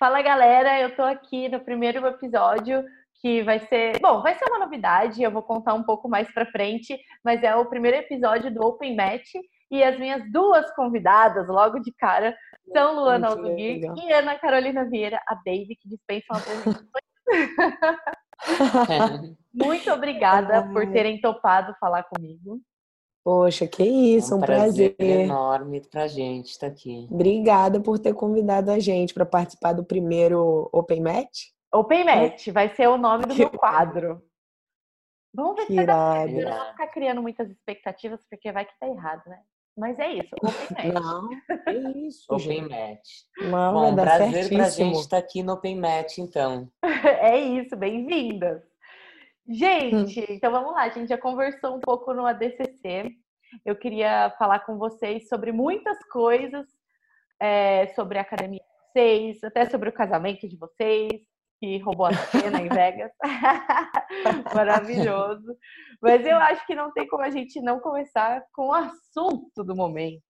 Fala 0.00 0.22
galera, 0.22 0.80
eu 0.80 0.96
tô 0.96 1.02
aqui 1.02 1.46
no 1.50 1.60
primeiro 1.60 2.06
episódio 2.06 2.82
que 3.20 3.42
vai 3.42 3.58
ser, 3.58 4.00
bom, 4.00 4.22
vai 4.22 4.34
ser 4.34 4.46
uma 4.46 4.60
novidade, 4.60 5.22
eu 5.22 5.30
vou 5.30 5.42
contar 5.42 5.74
um 5.74 5.82
pouco 5.82 6.08
mais 6.08 6.32
para 6.32 6.50
frente, 6.50 6.98
mas 7.22 7.42
é 7.42 7.54
o 7.54 7.66
primeiro 7.66 7.98
episódio 7.98 8.50
do 8.50 8.62
Open 8.62 8.96
Match 8.96 9.34
e 9.70 9.84
as 9.84 9.98
minhas 9.98 10.22
duas 10.32 10.74
convidadas, 10.74 11.46
logo 11.48 11.80
de 11.80 11.92
cara, 11.92 12.34
são 12.72 12.94
Luana 12.94 13.28
Aldomir 13.28 13.92
e 13.94 14.10
Ana 14.10 14.38
Carolina 14.38 14.86
Vieira, 14.86 15.20
a 15.28 15.34
Baby, 15.34 15.76
que 15.78 15.86
dispensa 15.86 16.24
uma 16.30 16.38
apresentações. 16.40 16.90
Muito 19.52 19.92
obrigada 19.92 20.66
por 20.72 20.90
terem 20.90 21.20
topado 21.20 21.76
falar 21.78 22.04
comigo. 22.04 22.58
Poxa, 23.22 23.66
que 23.66 23.82
isso, 23.82 24.32
é 24.32 24.36
um, 24.36 24.38
um 24.38 24.42
prazer, 24.42 24.96
prazer 24.96 25.20
enorme 25.20 25.82
pra 25.90 26.06
gente 26.06 26.50
estar 26.50 26.68
tá 26.68 26.72
aqui. 26.72 27.06
Obrigada 27.10 27.80
por 27.80 27.98
ter 27.98 28.14
convidado 28.14 28.70
a 28.70 28.78
gente 28.78 29.12
para 29.12 29.26
participar 29.26 29.72
do 29.72 29.84
primeiro 29.84 30.70
Open 30.72 31.00
Match. 31.00 31.48
Open 31.72 32.04
Match 32.04 32.48
vai 32.48 32.74
ser 32.74 32.88
o 32.88 32.96
nome 32.96 33.26
do 33.26 33.34
meu 33.36 33.50
quadro. 33.50 34.22
Vamos 35.32 35.56
ver 35.56 35.66
se 35.66 35.74
vai 35.76 35.86
dar 35.86 36.28
certo. 36.28 36.48
não 36.48 36.56
vou 36.56 36.66
ficar 36.66 36.86
criando 36.88 37.22
muitas 37.22 37.50
expectativas, 37.50 38.20
porque 38.28 38.50
vai 38.50 38.64
que 38.64 38.78
tá 38.80 38.88
errado, 38.88 39.22
né? 39.26 39.38
Mas 39.76 39.98
é 39.98 40.12
isso, 40.12 40.34
Open 40.42 40.92
Match. 40.92 41.02
Não, 41.02 41.30
é 41.66 41.98
isso. 41.98 42.26
Open. 42.28 42.62
Match. 42.62 43.08
Não, 43.40 43.72
Bom, 43.72 43.94
prazer 43.94 44.30
certíssimo. 44.30 44.58
pra 44.58 44.70
gente 44.70 44.98
estar 44.98 45.16
tá 45.16 45.18
aqui 45.18 45.42
no 45.42 45.52
Open 45.52 45.78
Match, 45.78 46.18
então. 46.18 46.68
é 47.20 47.38
isso, 47.38 47.76
bem-vindas. 47.76 48.69
Gente, 49.50 50.24
então 50.32 50.52
vamos 50.52 50.72
lá, 50.72 50.82
a 50.84 50.88
gente 50.90 51.08
já 51.08 51.18
conversou 51.18 51.74
um 51.76 51.80
pouco 51.80 52.14
no 52.14 52.24
ADCC. 52.24 53.10
Eu 53.66 53.74
queria 53.74 54.30
falar 54.38 54.60
com 54.60 54.78
vocês 54.78 55.28
sobre 55.28 55.50
muitas 55.50 55.98
coisas, 56.04 56.64
é, 57.40 57.88
sobre 57.88 58.18
a 58.18 58.22
academia 58.22 58.60
de 58.60 58.92
vocês, 58.92 59.42
até 59.42 59.68
sobre 59.68 59.88
o 59.88 59.92
casamento 59.92 60.48
de 60.48 60.56
vocês, 60.56 61.10
que 61.58 61.78
roubou 61.78 62.06
a 62.06 62.14
cena 62.14 62.60
em 62.60 62.68
Vegas. 62.68 63.10
Maravilhoso. 64.54 65.56
Mas 66.00 66.24
eu 66.24 66.36
acho 66.36 66.64
que 66.64 66.76
não 66.76 66.92
tem 66.92 67.08
como 67.08 67.24
a 67.24 67.30
gente 67.30 67.60
não 67.60 67.80
começar 67.80 68.44
com 68.52 68.68
o 68.68 68.72
assunto 68.72 69.64
do 69.64 69.74
momento. 69.74 70.22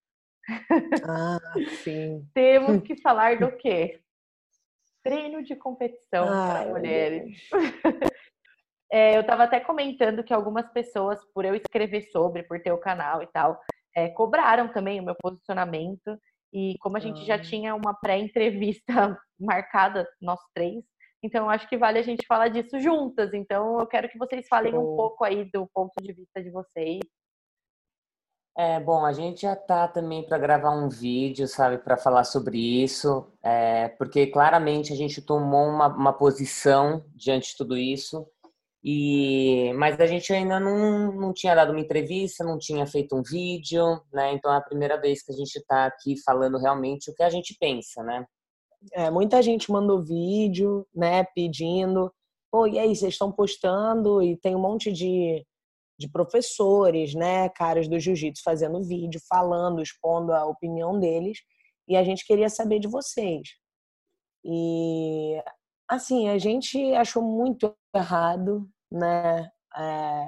Ah, 1.06 1.38
sim. 1.84 2.26
Temos 2.32 2.82
que 2.82 2.96
falar 3.02 3.38
do 3.38 3.54
quê? 3.58 4.00
Treino 5.04 5.42
de 5.42 5.54
competição 5.56 6.26
para 6.26 6.70
mulheres. 6.70 7.36
É, 8.92 9.16
eu 9.16 9.20
estava 9.20 9.44
até 9.44 9.60
comentando 9.60 10.24
que 10.24 10.32
algumas 10.32 10.68
pessoas, 10.72 11.20
por 11.32 11.44
eu 11.44 11.54
escrever 11.54 12.02
sobre, 12.10 12.42
por 12.42 12.60
ter 12.60 12.72
o 12.72 12.78
canal 12.78 13.22
e 13.22 13.26
tal, 13.28 13.60
é, 13.94 14.08
cobraram 14.08 14.72
também 14.72 15.00
o 15.00 15.04
meu 15.04 15.14
posicionamento. 15.14 16.18
E 16.52 16.74
como 16.80 16.96
a 16.96 17.00
gente 17.00 17.24
já 17.24 17.36
ah. 17.36 17.40
tinha 17.40 17.74
uma 17.74 17.94
pré-entrevista 17.94 19.16
marcada, 19.38 20.08
nós 20.20 20.40
três, 20.52 20.82
então 21.22 21.50
acho 21.50 21.68
que 21.68 21.76
vale 21.76 21.98
a 21.98 22.02
gente 22.02 22.26
falar 22.26 22.48
disso 22.48 22.80
juntas. 22.80 23.32
Então 23.34 23.78
eu 23.78 23.86
quero 23.86 24.08
que 24.08 24.18
vocês 24.18 24.46
falem 24.48 24.74
um 24.74 24.96
pouco 24.96 25.24
aí 25.24 25.44
do 25.52 25.68
ponto 25.72 25.92
de 26.02 26.12
vista 26.12 26.42
de 26.42 26.50
vocês. 26.50 27.00
É, 28.56 28.80
bom, 28.80 29.04
a 29.06 29.12
gente 29.12 29.42
já 29.42 29.54
tá 29.54 29.86
também 29.86 30.26
para 30.26 30.36
gravar 30.36 30.72
um 30.72 30.88
vídeo, 30.88 31.46
sabe, 31.46 31.78
para 31.78 31.96
falar 31.96 32.24
sobre 32.24 32.58
isso, 32.58 33.32
é, 33.42 33.88
porque 33.90 34.26
claramente 34.26 34.92
a 34.92 34.96
gente 34.96 35.22
tomou 35.22 35.68
uma, 35.68 35.86
uma 35.86 36.12
posição 36.12 37.04
diante 37.14 37.52
de 37.52 37.56
tudo 37.56 37.76
isso. 37.76 38.26
E, 38.82 39.72
mas 39.74 40.00
a 40.00 40.06
gente 40.06 40.32
ainda 40.32 40.58
não, 40.58 41.12
não 41.12 41.32
tinha 41.34 41.54
dado 41.54 41.70
uma 41.72 41.80
entrevista, 41.80 42.42
não 42.42 42.58
tinha 42.58 42.86
feito 42.86 43.14
um 43.14 43.22
vídeo, 43.22 44.00
né? 44.12 44.32
Então 44.32 44.52
é 44.52 44.56
a 44.56 44.62
primeira 44.62 44.98
vez 44.98 45.22
que 45.22 45.32
a 45.32 45.36
gente 45.36 45.56
está 45.56 45.86
aqui 45.86 46.14
falando 46.24 46.58
realmente 46.58 47.10
o 47.10 47.14
que 47.14 47.22
a 47.22 47.28
gente 47.28 47.54
pensa, 47.60 48.02
né? 48.02 48.24
É, 48.94 49.10
muita 49.10 49.42
gente 49.42 49.70
mandou 49.70 50.00
vídeo, 50.00 50.86
né, 50.94 51.24
pedindo, 51.34 52.10
pô, 52.50 52.66
e 52.66 52.78
aí, 52.78 52.94
vocês 52.96 53.12
estão 53.12 53.30
postando 53.30 54.22
e 54.22 54.36
tem 54.38 54.56
um 54.56 54.60
monte 54.60 54.90
de, 54.90 55.44
de 55.98 56.08
professores, 56.08 57.14
né, 57.14 57.48
caras 57.50 57.86
do 57.88 58.00
jiu-jitsu 58.00 58.42
fazendo 58.42 58.82
vídeo, 58.82 59.20
falando, 59.28 59.82
expondo 59.82 60.32
a 60.32 60.46
opinião 60.46 60.98
deles, 60.98 61.38
e 61.86 61.96
a 61.96 62.02
gente 62.02 62.24
queria 62.26 62.48
saber 62.48 62.80
de 62.80 62.88
vocês. 62.88 63.48
E 64.44 65.42
Assim, 65.90 66.28
a 66.28 66.38
gente 66.38 66.78
achou 66.94 67.20
muito 67.20 67.74
errado, 67.92 68.70
né, 68.92 69.50
é, 69.76 70.26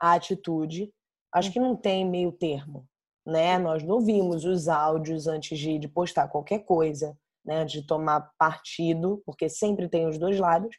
a 0.00 0.14
atitude. 0.14 0.92
Acho 1.32 1.52
que 1.52 1.60
não 1.60 1.76
tem 1.76 2.04
meio 2.04 2.32
termo, 2.32 2.84
né? 3.24 3.56
Nós 3.56 3.84
não 3.84 4.00
vimos 4.00 4.44
os 4.44 4.66
áudios 4.66 5.28
antes 5.28 5.56
de, 5.60 5.78
de 5.78 5.86
postar 5.86 6.26
qualquer 6.26 6.64
coisa, 6.64 7.16
né, 7.44 7.64
de 7.64 7.86
tomar 7.86 8.32
partido, 8.36 9.22
porque 9.24 9.48
sempre 9.48 9.88
tem 9.88 10.08
os 10.08 10.18
dois 10.18 10.40
lados. 10.40 10.74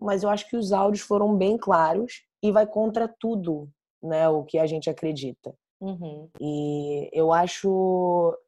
Mas 0.00 0.22
eu 0.22 0.30
acho 0.30 0.48
que 0.48 0.56
os 0.56 0.72
áudios 0.72 1.04
foram 1.04 1.36
bem 1.36 1.58
claros 1.58 2.22
e 2.40 2.52
vai 2.52 2.66
contra 2.68 3.08
tudo, 3.08 3.68
né, 4.00 4.28
o 4.28 4.44
que 4.44 4.58
a 4.58 4.66
gente 4.66 4.88
acredita. 4.88 5.56
Uhum. 5.80 6.30
E 6.40 7.10
eu 7.12 7.32
acho 7.32 8.38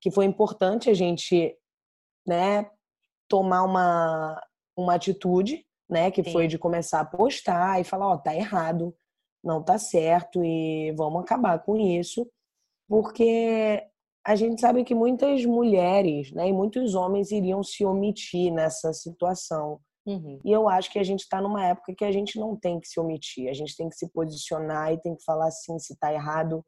que 0.00 0.10
foi 0.10 0.24
importante 0.24 0.88
a 0.88 0.94
gente, 0.94 1.54
né, 2.26 2.70
tomar 3.28 3.64
uma, 3.64 4.40
uma 4.76 4.94
atitude, 4.94 5.64
né, 5.88 6.10
que 6.10 6.22
Sim. 6.22 6.32
foi 6.32 6.46
de 6.46 6.58
começar 6.58 7.00
a 7.00 7.04
postar 7.04 7.80
e 7.80 7.84
falar, 7.84 8.08
ó, 8.08 8.14
oh, 8.14 8.18
tá 8.18 8.34
errado, 8.34 8.94
não 9.42 9.62
tá 9.62 9.78
certo 9.78 10.44
e 10.44 10.92
vamos 10.96 11.22
acabar 11.22 11.58
com 11.60 11.76
isso, 11.76 12.28
porque 12.88 13.82
a 14.26 14.34
gente 14.34 14.60
sabe 14.60 14.84
que 14.84 14.94
muitas 14.94 15.44
mulheres, 15.44 16.32
né, 16.32 16.48
e 16.48 16.52
muitos 16.52 16.94
homens 16.94 17.30
iriam 17.30 17.62
se 17.62 17.84
omitir 17.84 18.52
nessa 18.52 18.92
situação. 18.92 19.80
Uhum. 20.04 20.40
E 20.44 20.52
eu 20.52 20.68
acho 20.68 20.90
que 20.90 20.98
a 20.98 21.02
gente 21.02 21.20
está 21.20 21.40
numa 21.40 21.64
época 21.64 21.94
que 21.94 22.04
a 22.04 22.12
gente 22.12 22.38
não 22.38 22.56
tem 22.56 22.78
que 22.80 22.88
se 22.88 22.98
omitir, 22.98 23.48
a 23.48 23.52
gente 23.52 23.76
tem 23.76 23.88
que 23.88 23.96
se 23.96 24.08
posicionar 24.12 24.92
e 24.92 25.00
tem 25.00 25.16
que 25.16 25.24
falar 25.24 25.48
assim 25.48 25.78
se 25.78 25.92
está 25.92 26.12
errado, 26.12 26.64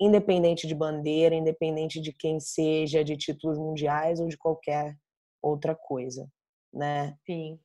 independente 0.00 0.66
de 0.66 0.74
bandeira, 0.74 1.34
independente 1.34 2.00
de 2.00 2.12
quem 2.12 2.40
seja, 2.40 3.04
de 3.04 3.16
títulos 3.16 3.58
mundiais 3.58 4.20
ou 4.20 4.26
de 4.26 4.36
qualquer 4.36 4.96
outra 5.42 5.74
coisa, 5.74 6.30
né? 6.72 7.16
Sim. 7.26 7.58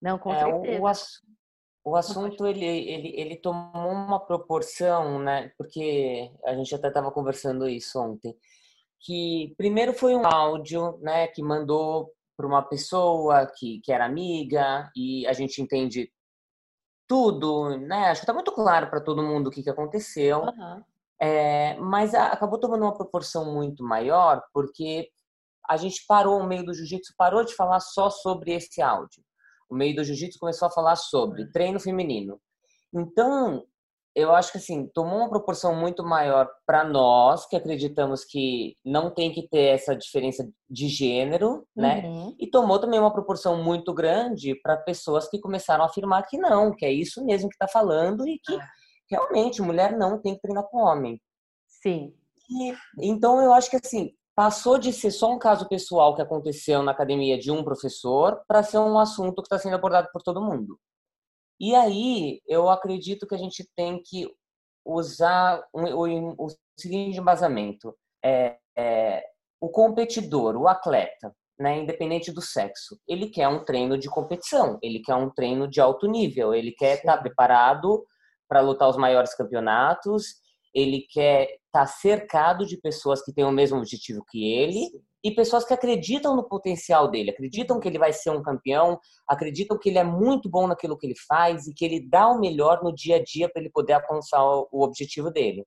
Não, 0.00 0.18
com 0.18 0.32
é, 0.32 0.40
certeza. 0.40 0.80
O, 1.84 1.90
o 1.90 1.96
assunto 1.96 2.46
ele, 2.46 2.64
ele, 2.64 3.12
ele 3.16 3.36
tomou 3.36 3.90
uma 3.90 4.20
proporção, 4.20 5.18
né? 5.18 5.52
Porque 5.58 6.30
a 6.44 6.54
gente 6.54 6.74
até 6.74 6.88
estava 6.88 7.10
conversando 7.10 7.68
isso 7.68 8.00
ontem. 8.00 8.36
Que 9.00 9.54
primeiro 9.56 9.92
foi 9.92 10.14
um 10.14 10.24
áudio, 10.24 10.98
né? 11.00 11.26
Que 11.28 11.42
mandou 11.42 12.12
para 12.36 12.46
uma 12.46 12.62
pessoa 12.62 13.46
que, 13.46 13.80
que 13.80 13.92
era 13.92 14.04
amiga 14.04 14.90
e 14.96 15.26
a 15.26 15.32
gente 15.32 15.60
entende 15.60 16.10
tudo, 17.08 17.76
né? 17.78 18.06
Acho 18.06 18.20
que 18.20 18.24
está 18.24 18.32
muito 18.32 18.52
claro 18.52 18.88
para 18.88 19.00
todo 19.00 19.22
mundo 19.22 19.48
o 19.48 19.50
que, 19.50 19.62
que 19.62 19.70
aconteceu. 19.70 20.42
Uhum. 20.42 20.82
É, 21.20 21.76
mas 21.76 22.14
acabou 22.14 22.58
tomando 22.58 22.82
uma 22.82 22.94
proporção 22.94 23.52
muito 23.52 23.84
maior 23.84 24.42
porque 24.52 25.08
a 25.68 25.76
gente 25.76 26.04
parou, 26.06 26.40
o 26.40 26.46
meio 26.46 26.64
do 26.64 26.74
jiu-jitsu 26.74 27.14
parou 27.16 27.44
de 27.44 27.54
falar 27.54 27.80
só 27.80 28.10
sobre 28.10 28.52
esse 28.52 28.82
áudio. 28.82 29.22
O 29.70 29.74
meio 29.74 29.96
do 29.96 30.04
jiu-jitsu 30.04 30.38
começou 30.38 30.68
a 30.68 30.70
falar 30.70 30.96
sobre 30.96 31.50
treino 31.50 31.80
feminino. 31.80 32.40
Então, 32.94 33.64
eu 34.14 34.34
acho 34.34 34.52
que 34.52 34.58
assim, 34.58 34.86
tomou 34.88 35.18
uma 35.18 35.30
proporção 35.30 35.74
muito 35.74 36.04
maior 36.04 36.48
para 36.66 36.84
nós, 36.84 37.46
que 37.46 37.56
acreditamos 37.56 38.24
que 38.24 38.76
não 38.84 39.10
tem 39.10 39.32
que 39.32 39.48
ter 39.48 39.74
essa 39.74 39.96
diferença 39.96 40.46
de 40.68 40.88
gênero, 40.88 41.66
né? 41.74 42.02
Uhum. 42.04 42.36
E 42.38 42.50
tomou 42.50 42.78
também 42.78 43.00
uma 43.00 43.12
proporção 43.12 43.62
muito 43.62 43.94
grande 43.94 44.54
para 44.62 44.76
pessoas 44.76 45.28
que 45.28 45.40
começaram 45.40 45.82
a 45.84 45.86
afirmar 45.86 46.26
que 46.26 46.36
não, 46.36 46.74
que 46.74 46.84
é 46.84 46.92
isso 46.92 47.24
mesmo 47.24 47.48
que 47.48 47.54
está 47.54 47.66
falando 47.66 48.28
e 48.28 48.38
que 48.38 48.54
é. 48.54 48.60
realmente 49.10 49.62
mulher 49.62 49.96
não 49.96 50.20
tem 50.20 50.34
que 50.34 50.42
treinar 50.42 50.64
com 50.64 50.78
homem. 50.78 51.18
Sim. 51.66 52.14
E, 52.50 52.74
então 53.10 53.40
eu 53.40 53.54
acho 53.54 53.70
que 53.70 53.76
assim, 53.76 54.12
passou 54.34 54.78
de 54.78 54.92
ser 54.92 55.10
só 55.10 55.30
um 55.30 55.38
caso 55.38 55.68
pessoal 55.68 56.14
que 56.14 56.22
aconteceu 56.22 56.82
na 56.82 56.92
academia 56.92 57.38
de 57.38 57.50
um 57.50 57.62
professor 57.62 58.42
para 58.48 58.62
ser 58.62 58.78
um 58.78 58.98
assunto 58.98 59.36
que 59.36 59.46
está 59.46 59.58
sendo 59.58 59.74
abordado 59.74 60.08
por 60.12 60.22
todo 60.22 60.42
mundo. 60.42 60.78
E 61.60 61.74
aí 61.74 62.40
eu 62.46 62.68
acredito 62.68 63.26
que 63.26 63.34
a 63.34 63.38
gente 63.38 63.68
tem 63.76 64.02
que 64.02 64.28
usar 64.84 65.62
o, 65.72 66.46
o 66.46 66.48
seguinte 66.78 67.18
embasamento: 67.18 67.96
é, 68.24 68.56
é, 68.76 69.24
o 69.60 69.68
competidor, 69.68 70.56
o 70.56 70.66
atleta, 70.66 71.34
né, 71.58 71.78
independente 71.78 72.32
do 72.32 72.42
sexo, 72.42 72.98
ele 73.06 73.28
quer 73.28 73.46
um 73.46 73.64
treino 73.64 73.96
de 73.96 74.08
competição, 74.08 74.78
ele 74.82 75.00
quer 75.00 75.14
um 75.14 75.30
treino 75.30 75.68
de 75.68 75.80
alto 75.80 76.08
nível, 76.08 76.54
ele 76.54 76.72
quer 76.72 76.96
estar 76.96 77.16
tá 77.16 77.22
preparado 77.22 78.04
para 78.48 78.60
lutar 78.60 78.88
os 78.88 78.96
maiores 78.96 79.34
campeonatos, 79.34 80.24
ele 80.74 81.06
quer 81.10 81.48
estar 81.72 81.80
tá 81.80 81.86
cercado 81.86 82.66
de 82.66 82.76
pessoas 82.76 83.24
que 83.24 83.32
têm 83.32 83.44
o 83.44 83.50
mesmo 83.50 83.78
objetivo 83.78 84.22
que 84.30 84.52
ele 84.52 84.90
e 85.24 85.30
pessoas 85.30 85.64
que 85.64 85.72
acreditam 85.72 86.36
no 86.36 86.46
potencial 86.46 87.10
dele, 87.10 87.30
acreditam 87.30 87.80
que 87.80 87.88
ele 87.88 87.98
vai 87.98 88.12
ser 88.12 88.30
um 88.30 88.42
campeão, 88.42 89.00
acreditam 89.26 89.78
que 89.78 89.88
ele 89.88 89.98
é 89.98 90.04
muito 90.04 90.50
bom 90.50 90.66
naquilo 90.66 90.98
que 90.98 91.06
ele 91.06 91.16
faz 91.26 91.66
e 91.66 91.72
que 91.72 91.84
ele 91.84 92.00
dá 92.00 92.28
o 92.28 92.38
melhor 92.38 92.82
no 92.82 92.92
dia 92.92 93.16
a 93.16 93.22
dia 93.22 93.48
para 93.48 93.62
ele 93.62 93.70
poder 93.70 93.94
alcançar 93.94 94.44
o 94.44 94.82
objetivo 94.82 95.30
dele. 95.30 95.64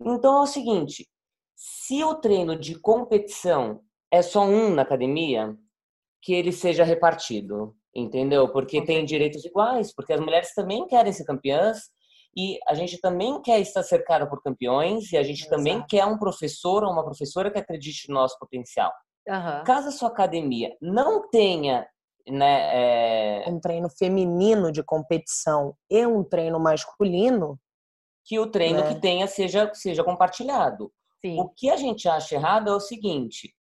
Então 0.00 0.38
é 0.38 0.42
o 0.42 0.46
seguinte: 0.46 1.08
se 1.56 2.04
o 2.04 2.14
treino 2.14 2.56
de 2.56 2.78
competição 2.78 3.80
é 4.10 4.22
só 4.22 4.44
um 4.44 4.70
na 4.70 4.82
academia, 4.82 5.56
que 6.22 6.34
ele 6.34 6.52
seja 6.52 6.84
repartido, 6.84 7.74
entendeu? 7.94 8.52
Porque 8.52 8.84
tem 8.84 9.04
direitos 9.04 9.44
iguais, 9.44 9.92
porque 9.94 10.12
as 10.12 10.20
mulheres 10.20 10.54
também 10.54 10.86
querem 10.86 11.12
ser 11.12 11.24
campeãs 11.24 11.90
e 12.36 12.58
a 12.68 12.74
gente 12.74 13.00
também 13.00 13.40
quer 13.40 13.60
estar 13.60 13.82
cercada 13.82 14.28
por 14.28 14.42
campeões 14.42 15.10
e 15.10 15.16
a 15.16 15.22
gente 15.22 15.40
Exato. 15.40 15.56
também 15.56 15.82
quer 15.88 16.04
um 16.04 16.18
professor 16.18 16.84
ou 16.84 16.92
uma 16.92 17.04
professora 17.04 17.50
que 17.50 17.58
acredite 17.58 18.08
no 18.08 18.16
nosso 18.16 18.38
potencial. 18.38 18.92
Uhum. 19.26 19.64
Caso 19.64 19.88
a 19.88 19.92
sua 19.92 20.08
academia 20.08 20.76
não 20.80 21.28
tenha 21.30 21.88
né, 22.28 23.44
é... 23.44 23.48
um 23.48 23.58
treino 23.58 23.88
feminino 23.88 24.70
de 24.70 24.82
competição 24.82 25.74
e 25.90 26.06
um 26.06 26.22
treino 26.22 26.60
masculino, 26.60 27.58
que 28.24 28.38
o 28.38 28.46
treino 28.46 28.80
né? 28.80 28.88
que 28.88 29.00
tenha 29.00 29.26
seja, 29.26 29.72
seja 29.72 30.04
compartilhado. 30.04 30.92
Sim. 31.24 31.40
O 31.40 31.48
que 31.48 31.70
a 31.70 31.76
gente 31.76 32.08
acha 32.08 32.34
errado 32.34 32.70
é 32.70 32.74
o 32.74 32.80
seguinte: 32.80 33.54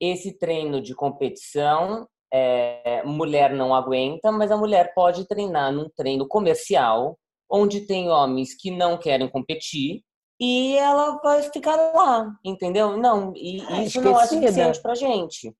esse 0.00 0.36
treino 0.36 0.82
de 0.82 0.94
competição, 0.94 2.06
é, 2.32 3.02
mulher 3.04 3.54
não 3.54 3.74
aguenta, 3.74 4.30
mas 4.30 4.50
a 4.50 4.56
mulher 4.56 4.92
pode 4.94 5.26
treinar 5.26 5.72
num 5.72 5.88
treino 5.96 6.26
comercial 6.28 7.16
onde 7.52 7.82
tem 7.82 8.08
homens 8.08 8.54
que 8.54 8.70
não 8.70 8.96
querem 8.96 9.28
competir 9.28 10.02
e 10.40 10.74
ela 10.76 11.20
vai 11.22 11.42
ficar 11.42 11.76
lá, 11.76 12.34
entendeu? 12.42 12.96
Não, 12.96 13.32
e 13.36 13.60
é, 13.60 13.84
isso 13.84 14.00
não 14.00 14.18
é 14.18 14.26
suficiente 14.26 14.80
pra 14.80 14.94
gente. 14.94 15.40
Sim, 15.40 15.54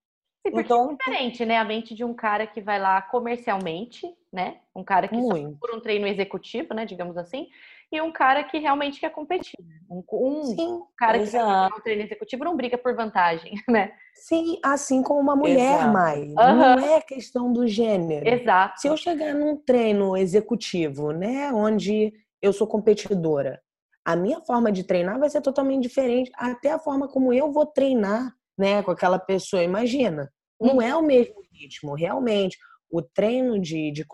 então, 0.55 0.91
é 0.91 0.97
diferente, 0.97 1.45
né? 1.45 1.59
A 1.59 1.65
mente 1.65 1.95
de 1.95 2.03
um 2.03 2.15
cara 2.15 2.47
que 2.47 2.61
vai 2.61 2.81
lá 2.81 3.01
comercialmente, 3.01 4.13
né? 4.33 4.59
Um 4.75 4.83
cara 4.83 5.07
que 5.07 5.15
Muito. 5.15 5.57
por 5.61 5.73
um 5.73 5.81
treino 5.81 6.07
executivo, 6.09 6.75
né? 6.75 6.85
Digamos 6.85 7.17
assim, 7.17 7.47
e 7.93 8.01
um 8.01 8.11
cara 8.11 8.43
que 8.43 8.59
realmente 8.59 8.99
quer 8.99 9.11
competir. 9.11 9.59
Um, 9.91 10.03
um 10.13 10.45
Sim, 10.45 10.81
cara 10.97 11.19
exato. 11.19 11.69
que 11.69 11.75
quer 11.75 11.81
um 11.81 11.83
treino 11.83 12.03
executivo 12.03 12.45
não 12.45 12.57
briga 12.57 12.79
por 12.79 12.95
vantagem, 12.97 13.53
né? 13.69 13.93
Sim, 14.15 14.59
assim 14.65 15.03
como 15.03 15.21
uma 15.21 15.37
mulher, 15.37 15.77
exato. 15.77 15.93
Mai. 15.93 16.23
Uhum. 16.23 16.35
Não 16.37 16.79
é 16.79 17.01
questão 17.03 17.53
do 17.53 17.67
gênero. 17.67 18.27
Exato. 18.27 18.81
Se 18.81 18.89
eu 18.89 18.97
chegar 18.97 19.35
num 19.35 19.57
treino 19.57 20.17
executivo, 20.17 21.13
né, 21.13 21.53
onde 21.53 22.13
eu 22.41 22.53
sou 22.53 22.67
competidora, 22.67 23.61
a 24.05 24.17
minha 24.17 24.41
forma 24.41 24.73
de 24.73 24.85
treinar 24.85 25.19
vai 25.19 25.29
ser 25.29 25.41
totalmente 25.43 25.83
diferente, 25.83 26.31
até 26.35 26.73
a 26.73 26.79
forma 26.79 27.09
como 27.09 27.33
eu 27.33 27.53
vou 27.53 27.67
treinar, 27.67 28.33
né, 28.59 28.83
com 28.83 28.91
aquela 28.91 29.19
pessoa. 29.19 29.63
Imagina, 29.63 30.33
não 30.61 30.81
é 30.81 30.95
o 30.97 31.03
mesmo 31.03 31.43
ritmo, 31.53 31.95
realmente. 31.95 32.57
O 32.91 33.03
treino 33.03 33.61
de, 33.61 33.91
de 33.93 34.07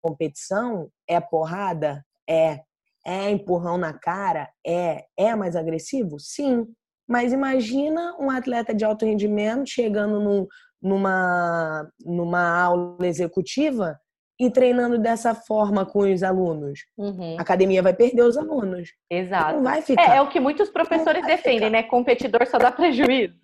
competição 0.00 0.90
é 1.08 1.20
porrada, 1.20 2.04
é 2.28 2.60
é 3.06 3.30
empurrão 3.30 3.78
na 3.78 3.92
cara? 3.92 4.48
É. 4.66 5.04
É 5.16 5.34
mais 5.36 5.54
agressivo? 5.54 6.18
Sim. 6.18 6.66
Mas 7.08 7.32
imagina 7.32 8.16
um 8.18 8.30
atleta 8.30 8.74
de 8.74 8.84
alto 8.84 9.06
rendimento 9.06 9.68
chegando 9.68 10.20
num, 10.20 10.46
numa, 10.82 11.88
numa 12.04 12.60
aula 12.60 13.06
executiva 13.06 13.96
e 14.38 14.50
treinando 14.50 14.98
dessa 14.98 15.34
forma 15.34 15.86
com 15.86 16.00
os 16.00 16.22
alunos. 16.22 16.80
Uhum. 16.98 17.36
A 17.38 17.42
academia 17.42 17.82
vai 17.82 17.94
perder 17.94 18.22
os 18.22 18.36
alunos. 18.36 18.90
Exato. 19.08 19.54
Não 19.54 19.62
vai 19.62 19.80
ficar. 19.80 20.14
É, 20.14 20.16
é 20.16 20.20
o 20.20 20.28
que 20.28 20.40
muitos 20.40 20.68
professores 20.68 21.24
defendem, 21.24 21.58
ficar. 21.58 21.70
né? 21.70 21.82
Competidor 21.84 22.46
só 22.46 22.58
dá 22.58 22.70
prejuízo. 22.70 23.34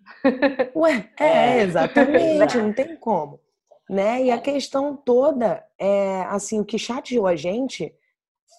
Ué, 0.76 1.08
é, 1.18 1.58
é. 1.58 1.62
exatamente, 1.62 2.58
não 2.58 2.72
tem 2.72 2.96
como. 2.96 3.40
Né? 3.88 4.24
E 4.24 4.30
a 4.30 4.38
questão 4.38 4.96
toda 4.96 5.64
é 5.78 6.22
assim, 6.28 6.60
o 6.60 6.64
que 6.64 6.78
chateou 6.78 7.26
a 7.26 7.36
gente 7.36 7.92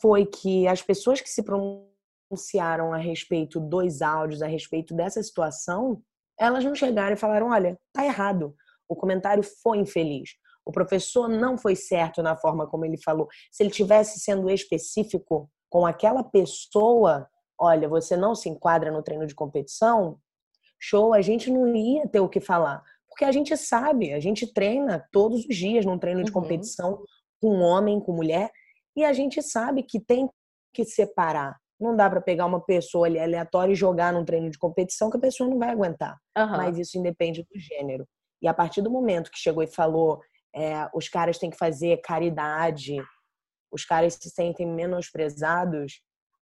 foi 0.03 0.25
que 0.25 0.67
as 0.67 0.81
pessoas 0.81 1.21
que 1.21 1.29
se 1.29 1.41
pronunciaram 1.41 2.91
a 2.91 2.97
respeito 2.97 3.57
dos 3.57 4.01
áudios, 4.01 4.41
a 4.41 4.47
respeito 4.47 4.93
dessa 4.93 5.23
situação, 5.23 6.01
elas 6.37 6.65
não 6.65 6.75
chegaram 6.75 7.13
e 7.13 7.17
falaram: 7.17 7.51
olha, 7.51 7.79
tá 7.93 8.03
errado, 8.03 8.53
o 8.89 8.97
comentário 8.97 9.41
foi 9.41 9.77
infeliz. 9.77 10.31
O 10.65 10.73
professor 10.73 11.29
não 11.29 11.57
foi 11.57 11.73
certo 11.75 12.21
na 12.21 12.35
forma 12.35 12.67
como 12.67 12.83
ele 12.83 12.97
falou. 12.97 13.29
Se 13.49 13.63
ele 13.63 13.69
tivesse 13.69 14.19
sendo 14.19 14.49
específico 14.49 15.49
com 15.69 15.85
aquela 15.85 16.23
pessoa, 16.23 17.29
olha, 17.57 17.87
você 17.87 18.17
não 18.17 18.35
se 18.35 18.49
enquadra 18.49 18.91
no 18.91 19.03
treino 19.03 19.25
de 19.25 19.35
competição, 19.35 20.19
show, 20.79 21.13
a 21.13 21.21
gente 21.21 21.49
não 21.49 21.73
ia 21.73 22.07
ter 22.09 22.19
o 22.19 22.29
que 22.29 22.41
falar. 22.41 22.83
Porque 23.07 23.23
a 23.23 23.31
gente 23.31 23.55
sabe, 23.55 24.11
a 24.11 24.19
gente 24.19 24.51
treina 24.53 25.05
todos 25.11 25.45
os 25.45 25.55
dias 25.55 25.85
num 25.85 25.99
treino 25.99 26.23
de 26.23 26.31
uhum. 26.31 26.41
competição 26.41 27.03
com 27.41 27.59
homem, 27.59 27.99
com 27.99 28.13
mulher, 28.13 28.51
e 28.95 29.03
a 29.03 29.13
gente 29.13 29.41
sabe 29.41 29.83
que 29.83 29.99
tem 29.99 30.29
que 30.73 30.83
separar. 30.83 31.57
Não 31.79 31.95
dá 31.95 32.09
para 32.09 32.21
pegar 32.21 32.45
uma 32.45 32.61
pessoa 32.61 33.07
ali 33.07 33.19
aleatória 33.19 33.73
e 33.73 33.75
jogar 33.75 34.13
num 34.13 34.23
treino 34.23 34.49
de 34.49 34.57
competição 34.57 35.09
que 35.09 35.17
a 35.17 35.21
pessoa 35.21 35.49
não 35.49 35.59
vai 35.59 35.69
aguentar. 35.69 36.17
Uhum. 36.37 36.57
Mas 36.57 36.77
isso 36.77 36.97
independe 36.97 37.43
do 37.43 37.59
gênero. 37.59 38.07
E 38.41 38.47
a 38.47 38.53
partir 38.53 38.81
do 38.81 38.91
momento 38.91 39.31
que 39.31 39.37
chegou 39.37 39.63
e 39.63 39.67
falou, 39.67 40.21
é, 40.55 40.87
os 40.93 41.09
caras 41.09 41.37
têm 41.37 41.49
que 41.49 41.57
fazer 41.57 41.97
caridade, 42.01 42.97
os 43.71 43.83
caras 43.85 44.13
se 44.15 44.29
sentem 44.29 44.67
menosprezados, 44.67 46.01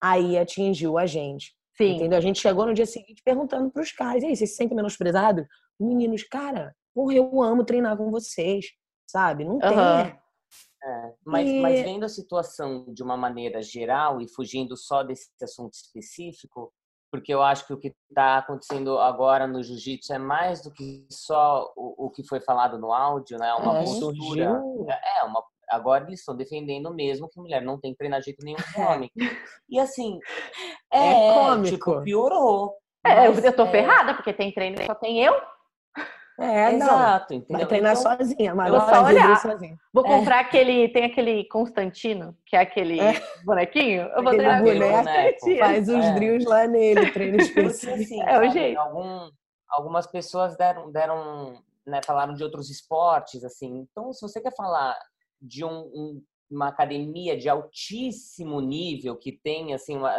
aí 0.01 0.39
atingiu 0.39 0.97
a 0.97 1.07
gente. 1.07 1.53
Sim. 1.77 1.97
Entendeu? 1.97 2.19
A 2.19 2.23
gente 2.23 2.41
chegou 2.41 2.67
no 2.67 2.75
dia 2.75 2.87
seguinte 2.87 3.23
perguntando 3.25 3.71
para 3.71 3.83
os 3.83 3.93
caras: 3.93 4.23
e 4.23 4.27
aí, 4.27 4.37
vocês 4.37 4.51
se 4.51 4.57
sentem 4.57 4.77
menosprezados? 4.77 5.47
Meninos, 5.79 6.23
cara, 6.25 6.75
porra, 6.95 7.15
eu 7.15 7.43
amo 7.43 7.65
treinar 7.65 7.97
com 7.97 8.11
vocês, 8.11 8.67
sabe? 9.07 9.45
Não 9.45 9.55
uhum. 9.55 9.61
tem 9.61 10.19
é, 10.83 11.13
mas, 11.25 11.49
e... 11.49 11.61
mas 11.61 11.81
vendo 11.83 12.05
a 12.05 12.09
situação 12.09 12.87
de 12.93 13.03
uma 13.03 13.17
maneira 13.17 13.63
geral 13.63 14.21
e 14.21 14.29
fugindo 14.29 14.77
só 14.77 15.03
desse 15.03 15.29
assunto 15.43 15.75
específico, 15.75 16.73
porque 17.11 17.33
eu 17.33 17.43
acho 17.43 17.67
que 17.67 17.73
o 17.73 17.79
que 17.79 17.95
está 18.09 18.39
acontecendo 18.39 18.99
agora 18.99 19.47
no 19.47 19.63
jiu-jitsu 19.63 20.13
é 20.13 20.19
mais 20.19 20.63
do 20.63 20.71
que 20.71 21.07
só 21.11 21.73
o, 21.75 22.07
o, 22.07 22.11
que 22.11 22.23
foi 22.23 22.41
falado 22.41 22.79
no 22.79 22.93
áudio, 22.93 23.39
né? 23.39 23.53
Uma 23.55 23.79
é, 23.79 23.81
postura. 23.81 24.63
É, 25.17 25.25
uma, 25.25 25.43
agora 25.71 26.05
eles 26.05 26.21
estão 26.21 26.37
defendendo 26.37 26.93
mesmo 26.95 27.29
que 27.29 27.41
mulher 27.41 27.63
não 27.63 27.81
tem 27.81 27.93
que 27.93 27.99
treinar 27.99 28.21
de 28.21 28.27
jeito 28.27 28.45
nenhum 28.45 28.59
com 28.75 28.83
homem. 28.83 29.11
E 29.69 29.81
assim, 29.81 30.19
é, 30.93 31.29
é 31.29 31.35
cômico. 31.35 31.77
Tipo, 31.77 32.03
piorou. 32.03 32.75
É, 33.05 33.27
eu 33.27 33.57
tô 33.57 33.65
é... 33.65 33.71
ferrada, 33.71 34.15
porque 34.15 34.33
tem 34.33 34.53
treino 34.53 34.77
que 34.77 34.87
só 34.87 34.95
tem 34.95 35.25
eu. 35.25 35.35
É, 36.41 36.73
Exato, 36.73 37.35
não. 37.35 37.41
Entendeu? 37.41 37.59
Vai 37.59 37.67
treinar 37.67 37.97
então, 37.99 38.17
sozinha, 38.17 38.55
mas 38.55 38.71
vou 38.71 38.81
só 38.81 39.05
olhar. 39.05 39.41
Sozinha. 39.41 39.77
Vou 39.93 40.07
é. 40.07 40.09
comprar 40.09 40.41
aquele, 40.41 40.89
tem 40.89 41.05
aquele 41.05 41.45
Constantino, 41.45 42.37
que 42.47 42.55
é 42.55 42.61
aquele 42.61 43.01
é. 43.01 43.21
bonequinho. 43.45 44.03
Eu 44.03 44.23
vou 44.23 44.33
treinar 44.33 44.63
boneco, 44.63 45.59
Faz 45.59 45.89
os 45.89 46.05
é. 46.05 46.15
drills 46.15 46.49
lá 46.49 46.67
nele, 46.69 47.11
treino 47.11 47.37
específico. 47.43 47.95
Assim, 47.95 48.23
é 48.23 48.39
o 48.39 48.51
jeito. 48.51 48.79
Algum, 48.79 49.31
algumas 49.69 50.07
pessoas 50.07 50.57
deram, 50.57 50.93
deram 50.93 51.61
né, 51.85 52.01
falaram 52.07 52.35
de 52.35 52.45
outros 52.45 52.71
esportes, 52.71 53.43
assim. 53.43 53.79
Então, 53.91 54.13
se 54.13 54.21
você 54.21 54.41
quer 54.41 54.55
falar 54.55 54.97
de 55.43 55.65
um, 55.65 55.71
um, 55.71 56.23
uma 56.49 56.69
academia 56.69 57.37
de 57.37 57.49
altíssimo 57.49 58.61
nível 58.61 59.17
que 59.17 59.33
tem, 59.33 59.75
assim, 59.75 59.97
uma, 59.97 60.13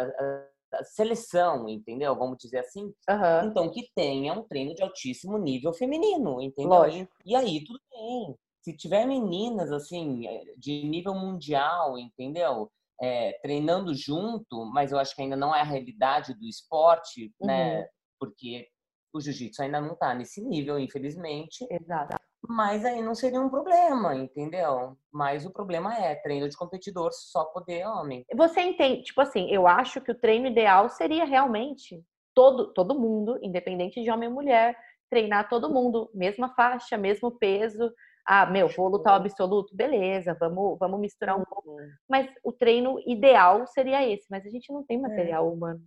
seleção, 0.84 1.68
entendeu? 1.68 2.14
Vamos 2.16 2.38
dizer 2.38 2.58
assim. 2.58 2.84
Uhum. 3.08 3.46
Então, 3.46 3.70
que 3.70 3.90
tenha 3.94 4.32
um 4.32 4.42
treino 4.42 4.74
de 4.74 4.82
altíssimo 4.82 5.38
nível 5.38 5.72
feminino, 5.72 6.40
entendeu? 6.40 6.70
Lógico. 6.70 7.12
E 7.24 7.34
aí, 7.34 7.64
tudo 7.64 7.80
bem. 7.90 8.34
Se 8.62 8.76
tiver 8.76 9.06
meninas, 9.06 9.72
assim, 9.72 10.26
eh, 10.26 10.54
de 10.56 10.84
nível 10.84 11.14
mundial, 11.14 11.98
entendeu? 11.98 12.70
É, 13.02 13.38
treinando 13.42 13.94
junto, 13.94 14.66
mas 14.66 14.92
eu 14.92 14.98
acho 14.98 15.14
que 15.14 15.22
ainda 15.22 15.36
não 15.36 15.54
é 15.54 15.60
a 15.60 15.64
realidade 15.64 16.34
do 16.34 16.46
esporte, 16.46 17.32
né? 17.40 17.74
uhum. 17.74 17.80
né? 17.80 17.88
Porque 18.18 18.68
o 19.14 19.20
jiu-jitsu 19.20 19.62
ainda 19.62 19.80
não 19.80 19.94
está 19.94 20.14
nesse 20.14 20.42
nível, 20.42 20.78
infelizmente. 20.78 21.66
Exato. 21.70 22.16
Mas 22.48 22.84
aí 22.84 23.02
não 23.02 23.14
seria 23.14 23.40
um 23.40 23.50
problema, 23.50 24.14
entendeu? 24.14 24.96
Mas 25.12 25.44
o 25.44 25.52
problema 25.52 25.96
é 25.96 26.14
treino 26.14 26.48
de 26.48 26.56
competidor 26.56 27.10
só 27.12 27.44
poder 27.44 27.86
homem. 27.86 28.24
Você 28.34 28.60
entende? 28.62 29.02
Tipo 29.02 29.20
assim, 29.20 29.50
eu 29.50 29.66
acho 29.66 30.00
que 30.00 30.10
o 30.10 30.18
treino 30.18 30.46
ideal 30.46 30.88
seria 30.88 31.24
realmente 31.24 32.02
todo, 32.34 32.72
todo 32.72 32.98
mundo, 32.98 33.38
independente 33.42 34.02
de 34.02 34.10
homem 34.10 34.28
ou 34.28 34.34
mulher, 34.34 34.76
treinar 35.10 35.48
todo 35.48 35.72
mundo, 35.72 36.10
mesma 36.14 36.54
faixa, 36.54 36.96
mesmo 36.96 37.30
peso. 37.32 37.92
Ah, 38.24 38.46
meu, 38.46 38.68
vou 38.68 38.88
lutar 38.88 39.14
o 39.14 39.16
absoluto, 39.16 39.74
beleza, 39.74 40.36
vamos, 40.38 40.78
vamos 40.78 41.00
misturar 41.00 41.38
um 41.38 41.44
pouco. 41.44 41.70
Uhum. 41.70 41.90
Mas 42.08 42.32
o 42.44 42.52
treino 42.52 42.98
ideal 43.06 43.66
seria 43.66 44.08
esse, 44.08 44.26
mas 44.30 44.46
a 44.46 44.50
gente 44.50 44.72
não 44.72 44.84
tem 44.84 44.98
é. 44.98 45.00
material 45.00 45.52
humano 45.52 45.82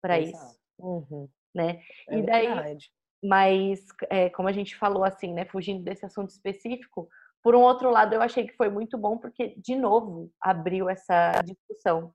para 0.00 0.18
isso. 0.18 0.58
Uhum. 0.78 1.28
Né? 1.54 1.82
É 2.08 2.18
e 2.18 2.22
daí, 2.22 2.46
verdade. 2.46 2.90
Mas, 3.22 3.84
é, 4.08 4.30
como 4.30 4.48
a 4.48 4.52
gente 4.52 4.76
falou 4.76 5.04
assim, 5.04 5.32
né, 5.32 5.44
fugindo 5.44 5.82
desse 5.82 6.06
assunto 6.06 6.30
específico, 6.30 7.08
por 7.42 7.54
um 7.54 7.60
outro 7.60 7.90
lado, 7.90 8.14
eu 8.14 8.22
achei 8.22 8.46
que 8.46 8.56
foi 8.56 8.68
muito 8.68 8.98
bom 8.98 9.18
porque, 9.18 9.54
de 9.56 9.74
novo, 9.76 10.30
abriu 10.40 10.88
essa 10.88 11.32
discussão. 11.44 12.12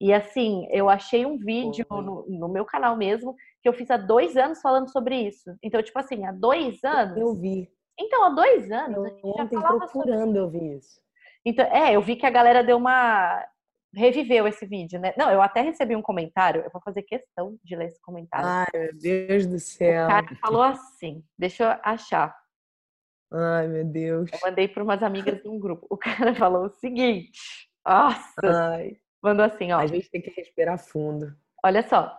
E 0.00 0.12
assim, 0.14 0.66
eu 0.70 0.88
achei 0.88 1.26
um 1.26 1.36
vídeo 1.36 1.84
no, 1.90 2.24
no, 2.26 2.48
meu 2.48 2.64
canal 2.64 2.96
mesmo 2.96 3.34
que 3.62 3.68
eu 3.68 3.72
fiz 3.74 3.90
há 3.90 3.98
dois 3.98 4.36
anos 4.36 4.60
falando 4.60 4.90
sobre 4.90 5.14
isso. 5.14 5.54
Então, 5.62 5.82
tipo 5.82 5.98
assim, 5.98 6.24
há 6.24 6.32
dois 6.32 6.82
anos. 6.82 7.18
Eu 7.18 7.34
vi. 7.34 7.68
Então, 7.98 8.24
há 8.24 8.30
dois 8.30 8.70
anos. 8.72 8.96
Eu 8.96 9.04
a 9.04 9.08
gente 9.08 9.26
ontem 9.26 9.60
já 9.60 9.68
procurando 9.68 10.36
sobre... 10.36 10.38
eu 10.38 10.50
vi 10.50 10.76
isso. 10.78 11.00
Então, 11.44 11.66
é, 11.66 11.94
eu 11.94 12.00
vi 12.00 12.16
que 12.16 12.24
a 12.24 12.30
galera 12.30 12.64
deu 12.64 12.78
uma 12.78 13.44
reviveu 13.94 14.46
esse 14.46 14.66
vídeo, 14.66 15.00
né? 15.00 15.12
Não, 15.16 15.30
eu 15.30 15.42
até 15.42 15.60
recebi 15.60 15.96
um 15.96 16.02
comentário, 16.02 16.62
eu 16.62 16.70
vou 16.70 16.80
fazer 16.82 17.02
questão 17.02 17.58
de 17.64 17.76
ler 17.76 17.86
esse 17.86 18.00
comentário. 18.00 18.46
Ai, 18.46 18.66
meu 18.74 18.98
Deus 18.98 19.46
do 19.46 19.58
céu. 19.58 20.04
O 20.04 20.08
cara 20.08 20.36
falou 20.40 20.62
assim, 20.62 21.24
deixa 21.38 21.64
eu 21.64 21.80
achar. 21.82 22.36
Ai, 23.32 23.68
meu 23.68 23.84
Deus. 23.84 24.30
Eu 24.32 24.38
mandei 24.42 24.66
para 24.68 24.82
umas 24.82 25.02
amigas 25.02 25.40
de 25.40 25.48
um 25.48 25.58
grupo. 25.58 25.86
O 25.88 25.96
cara 25.96 26.34
falou 26.34 26.66
o 26.66 26.70
seguinte. 26.70 27.68
Nossa! 27.86 28.40
Ai. 28.44 28.96
Mandou 29.22 29.44
assim, 29.44 29.70
ó. 29.72 29.78
A 29.78 29.86
gente 29.86 30.10
tem 30.10 30.20
que 30.20 30.30
respirar 30.30 30.78
fundo. 30.78 31.32
Olha 31.64 31.82
só. 31.82 32.16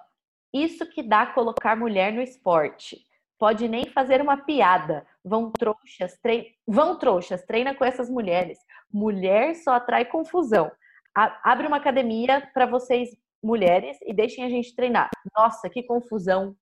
Isso 0.53 0.85
que 0.89 1.03
dá 1.03 1.25
colocar 1.25 1.75
mulher 1.75 2.13
no 2.13 2.21
esporte. 2.21 2.97
Pode 3.37 3.67
nem 3.67 3.85
fazer 3.85 4.21
uma 4.21 4.37
piada. 4.37 5.05
Vão 5.23 5.51
trouxas, 5.51 6.17
trein... 6.21 6.45
vão 6.67 6.97
trouxas, 6.97 7.43
treina 7.43 7.73
com 7.73 7.83
essas 7.83 8.09
mulheres. 8.09 8.59
Mulher 8.91 9.55
só 9.55 9.73
atrai 9.73 10.05
confusão. 10.05 10.71
Abre 11.15 11.67
uma 11.67 11.77
academia 11.77 12.49
para 12.53 12.65
vocês 12.65 13.09
mulheres 13.43 13.97
e 14.05 14.13
deixem 14.13 14.43
a 14.43 14.49
gente 14.49 14.75
treinar. 14.75 15.09
Nossa, 15.35 15.69
que 15.69 15.83
confusão. 15.83 16.55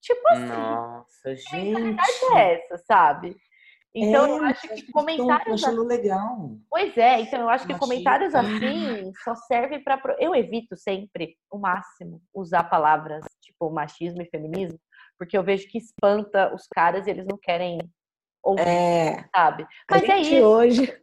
Tipo 0.00 0.28
assim. 0.28 0.46
Nossa, 0.46 1.36
gente. 1.36 1.76
A 1.76 1.80
verdade 1.80 2.12
é 2.34 2.54
essa, 2.54 2.78
sabe? 2.78 3.36
Então, 3.94 4.24
é, 4.24 4.30
eu 4.30 4.44
acho 4.44 4.68
que 4.68 4.90
comentários. 4.90 5.62
Assim... 5.62 5.86
legal. 5.86 6.56
Pois 6.70 6.96
é, 6.96 7.20
então 7.20 7.40
eu 7.40 7.48
acho 7.48 7.66
que 7.66 7.78
comentários 7.78 8.34
assim 8.34 9.12
só 9.22 9.34
servem 9.34 9.82
para. 9.82 10.16
Eu 10.18 10.34
evito 10.34 10.76
sempre, 10.76 11.36
o 11.50 11.58
máximo, 11.58 12.22
usar 12.34 12.64
palavras 12.64 13.24
tipo 13.42 13.70
machismo 13.70 14.22
e 14.22 14.30
feminismo, 14.30 14.78
porque 15.18 15.36
eu 15.36 15.42
vejo 15.42 15.68
que 15.68 15.78
espanta 15.78 16.54
os 16.54 16.66
caras 16.66 17.06
e 17.06 17.10
eles 17.10 17.26
não 17.26 17.36
querem 17.36 17.78
ouvir, 18.42 18.66
é, 18.66 19.24
sabe? 19.34 19.66
Mas 19.90 20.02
a 20.02 20.04
é 20.06 20.08
gente 20.08 20.36
isso. 20.36 20.46
Hoje, 20.46 21.02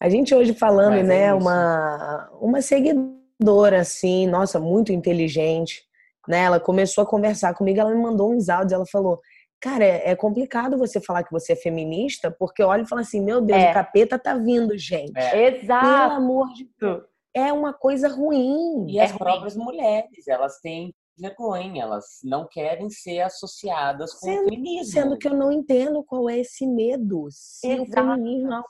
a 0.00 0.08
gente 0.08 0.34
hoje 0.34 0.54
falando, 0.54 0.96
Mas 0.96 1.06
né, 1.06 1.24
é 1.24 1.34
uma, 1.34 2.30
uma 2.40 2.62
seguidora, 2.62 3.80
assim, 3.80 4.26
nossa, 4.26 4.60
muito 4.60 4.92
inteligente, 4.92 5.82
né? 6.26 6.42
Ela 6.42 6.60
começou 6.60 7.02
a 7.02 7.06
conversar 7.06 7.54
comigo, 7.54 7.80
ela 7.80 7.90
me 7.90 8.00
mandou 8.00 8.32
uns 8.32 8.48
áudios, 8.48 8.72
ela 8.72 8.86
falou 8.86 9.20
Cara, 9.60 9.84
é, 9.84 10.10
é, 10.10 10.16
complicado 10.16 10.78
você 10.78 11.00
falar 11.00 11.24
que 11.24 11.32
você 11.32 11.52
é 11.52 11.56
feminista, 11.56 12.30
porque 12.30 12.62
olha 12.62 12.82
e 12.82 12.88
fala 12.88 13.00
assim, 13.00 13.20
meu 13.20 13.40
Deus, 13.40 13.60
é. 13.60 13.70
o 13.70 13.74
capeta 13.74 14.18
tá 14.18 14.34
vindo, 14.34 14.78
gente. 14.78 15.16
É. 15.16 15.48
Exato. 15.48 15.84
Pelo 15.84 16.12
amor 16.12 16.52
de 16.52 16.70
Deus. 16.80 17.02
É 17.34 17.52
uma 17.52 17.72
coisa 17.72 18.08
ruim. 18.08 18.86
E 18.88 18.98
é 18.98 19.04
as 19.04 19.10
ruim. 19.10 19.18
próprias 19.18 19.56
mulheres, 19.56 20.28
elas 20.28 20.60
têm 20.60 20.94
vergonha, 21.18 21.82
elas 21.82 22.04
não 22.22 22.46
querem 22.48 22.88
ser 22.88 23.20
associadas 23.20 24.12
com 24.14 24.26
sendo, 24.26 24.46
o 24.46 24.48
feminismo. 24.50 24.92
Sendo 24.92 25.18
que 25.18 25.26
eu 25.26 25.34
não 25.34 25.50
entendo 25.50 26.04
qual 26.04 26.30
é 26.30 26.38
esse 26.38 26.64
medo. 26.64 27.26
Se 27.30 27.68
Exato. 27.68 27.90
o 27.90 27.92
feminismo 27.92 28.52
é 28.52 28.62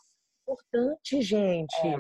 importante, 0.53 1.21
gente. 1.23 1.87
É. 1.87 1.97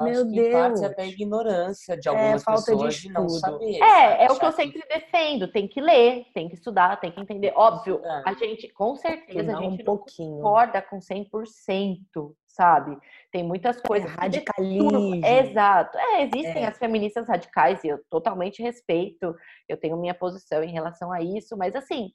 Meu 0.00 0.26
Deus. 0.26 0.52
parte 0.52 0.84
até 0.84 1.06
ignorância 1.06 1.96
de 1.96 2.06
é, 2.06 2.10
algumas 2.10 2.42
é, 2.42 2.44
falta 2.44 2.64
pessoas 2.66 2.94
de, 2.96 3.02
de 3.02 3.12
não 3.12 3.28
saber. 3.28 3.82
É, 3.82 4.24
é 4.24 4.30
o 4.30 4.38
que 4.38 4.44
eu 4.44 4.52
sempre 4.52 4.82
defendo. 4.86 5.48
Tem 5.48 5.66
que 5.66 5.80
ler, 5.80 6.26
tem 6.34 6.48
que 6.48 6.54
estudar, 6.54 7.00
tem 7.00 7.10
que 7.10 7.20
entender. 7.20 7.52
Óbvio, 7.56 8.02
a 8.26 8.34
gente, 8.34 8.68
com 8.68 8.94
certeza, 8.94 9.56
a 9.56 9.60
gente 9.62 9.82
um 9.82 9.84
pouquinho. 9.84 10.36
concorda 10.36 10.82
com 10.82 10.98
100%, 10.98 11.98
sabe? 12.46 12.98
Tem 13.32 13.42
muitas 13.42 13.80
coisas. 13.80 14.10
É 14.10 14.14
radicalismo. 14.14 15.24
Exato. 15.24 15.96
É, 15.96 16.24
existem 16.24 16.64
é. 16.64 16.66
as 16.66 16.76
feministas 16.76 17.26
radicais 17.26 17.82
e 17.84 17.88
eu 17.88 17.98
totalmente 18.10 18.62
respeito. 18.62 19.34
Eu 19.66 19.78
tenho 19.78 19.96
minha 19.96 20.14
posição 20.14 20.62
em 20.62 20.72
relação 20.72 21.10
a 21.10 21.22
isso, 21.22 21.56
mas 21.56 21.74
assim, 21.74 22.10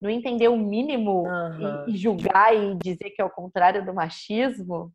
não 0.00 0.08
entender 0.08 0.48
o 0.48 0.56
mínimo 0.56 1.24
uhum. 1.24 1.84
e, 1.88 1.92
e 1.92 1.96
julgar 1.96 2.54
e 2.54 2.76
dizer 2.76 3.10
que 3.10 3.20
é 3.20 3.24
o 3.24 3.30
contrário 3.30 3.84
do 3.84 3.92
machismo, 3.92 4.92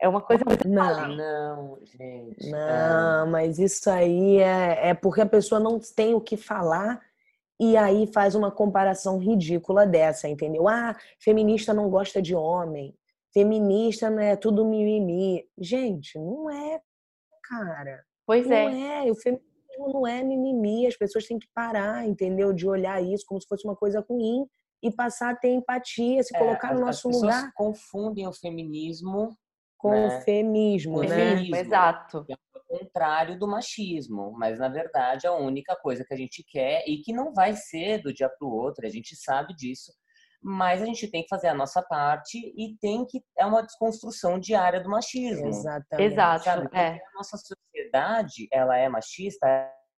é 0.00 0.08
uma 0.08 0.20
coisa 0.20 0.44
muito 0.46 0.68
Não, 0.68 1.16
não, 1.16 1.78
gente. 1.84 2.50
Não, 2.50 3.26
mas 3.26 3.58
isso 3.58 3.90
aí 3.90 4.36
é, 4.36 4.90
é 4.90 4.94
porque 4.94 5.20
a 5.20 5.26
pessoa 5.26 5.60
não 5.60 5.78
tem 5.78 6.14
o 6.14 6.20
que 6.20 6.36
falar 6.36 7.00
e 7.60 7.76
aí 7.76 8.06
faz 8.06 8.36
uma 8.36 8.50
comparação 8.50 9.18
ridícula 9.18 9.84
dessa, 9.84 10.28
entendeu? 10.28 10.68
Ah, 10.68 10.96
feminista 11.18 11.74
não 11.74 11.90
gosta 11.90 12.22
de 12.22 12.34
homem. 12.34 12.94
Feminista 13.32 14.08
não 14.08 14.20
é 14.20 14.36
tudo 14.36 14.64
mimimi. 14.64 15.44
Gente, 15.58 16.16
não 16.18 16.48
é, 16.48 16.80
cara. 17.42 18.04
Pois 18.24 18.46
não 18.46 18.56
é. 18.56 18.70
Não 18.70 19.06
é. 19.08 19.10
O 19.10 19.16
feminismo 19.16 19.92
não 19.92 20.06
é 20.06 20.22
mimimi. 20.22 20.86
As 20.86 20.96
pessoas 20.96 21.26
têm 21.26 21.38
que 21.38 21.48
parar, 21.52 22.06
entendeu? 22.06 22.52
De 22.52 22.68
olhar 22.68 23.02
isso 23.02 23.24
como 23.26 23.40
se 23.40 23.48
fosse 23.48 23.66
uma 23.66 23.74
coisa 23.74 24.04
ruim 24.08 24.46
e 24.80 24.92
passar 24.92 25.30
a 25.30 25.36
ter 25.36 25.48
empatia, 25.48 26.22
se 26.22 26.34
é, 26.36 26.38
colocar 26.38 26.72
no 26.72 26.80
nosso 26.80 27.08
as 27.08 27.16
lugar. 27.16 27.52
confundem 27.54 28.28
o 28.28 28.32
feminismo 28.32 29.36
com 29.78 29.90
né? 29.92 30.06
o 30.06 30.20
feminismo, 30.22 31.00
né? 31.02 31.08
Feminismo, 31.08 31.56
exato. 31.56 32.26
É 32.28 32.34
o 32.34 32.78
contrário 32.78 33.38
do 33.38 33.48
machismo, 33.48 34.32
mas 34.32 34.58
na 34.58 34.68
verdade 34.68 35.26
a 35.26 35.32
única 35.32 35.74
coisa 35.76 36.04
que 36.04 36.12
a 36.12 36.16
gente 36.16 36.44
quer 36.46 36.84
e 36.86 36.98
que 36.98 37.12
não 37.12 37.32
vai 37.32 37.54
ser 37.54 38.02
do 38.02 38.12
dia 38.12 38.28
para 38.28 38.46
o 38.46 38.52
outro, 38.52 38.84
a 38.86 38.90
gente 38.90 39.16
sabe 39.16 39.54
disso, 39.54 39.92
mas 40.42 40.82
a 40.82 40.84
gente 40.84 41.10
tem 41.10 41.22
que 41.22 41.28
fazer 41.28 41.48
a 41.48 41.54
nossa 41.54 41.82
parte 41.82 42.38
e 42.38 42.76
tem 42.80 43.06
que 43.06 43.22
é 43.36 43.46
uma 43.46 43.62
desconstrução 43.62 44.38
diária 44.38 44.80
do 44.80 44.90
machismo. 44.90 45.46
Exatamente. 45.46 46.12
Exato. 46.12 46.48
É. 46.74 46.88
a 46.94 47.16
nossa 47.16 47.36
sociedade, 47.36 48.48
ela 48.52 48.76
é 48.76 48.88
machista, 48.88 49.46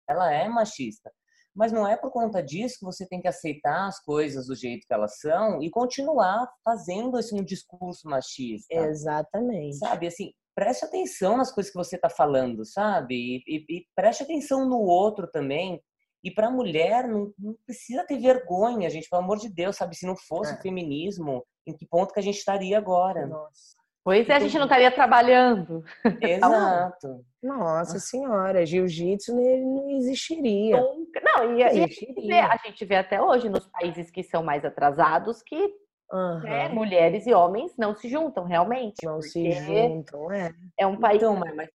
ela 0.09 0.33
é 0.33 0.49
machista. 0.49 1.11
Mas 1.55 1.73
não 1.73 1.87
é 1.87 1.97
por 1.97 2.11
conta 2.11 2.43
disso 2.43 2.79
que 2.79 2.85
você 2.85 3.07
tem 3.07 3.21
que 3.21 3.29
aceitar 3.29 3.87
as 3.87 4.01
coisas 4.03 4.47
do 4.47 4.55
jeito 4.55 4.87
que 4.87 4.95
elas 4.95 5.19
são 5.19 5.63
e 5.63 5.71
continuar 5.71 6.49
fazendo 6.65 7.19
esse 7.19 7.35
um 7.35 7.45
discurso 7.45 8.09
machista. 8.09 8.73
Exatamente. 8.73 9.77
Sabe, 9.77 10.07
assim, 10.07 10.33
preste 10.55 10.85
atenção 10.85 11.37
nas 11.37 11.53
coisas 11.53 11.73
que 11.73 11.79
você 11.79 11.97
está 11.97 12.09
falando, 12.09 12.65
sabe? 12.65 13.15
E, 13.15 13.43
e, 13.47 13.79
e, 13.79 13.87
preste 13.95 14.23
atenção 14.23 14.69
no 14.69 14.79
outro 14.79 15.27
também. 15.27 15.83
E 16.23 16.31
para 16.31 16.49
a 16.49 16.51
mulher, 16.51 17.09
não, 17.09 17.33
não, 17.39 17.57
precisa 17.65 18.05
ter 18.05 18.19
vergonha, 18.19 18.91
gente, 18.91 19.09
pelo 19.09 19.23
amor 19.23 19.39
de 19.39 19.49
Deus, 19.49 19.77
sabe? 19.77 19.97
Se 19.97 20.07
não 20.07 20.17
fosse 20.17 20.53
é. 20.53 20.57
o 20.57 20.61
feminismo, 20.61 21.45
em 21.67 21.75
que 21.75 21.87
ponto 21.87 22.13
que 22.13 22.21
a 22.21 22.23
gente 22.23 22.37
estaria 22.37 22.77
agora? 22.77 23.27
Nossa. 23.27 23.80
Pois 24.03 24.29
é, 24.29 24.35
a 24.35 24.41
gente 24.41 24.57
não 24.57 24.65
estaria 24.65 24.91
trabalhando. 24.91 25.85
Exato. 26.21 27.25
Nossa 27.43 27.99
senhora, 27.99 28.65
jiu-jitsu 28.65 29.35
não 29.35 29.91
existiria. 29.91 30.77
Não, 30.77 31.59
e, 31.59 31.63
existiria. 31.63 32.47
a 32.47 32.57
gente 32.57 32.85
vê 32.85 32.97
até 32.97 33.21
hoje 33.21 33.49
nos 33.49 33.67
países 33.67 34.11
que 34.11 34.23
são 34.23 34.43
mais 34.43 34.65
atrasados 34.65 35.43
que 35.43 35.75
uhum. 36.13 36.41
né, 36.41 36.69
mulheres 36.69 37.27
e 37.27 37.35
homens 37.35 37.73
não 37.79 37.95
se 37.95 38.09
juntam 38.09 38.45
realmente. 38.45 39.05
Não 39.05 39.21
se 39.21 39.51
juntam, 39.53 40.33
é. 40.33 40.53
É 40.79 40.87
um 40.87 40.99
país. 40.99 41.23
Então, 41.23 41.37
mas, 41.37 41.69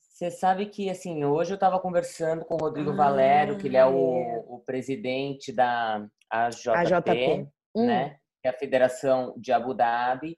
você 0.00 0.30
sabe 0.30 0.66
que, 0.66 0.90
assim, 0.90 1.24
hoje 1.24 1.52
eu 1.52 1.54
estava 1.54 1.78
conversando 1.78 2.44
com 2.44 2.54
o 2.54 2.58
Rodrigo 2.58 2.90
ah, 2.90 2.96
Valério, 2.96 3.56
que 3.56 3.68
ele 3.68 3.76
é 3.76 3.86
o, 3.86 4.16
é. 4.16 4.44
o 4.48 4.58
presidente 4.66 5.52
da 5.52 6.04
AJP, 6.30 6.70
AJP. 6.70 7.48
né? 7.76 8.04
Hum. 8.04 8.16
Que 8.42 8.48
é 8.48 8.50
a 8.50 8.58
Federação 8.58 9.32
de 9.36 9.52
Abu 9.52 9.74
Dhabi 9.74 10.36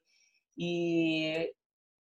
e 0.63 1.51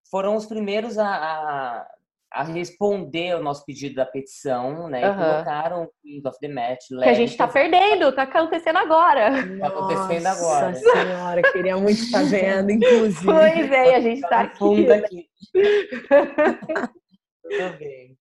foram 0.10 0.36
os 0.36 0.48
primeiros 0.48 0.98
a, 0.98 1.08
a, 1.08 1.88
a 2.34 2.44
responder 2.44 3.36
o 3.36 3.44
nosso 3.44 3.64
pedido 3.64 3.94
da 3.96 4.06
petição, 4.06 4.90
né? 4.90 5.08
Uhum. 5.08 5.14
E 5.14 5.16
colocaram 5.16 5.84
o 5.84 5.92
Queen 6.02 6.22
of 6.26 6.40
the 6.40 6.48
Match. 6.48 6.88
Que 6.88 7.10
a 7.10 7.14
gente 7.14 7.30
está 7.30 7.48
perdendo, 7.48 8.10
está 8.10 8.24
acontecendo 8.24 8.78
agora. 8.78 9.40
Está 9.42 9.68
acontecendo 9.68 10.26
agora. 10.26 10.70
Nossa 10.70 10.80
senhora, 10.80 11.42
queria 11.52 11.78
muito 11.78 12.00
estar 12.00 12.24
vendo, 12.24 12.72
inclusive. 12.72 13.26
Pois 13.26 13.72
é, 13.72 13.96
a 13.96 14.02
gente 14.02 14.22
está 14.24 14.42
aqui. 14.42 14.92
aqui. 14.92 15.30
Tudo 17.44 17.78
bem. 17.78 18.18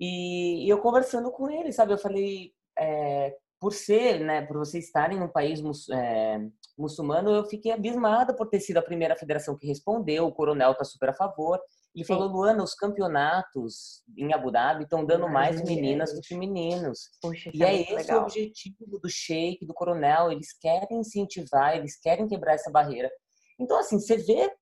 E, 0.00 0.66
e, 0.66 0.68
eu 0.68 0.78
conversando 0.78 1.30
com 1.30 1.48
ele, 1.48 1.70
sabe? 1.70 1.92
Eu 1.92 1.98
falei, 1.98 2.52
é, 2.76 3.32
por 3.60 3.72
ser, 3.72 4.18
né, 4.18 4.42
por 4.42 4.58
vocês 4.58 4.84
estarem 4.84 5.20
num 5.20 5.28
país 5.28 5.60
é, 5.90 6.40
muçulmano, 6.76 7.30
eu 7.30 7.44
fiquei 7.44 7.72
abismada 7.72 8.34
por 8.34 8.48
ter 8.48 8.60
sido 8.60 8.78
a 8.78 8.82
primeira 8.82 9.16
federação 9.16 9.56
que 9.56 9.66
respondeu. 9.66 10.26
O 10.26 10.32
coronel 10.32 10.72
está 10.72 10.84
super 10.84 11.10
a 11.10 11.14
favor. 11.14 11.60
Ele 11.94 12.04
Sim. 12.04 12.12
falou, 12.12 12.28
Luana, 12.28 12.62
os 12.62 12.74
campeonatos 12.74 14.02
em 14.16 14.32
Abu 14.32 14.50
Dhabi 14.50 14.82
estão 14.82 15.04
dando 15.04 15.28
mais 15.28 15.62
meninas 15.62 16.12
do 16.12 16.20
que 16.20 16.34
meninos. 16.34 17.10
Puxa, 17.22 17.50
e 17.54 17.62
é, 17.62 17.76
é 17.76 17.82
esse 17.82 17.94
legal. 17.94 18.20
o 18.20 18.22
objetivo 18.22 18.98
do 19.00 19.08
Sheik, 19.08 19.64
do 19.64 19.72
coronel. 19.72 20.32
Eles 20.32 20.52
querem 20.58 20.98
incentivar, 20.98 21.76
eles 21.76 21.98
querem 22.00 22.26
quebrar 22.26 22.54
essa 22.54 22.70
barreira. 22.70 23.10
Então, 23.58 23.78
assim, 23.78 24.00
você 24.00 24.16
vê 24.16 24.52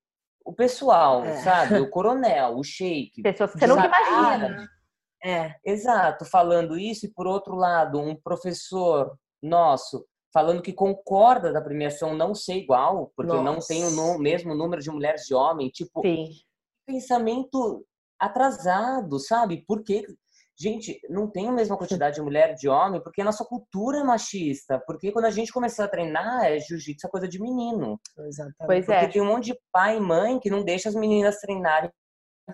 o 0.45 0.53
pessoal, 0.53 1.23
é. 1.23 1.37
sabe? 1.37 1.79
O 1.79 1.89
coronel, 1.89 2.57
o 2.57 2.63
Sheik. 2.63 3.21
Pessoas 3.23 3.53
que 3.53 3.59
você 3.59 3.67
nunca 3.67 3.87
imagina. 3.87 4.67
É, 5.25 5.55
exato, 5.65 6.25
falando 6.25 6.77
isso, 6.77 7.05
e 7.05 7.09
por 7.09 7.25
outro 7.25 7.55
lado, 7.55 7.97
um 7.97 8.13
professor 8.13 9.17
nosso 9.41 10.05
falando 10.33 10.61
que 10.61 10.73
concorda 10.73 11.53
da 11.53 11.61
premiação 11.61 12.15
não 12.15 12.33
ser 12.33 12.55
igual, 12.55 13.11
porque 13.15 13.31
Nossa. 13.31 13.43
não 13.43 13.59
tem 13.59 13.85
o 13.85 14.17
mesmo 14.17 14.55
número 14.55 14.81
de 14.81 14.89
mulheres 14.89 15.25
de 15.25 15.35
homem, 15.35 15.69
tipo, 15.69 16.01
Sim. 16.01 16.31
pensamento 16.87 17.85
atrasado, 18.19 19.19
sabe? 19.19 19.63
Porque, 19.67 20.03
gente, 20.59 20.99
não 21.07 21.29
tem 21.29 21.47
a 21.47 21.51
mesma 21.51 21.77
quantidade 21.77 22.15
de 22.15 22.21
mulher 22.21 22.55
de 22.55 22.67
homem, 22.67 23.01
porque 23.01 23.21
a 23.21 23.25
nossa 23.25 23.45
cultura 23.45 23.99
é 23.99 24.03
machista, 24.03 24.81
porque 24.87 25.11
quando 25.11 25.25
a 25.25 25.31
gente 25.31 25.53
começar 25.53 25.85
a 25.85 25.89
treinar, 25.89 26.45
é 26.45 26.59
jiu-jitsu 26.59 27.05
é 27.05 27.09
coisa 27.09 27.27
de 27.27 27.39
menino. 27.39 27.99
Exatamente. 28.17 28.65
Pois 28.65 28.85
porque 28.85 29.05
é. 29.05 29.07
tem 29.07 29.21
um 29.21 29.27
monte 29.27 29.45
de 29.51 29.59
pai 29.71 29.97
e 29.97 30.01
mãe 30.01 30.39
que 30.39 30.49
não 30.49 30.63
deixa 30.63 30.89
as 30.89 30.95
meninas 30.95 31.37
treinarem 31.37 31.91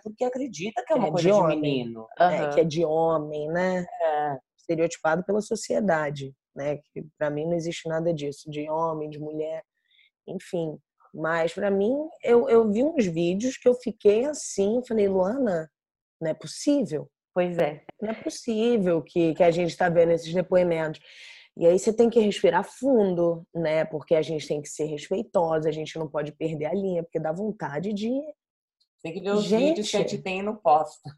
porque 0.03 0.24
acredita 0.24 0.83
que 0.86 0.93
é 0.93 0.95
uma 0.95 1.07
é 1.07 1.12
coisa 1.12 1.31
de, 1.31 1.36
de 1.36 1.48
menino. 1.48 2.01
Uhum. 2.01 2.25
É, 2.25 2.50
que 2.53 2.59
é 2.59 2.63
de 2.63 2.86
homem, 2.86 3.48
né? 3.48 3.86
É. 4.01 4.38
Estereotipado 4.57 5.24
pela 5.24 5.41
sociedade, 5.41 6.31
né? 6.56 6.77
Que 6.94 7.06
para 7.18 7.29
mim 7.29 7.46
não 7.46 7.53
existe 7.53 7.88
nada 7.88 8.13
disso, 8.13 8.50
de 8.50 8.70
homem, 8.70 9.10
de 9.10 9.20
mulher, 9.20 9.63
enfim. 10.27 10.77
Mas 11.13 11.53
para 11.53 11.72
mim, 11.72 11.96
eu, 12.24 12.48
eu 12.50 12.72
vi 12.72 12.84
uns 12.84 13.06
vídeos 13.06 13.58
que 13.58 13.68
eu 13.68 13.74
fiquei 13.74 14.25
assim, 14.25 14.82
falei, 14.88 15.08
Luana, 15.08 15.70
não 16.22 16.32
é 16.32 16.34
possível. 16.34 17.10
Pois 17.34 17.58
é. 17.58 17.84
Não 18.01 18.10
é 18.10 18.13
possível 18.13 19.01
que, 19.01 19.34
que 19.34 19.44
a 19.44 19.51
gente 19.51 19.70
está 19.70 19.89
vendo 19.89 20.12
esses 20.12 20.34
depoimentos. 20.34 21.00
E 21.58 21.65
aí 21.65 21.77
você 21.77 21.91
tem 21.91 22.10
que 22.10 22.20
respirar 22.20 22.63
fundo, 22.63 23.46
né? 23.53 23.86
Porque 23.86 24.15
a 24.15 24.22
gente 24.22 24.48
tem 24.48 24.62
que 24.62 24.70
ser 24.70 24.86
respeitosa, 24.86 25.68
a 25.68 25.72
gente 25.72 25.98
não 25.98 26.08
pode 26.08 26.32
perder 26.32 26.68
a 26.68 26.74
linha, 26.74 27.03
porque 27.03 27.20
dá 27.20 27.32
vontade 27.32 27.94
de. 27.94 28.12
Tem 29.01 29.13
que 29.13 29.22
ver 29.22 29.32
os 29.32 29.44
gente... 29.44 29.68
vídeos 29.70 29.91
que 29.91 29.98
a 29.98 30.00
gente 30.00 30.18
tem 30.22 30.41
no 30.41 30.58
posta. 30.58 31.10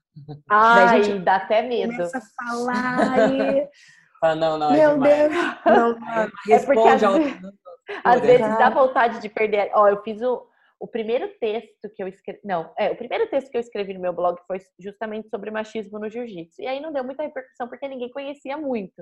Ai, 0.49 1.19
dá 1.19 1.35
até 1.35 1.61
medo. 1.61 1.91
Começa 1.91 2.17
a 2.17 2.21
falar 2.21 3.33
e. 3.33 3.69
Ah, 4.21 4.35
não, 4.35 4.57
não, 4.57 4.71
é 4.71 4.77
Meu 4.77 4.91
é 5.03 5.27
Deus! 5.27 5.33
Não, 5.65 5.99
não. 5.99 6.23
É 6.49 6.59
porque 6.65 6.87
às, 6.87 7.01
vezes, 7.01 7.41
às 8.03 8.21
vezes 8.21 8.57
dá 8.57 8.69
vontade 8.69 9.19
de 9.19 9.29
perder. 9.29 9.71
Ó, 9.73 9.87
eu 9.87 10.01
fiz 10.03 10.21
o, 10.21 10.47
o 10.79 10.87
primeiro 10.87 11.27
texto 11.39 11.89
que 11.95 12.03
eu 12.03 12.07
escrevi. 12.07 12.39
Não, 12.43 12.71
é, 12.77 12.91
o 12.91 12.95
primeiro 12.95 13.27
texto 13.29 13.49
que 13.49 13.57
eu 13.57 13.61
escrevi 13.61 13.93
no 13.93 13.99
meu 13.99 14.13
blog 14.13 14.39
foi 14.45 14.59
justamente 14.79 15.27
sobre 15.29 15.49
machismo 15.49 15.97
no 15.97 16.09
jiu-jitsu. 16.09 16.61
E 16.61 16.67
aí 16.67 16.79
não 16.79 16.93
deu 16.93 17.03
muita 17.03 17.23
repercussão 17.23 17.67
porque 17.67 17.87
ninguém 17.87 18.11
conhecia 18.11 18.57
muito. 18.57 19.01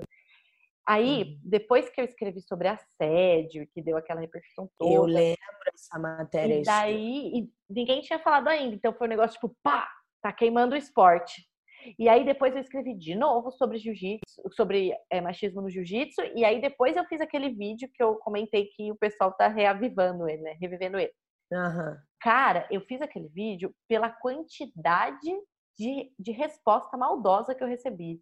Aí, 0.88 1.22
uhum. 1.22 1.40
depois 1.44 1.88
que 1.90 2.00
eu 2.00 2.04
escrevi 2.04 2.40
sobre 2.40 2.68
assédio, 2.68 3.68
que 3.72 3.82
deu 3.82 3.96
aquela 3.96 4.20
repercussão 4.20 4.68
toda. 4.78 4.92
Eu 4.92 5.04
lembro 5.04 5.36
essa 5.72 5.98
matéria. 5.98 6.60
E 6.60 6.62
daí, 6.62 7.38
e 7.38 7.50
ninguém 7.68 8.00
tinha 8.00 8.18
falado 8.18 8.48
ainda. 8.48 8.74
Então 8.74 8.92
foi 8.92 9.06
um 9.06 9.10
negócio 9.10 9.34
tipo, 9.34 9.54
pá, 9.62 9.88
tá 10.22 10.32
queimando 10.32 10.74
o 10.74 10.78
esporte. 10.78 11.49
E 11.98 12.08
aí 12.08 12.24
depois 12.24 12.54
eu 12.54 12.60
escrevi 12.60 12.94
de 12.94 13.14
novo 13.14 13.50
sobre 13.52 13.78
jiu-jitsu, 13.78 14.42
sobre 14.52 14.92
é, 15.10 15.20
machismo 15.20 15.62
no 15.62 15.70
jiu-jitsu. 15.70 16.22
E 16.34 16.44
aí 16.44 16.60
depois 16.60 16.96
eu 16.96 17.04
fiz 17.06 17.20
aquele 17.20 17.50
vídeo 17.50 17.88
que 17.92 18.02
eu 18.02 18.16
comentei 18.16 18.66
que 18.66 18.90
o 18.90 18.96
pessoal 18.96 19.32
tá 19.32 19.48
reavivando 19.48 20.28
ele, 20.28 20.42
né? 20.42 20.56
Revivendo 20.60 20.98
ele. 20.98 21.12
Uhum. 21.52 21.96
Cara, 22.20 22.66
eu 22.70 22.80
fiz 22.82 23.02
aquele 23.02 23.28
vídeo 23.28 23.74
pela 23.88 24.10
quantidade 24.10 25.30
de, 25.78 26.12
de 26.18 26.32
resposta 26.32 26.96
maldosa 26.96 27.54
que 27.54 27.62
eu 27.62 27.68
recebi 27.68 28.20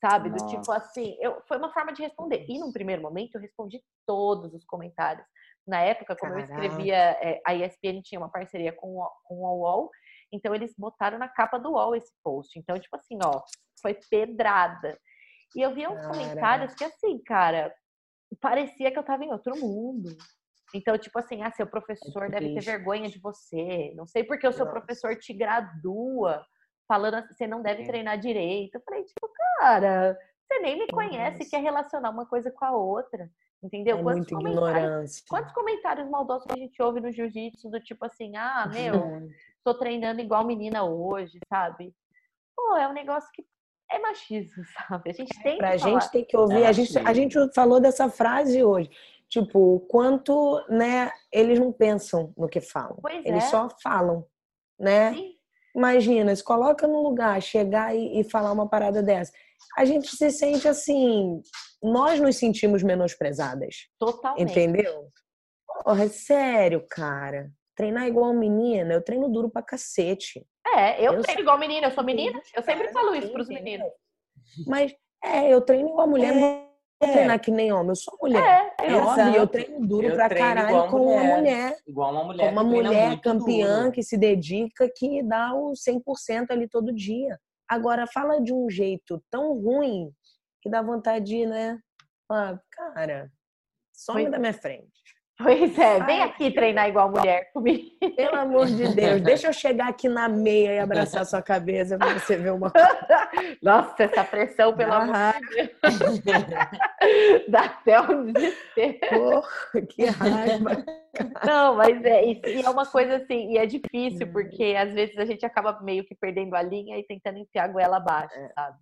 sabe? 0.00 0.30
Nossa. 0.30 0.44
Do 0.44 0.50
tipo 0.50 0.72
assim, 0.72 1.16
eu, 1.20 1.42
foi 1.46 1.58
uma 1.58 1.72
forma 1.72 1.92
de 1.92 2.02
responder. 2.02 2.44
E 2.48 2.58
num 2.58 2.72
primeiro 2.72 3.02
momento 3.02 3.34
eu 3.34 3.40
respondi 3.40 3.82
todos 4.06 4.54
os 4.54 4.64
comentários. 4.64 5.26
Na 5.66 5.80
época, 5.80 6.14
como 6.14 6.32
Caraca. 6.32 6.52
eu 6.52 6.62
escrevia, 6.62 6.96
é, 6.96 7.40
a 7.44 7.54
ESPN 7.54 8.00
tinha 8.02 8.20
uma 8.20 8.30
parceria 8.30 8.72
com, 8.72 9.04
com 9.24 9.34
o 9.34 9.62
UOL, 9.62 9.90
então 10.32 10.54
eles 10.54 10.74
botaram 10.76 11.18
na 11.18 11.28
capa 11.28 11.58
do 11.58 11.72
UOL 11.72 11.94
esse 11.94 12.12
post. 12.22 12.58
Então, 12.58 12.78
tipo 12.78 12.96
assim, 12.96 13.18
ó, 13.22 13.42
foi 13.80 13.94
pedrada. 14.10 14.98
E 15.54 15.62
eu 15.62 15.74
via 15.74 15.90
uns 15.90 16.00
Caraca. 16.00 16.12
comentários 16.12 16.74
que 16.74 16.84
assim, 16.84 17.18
cara, 17.22 17.74
parecia 18.40 18.90
que 18.90 18.98
eu 18.98 19.04
tava 19.04 19.24
em 19.24 19.32
outro 19.32 19.56
mundo. 19.58 20.16
Então, 20.74 20.98
tipo 20.98 21.18
assim, 21.18 21.42
ah, 21.42 21.50
seu 21.50 21.66
professor 21.66 22.24
é 22.24 22.28
deve 22.28 22.54
ter 22.54 22.60
vergonha 22.60 23.08
de 23.08 23.18
você. 23.18 23.92
Não 23.94 24.06
sei 24.06 24.24
porque 24.24 24.46
o 24.46 24.52
seu 24.52 24.66
Nossa. 24.66 24.78
professor 24.78 25.16
te 25.16 25.32
gradua 25.32 26.44
falando 26.88 27.14
assim, 27.14 27.34
você 27.34 27.46
não 27.46 27.62
deve 27.62 27.84
treinar 27.84 28.18
direito. 28.18 28.74
Eu 28.74 28.82
falei, 28.82 29.04
tipo, 29.04 29.30
cara, 29.58 30.18
você 30.46 30.58
nem 30.60 30.78
me 30.78 30.86
conhece 30.88 31.38
Nossa. 31.38 31.50
quer 31.50 31.62
relacionar 31.62 32.10
uma 32.10 32.26
coisa 32.26 32.50
com 32.50 32.64
a 32.64 32.72
outra. 32.72 33.30
Entendeu? 33.62 33.98
É 33.98 34.02
quantos, 34.02 34.28
comentários, 34.28 35.20
quantos 35.28 35.52
comentários 35.52 36.10
maldosos 36.10 36.46
a 36.50 36.56
gente 36.56 36.80
ouve 36.82 37.00
no 37.00 37.10
jiu-jitsu 37.10 37.70
do 37.70 37.80
tipo 37.80 38.04
assim, 38.04 38.36
ah, 38.36 38.68
meu, 38.72 39.28
tô 39.66 39.74
treinando 39.74 40.20
igual 40.20 40.46
menina 40.46 40.84
hoje, 40.84 41.38
sabe? 41.52 41.92
Pô, 42.54 42.76
é 42.76 42.86
um 42.88 42.92
negócio 42.92 43.28
que 43.34 43.44
é 43.90 43.98
machismo, 43.98 44.62
sabe? 44.88 45.10
A 45.10 45.12
gente 45.12 45.36
é, 45.40 45.42
tem 45.42 45.58
pra 45.58 45.72
que 45.72 45.78
gente 45.78 46.10
tem 46.12 46.24
que 46.24 46.36
ouvir. 46.36 46.62
É 46.62 46.66
a, 46.68 46.72
gente, 46.72 46.96
a 46.98 47.12
gente 47.12 47.36
falou 47.52 47.80
dessa 47.80 48.08
frase 48.08 48.62
hoje. 48.62 48.88
Tipo, 49.28 49.58
o 49.58 49.80
quanto, 49.80 50.64
né, 50.68 51.10
eles 51.32 51.58
não 51.58 51.72
pensam 51.72 52.32
no 52.36 52.48
que 52.48 52.60
falam. 52.60 52.98
Pois 53.02 53.26
eles 53.26 53.42
é. 53.42 53.48
só 53.48 53.68
falam, 53.82 54.24
né? 54.78 55.12
Sim. 55.12 55.34
Imagina, 55.74 56.34
se 56.34 56.44
coloca 56.44 56.86
no 56.86 57.02
lugar, 57.02 57.42
chegar 57.42 57.94
e, 57.94 58.20
e, 58.20 58.24
falar 58.24 58.52
uma 58.52 58.68
parada 58.68 59.02
dessa. 59.02 59.32
A 59.76 59.84
gente 59.84 60.08
se 60.16 60.30
sente 60.30 60.66
assim, 60.66 61.42
nós 61.82 62.20
nos 62.20 62.36
sentimos 62.36 62.82
menosprezadas. 62.84 63.88
Totalmente. 63.98 64.52
Entendeu? 64.52 65.10
Porra, 65.66 66.04
é 66.04 66.08
sério, 66.08 66.86
cara. 66.88 67.50
Treinar 67.76 68.06
igual 68.06 68.32
menina, 68.32 68.94
eu 68.94 69.02
treino 69.02 69.28
duro 69.28 69.50
pra 69.50 69.62
cacete. 69.62 70.46
É, 70.66 71.00
eu, 71.00 71.12
eu 71.12 71.22
treino 71.22 71.42
igual 71.42 71.58
menina, 71.58 71.88
eu 71.88 71.90
sou 71.90 72.02
menina. 72.02 72.40
Eu 72.54 72.62
sempre 72.62 72.88
falo 72.88 73.14
isso 73.14 73.30
pros 73.32 73.48
meninos. 73.48 73.86
Mas, 74.66 74.94
é, 75.22 75.52
eu 75.52 75.60
treino 75.60 75.90
igual 75.90 76.08
mulher, 76.08 76.34
é 76.34 76.66
é. 77.00 77.12
treinar 77.12 77.40
que 77.40 77.50
nem 77.50 77.72
homem, 77.72 77.90
eu 77.90 77.96
sou 77.96 78.16
mulher. 78.22 78.74
É, 78.80 78.86
é 78.86 78.96
óbvio, 78.96 79.34
eu 79.34 79.46
treino 79.46 79.86
duro 79.86 80.06
eu 80.06 80.14
pra 80.14 80.30
caralho 80.30 80.90
com 80.90 80.98
mulher, 80.98 81.20
uma 81.20 81.36
mulher. 81.36 81.76
Igual 81.86 82.12
uma 82.12 82.24
mulher. 82.24 82.46
Com 82.46 82.52
uma 82.52 82.64
mulher 82.64 83.20
campeã 83.20 83.80
duro. 83.80 83.92
que 83.92 84.02
se 84.02 84.16
dedica, 84.16 84.90
que 84.96 85.22
dá 85.22 85.54
o 85.54 85.72
100% 85.72 86.50
ali 86.50 86.66
todo 86.66 86.94
dia. 86.94 87.38
Agora, 87.68 88.06
fala 88.06 88.40
de 88.40 88.52
um 88.52 88.70
jeito 88.70 89.22
tão 89.30 89.60
ruim 89.60 90.10
que 90.62 90.70
dá 90.70 90.80
vontade 90.80 91.26
de, 91.26 91.46
né? 91.46 91.78
Ah, 92.30 92.58
cara, 92.70 93.30
some 93.92 94.22
Foi. 94.22 94.30
da 94.30 94.38
minha 94.38 94.54
frente. 94.54 94.95
Pois 95.38 95.78
é, 95.78 96.02
vem 96.02 96.22
aqui 96.22 96.50
treinar 96.50 96.88
igual 96.88 97.10
mulher 97.10 97.50
comigo. 97.52 97.90
Pelo 98.16 98.36
amor 98.36 98.66
de 98.66 98.94
Deus, 98.94 99.20
deixa 99.20 99.48
eu 99.48 99.52
chegar 99.52 99.88
aqui 99.88 100.08
na 100.08 100.28
meia 100.28 100.74
e 100.74 100.78
abraçar 100.78 101.26
sua 101.26 101.42
cabeça 101.42 101.98
pra 101.98 102.14
você 102.14 102.38
ver 102.38 102.52
uma 102.52 102.70
coisa. 102.70 102.88
Nossa, 103.62 104.04
essa 104.04 104.24
pressão, 104.24 104.74
pelo 104.74 104.94
amor 104.94 105.34
de 105.42 106.22
Deus. 106.22 107.44
Dá 107.48 107.64
até 107.66 108.00
um 108.00 108.32
desespero. 108.32 108.98
Porra, 109.10 109.82
que 109.86 110.06
raiva. 110.06 110.84
Não, 111.44 111.76
mas 111.76 112.02
é, 112.02 112.24
e 112.24 112.62
é 112.62 112.70
uma 112.70 112.86
coisa 112.86 113.16
assim, 113.16 113.52
e 113.52 113.58
é 113.58 113.66
difícil, 113.66 114.26
porque 114.32 114.74
às 114.78 114.92
vezes 114.92 115.18
a 115.18 115.26
gente 115.26 115.44
acaba 115.44 115.78
meio 115.82 116.04
que 116.04 116.14
perdendo 116.14 116.54
a 116.56 116.62
linha 116.62 116.98
e 116.98 117.04
tentando 117.04 117.38
enfiar 117.38 117.64
a 117.64 117.72
goela 117.72 117.98
abaixo, 117.98 118.38
é. 118.38 118.48
sabe? 118.54 118.78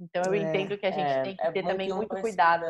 Então 0.00 0.22
eu 0.26 0.34
é, 0.34 0.38
entendo 0.38 0.76
que 0.76 0.86
a 0.86 0.90
gente 0.90 1.10
é, 1.10 1.22
tem 1.22 1.36
que 1.36 1.42
é 1.42 1.52
ter 1.52 1.62
também 1.64 1.92
muito 1.92 2.16
cuidado. 2.16 2.64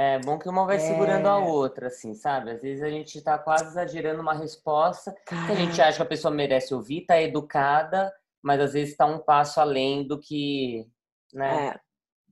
É 0.00 0.16
bom 0.20 0.38
que 0.38 0.48
uma 0.48 0.64
vai 0.64 0.76
é... 0.76 0.78
segurando 0.78 1.26
a 1.26 1.38
outra, 1.38 1.88
assim, 1.88 2.14
sabe? 2.14 2.52
Às 2.52 2.62
vezes 2.62 2.84
a 2.84 2.88
gente 2.88 3.20
tá 3.20 3.36
quase 3.36 3.64
exagerando 3.64 4.22
uma 4.22 4.32
resposta 4.32 5.12
que 5.26 5.34
a 5.34 5.54
gente 5.56 5.82
acha 5.82 5.96
que 5.96 6.02
a 6.04 6.06
pessoa 6.06 6.32
merece 6.32 6.72
ouvir, 6.72 7.04
tá 7.04 7.20
educada, 7.20 8.14
mas 8.40 8.60
às 8.60 8.74
vezes 8.74 8.96
tá 8.96 9.06
um 9.06 9.18
passo 9.18 9.60
além 9.60 10.06
do 10.06 10.16
que, 10.20 10.86
né? 11.34 11.70
É. 11.70 11.80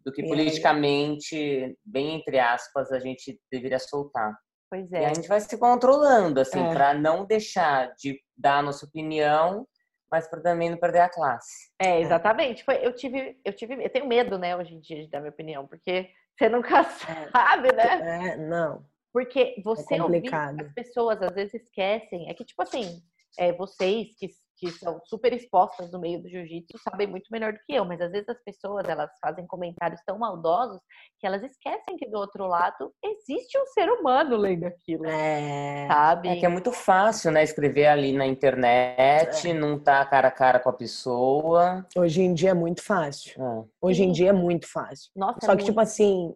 Do 0.05 0.13
que 0.13 0.23
politicamente, 0.23 1.77
bem 1.85 2.15
entre 2.15 2.39
aspas, 2.39 2.93
a 2.93 3.01
gente 3.01 3.37
deveria 3.51 3.81
soltar. 3.81 4.39
Pois 4.71 4.93
é. 4.93 5.03
E 5.03 5.05
a 5.05 5.13
gente 5.13 5.27
vai 5.27 5.41
se 5.41 5.59
controlando, 5.59 6.39
assim, 6.39 6.65
é. 6.65 6.73
para 6.73 6.95
não 6.95 7.27
deixar 7.27 7.93
de 7.97 8.21
dar 8.37 8.59
a 8.59 8.63
nossa 8.63 8.87
opinião, 8.87 9.67
mas 10.09 10.29
para 10.29 10.41
também 10.41 10.71
não 10.71 10.79
perder 10.79 11.01
a 11.01 11.09
classe. 11.09 11.73
É, 11.83 12.01
exatamente. 12.01 12.63
Foi, 12.63 12.77
eu 12.77 12.95
tive, 12.95 13.37
eu 13.45 13.53
tive, 13.53 13.85
eu 13.85 13.91
tenho 13.91 14.07
medo, 14.07 14.39
né, 14.39 14.57
hoje 14.57 14.73
em 14.73 14.79
dia 14.81 15.03
de 15.03 15.11
dar 15.11 15.19
minha 15.19 15.33
opinião, 15.33 15.67
porque 15.67 16.11
você 16.37 16.49
nunca 16.49 16.81
é. 17.09 17.31
sabe, 17.31 17.73
né? 17.73 18.33
É, 18.33 18.37
não. 18.37 18.85
Porque 19.13 19.61
você 19.65 19.97
é 19.97 20.03
ouvir, 20.03 20.35
as 20.35 20.73
pessoas 20.75 21.23
às 21.23 21.35
vezes 21.35 21.55
esquecem. 21.55 22.29
É 22.29 22.35
que, 22.35 22.45
tipo 22.45 22.63
assim, 22.63 23.03
é, 23.39 23.53
vocês 23.53 24.15
que, 24.19 24.29
que 24.57 24.71
são 24.71 25.01
super 25.05 25.33
expostas 25.33 25.91
no 25.93 26.01
meio 26.01 26.23
do 26.23 26.29
jiu-jitsu 26.29 26.79
sabem 26.79 27.07
muito 27.07 27.27
melhor 27.31 27.53
do 27.53 27.59
que 27.67 27.75
eu, 27.75 27.85
mas 27.85 28.01
às 28.01 28.11
vezes 28.11 28.29
as 28.29 28.43
pessoas 28.43 28.89
elas 28.89 29.11
fazem 29.21 29.47
comentários 29.47 30.01
tão 30.07 30.19
maldosos 30.19 30.81
que 31.21 31.27
elas 31.27 31.43
esquecem 31.43 31.97
que 31.97 32.09
do 32.09 32.19
outro 32.19 32.47
lado 32.47 32.93
existe 33.05 33.59
um 33.59 33.67
ser 33.67 33.89
humano 33.91 34.37
lendo 34.37 34.65
aquilo. 34.65 35.07
É, 35.07 35.87
sabe? 35.89 36.29
É 36.29 36.37
que 36.37 36.47
é 36.47 36.49
muito 36.49 36.73
fácil, 36.73 37.31
né? 37.31 37.43
Escrever 37.43 37.87
ali 37.87 38.13
na 38.13 38.27
internet, 38.27 39.49
é. 39.49 39.55
não 39.55 39.79
tá 39.79 40.05
cara 40.07 40.29
a 40.29 40.33
cara 40.33 40.59
com 40.59 40.71
a 40.71 40.73
pessoa. 40.73 41.87
Hoje 41.97 42.23
em 42.23 42.33
dia 42.33 42.51
é 42.51 42.55
muito 42.55 42.83
fácil. 42.83 43.41
É. 43.41 43.65
Hoje 43.81 44.03
em 44.03 44.13
dia 44.13 44.31
é 44.31 44.33
muito 44.33 44.71
fácil. 44.71 45.11
Nossa, 45.15 45.39
Só 45.45 45.53
é 45.53 45.57
que, 45.57 45.65
tipo 45.65 45.77
muito... 45.77 45.91
tipo 45.91 46.03
assim, 46.03 46.35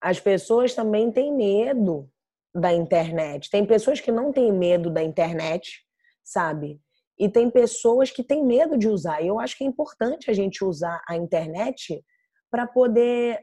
as 0.00 0.20
pessoas 0.20 0.74
também 0.74 1.10
têm 1.12 1.32
medo 1.32 2.08
da 2.54 2.72
internet. 2.72 3.50
Tem 3.50 3.64
pessoas 3.66 4.00
que 4.00 4.10
não 4.10 4.32
têm 4.32 4.52
medo 4.52 4.90
da 4.90 5.02
internet, 5.02 5.84
sabe? 6.24 6.80
E 7.18 7.28
tem 7.28 7.50
pessoas 7.50 8.10
que 8.10 8.22
têm 8.22 8.44
medo 8.44 8.76
de 8.76 8.88
usar. 8.88 9.22
E 9.22 9.28
eu 9.28 9.40
acho 9.40 9.56
que 9.56 9.64
é 9.64 9.66
importante 9.66 10.30
a 10.30 10.34
gente 10.34 10.64
usar 10.64 11.02
a 11.08 11.16
internet 11.16 12.04
para 12.50 12.66
poder, 12.66 13.40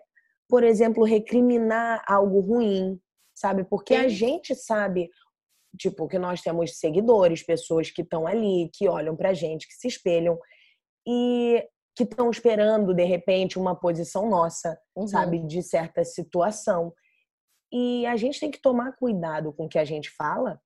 por 0.47 0.63
exemplo, 0.63 1.03
recriminar 1.03 2.03
algo 2.07 2.39
ruim, 2.39 2.99
sabe? 3.35 3.63
Porque 3.63 3.95
a 3.95 4.07
gente 4.07 4.55
sabe, 4.55 5.09
tipo, 5.77 6.07
que 6.07 6.19
nós 6.19 6.41
temos 6.41 6.77
seguidores, 6.77 7.43
pessoas 7.43 7.89
que 7.89 8.03
estão 8.03 8.27
ali, 8.27 8.69
que 8.73 8.87
olham 8.87 9.15
pra 9.15 9.33
gente, 9.33 9.67
que 9.67 9.73
se 9.73 9.87
espelham 9.87 10.37
e 11.07 11.67
que 11.95 12.03
estão 12.03 12.29
esperando, 12.29 12.93
de 12.93 13.03
repente, 13.03 13.59
uma 13.59 13.75
posição 13.75 14.29
nossa, 14.29 14.79
uhum. 14.95 15.07
sabe? 15.07 15.39
De 15.39 15.61
certa 15.61 16.03
situação. 16.03 16.93
E 17.71 18.05
a 18.05 18.15
gente 18.15 18.39
tem 18.39 18.51
que 18.51 18.61
tomar 18.61 18.95
cuidado 18.95 19.51
com 19.53 19.65
o 19.65 19.69
que 19.69 19.79
a 19.79 19.85
gente 19.85 20.09
fala, 20.11 20.59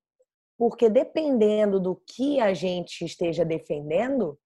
porque 0.57 0.89
dependendo 0.89 1.79
do 1.79 1.95
que 1.95 2.39
a 2.39 2.53
gente 2.53 3.05
esteja 3.05 3.45
defendendo, 3.45 4.37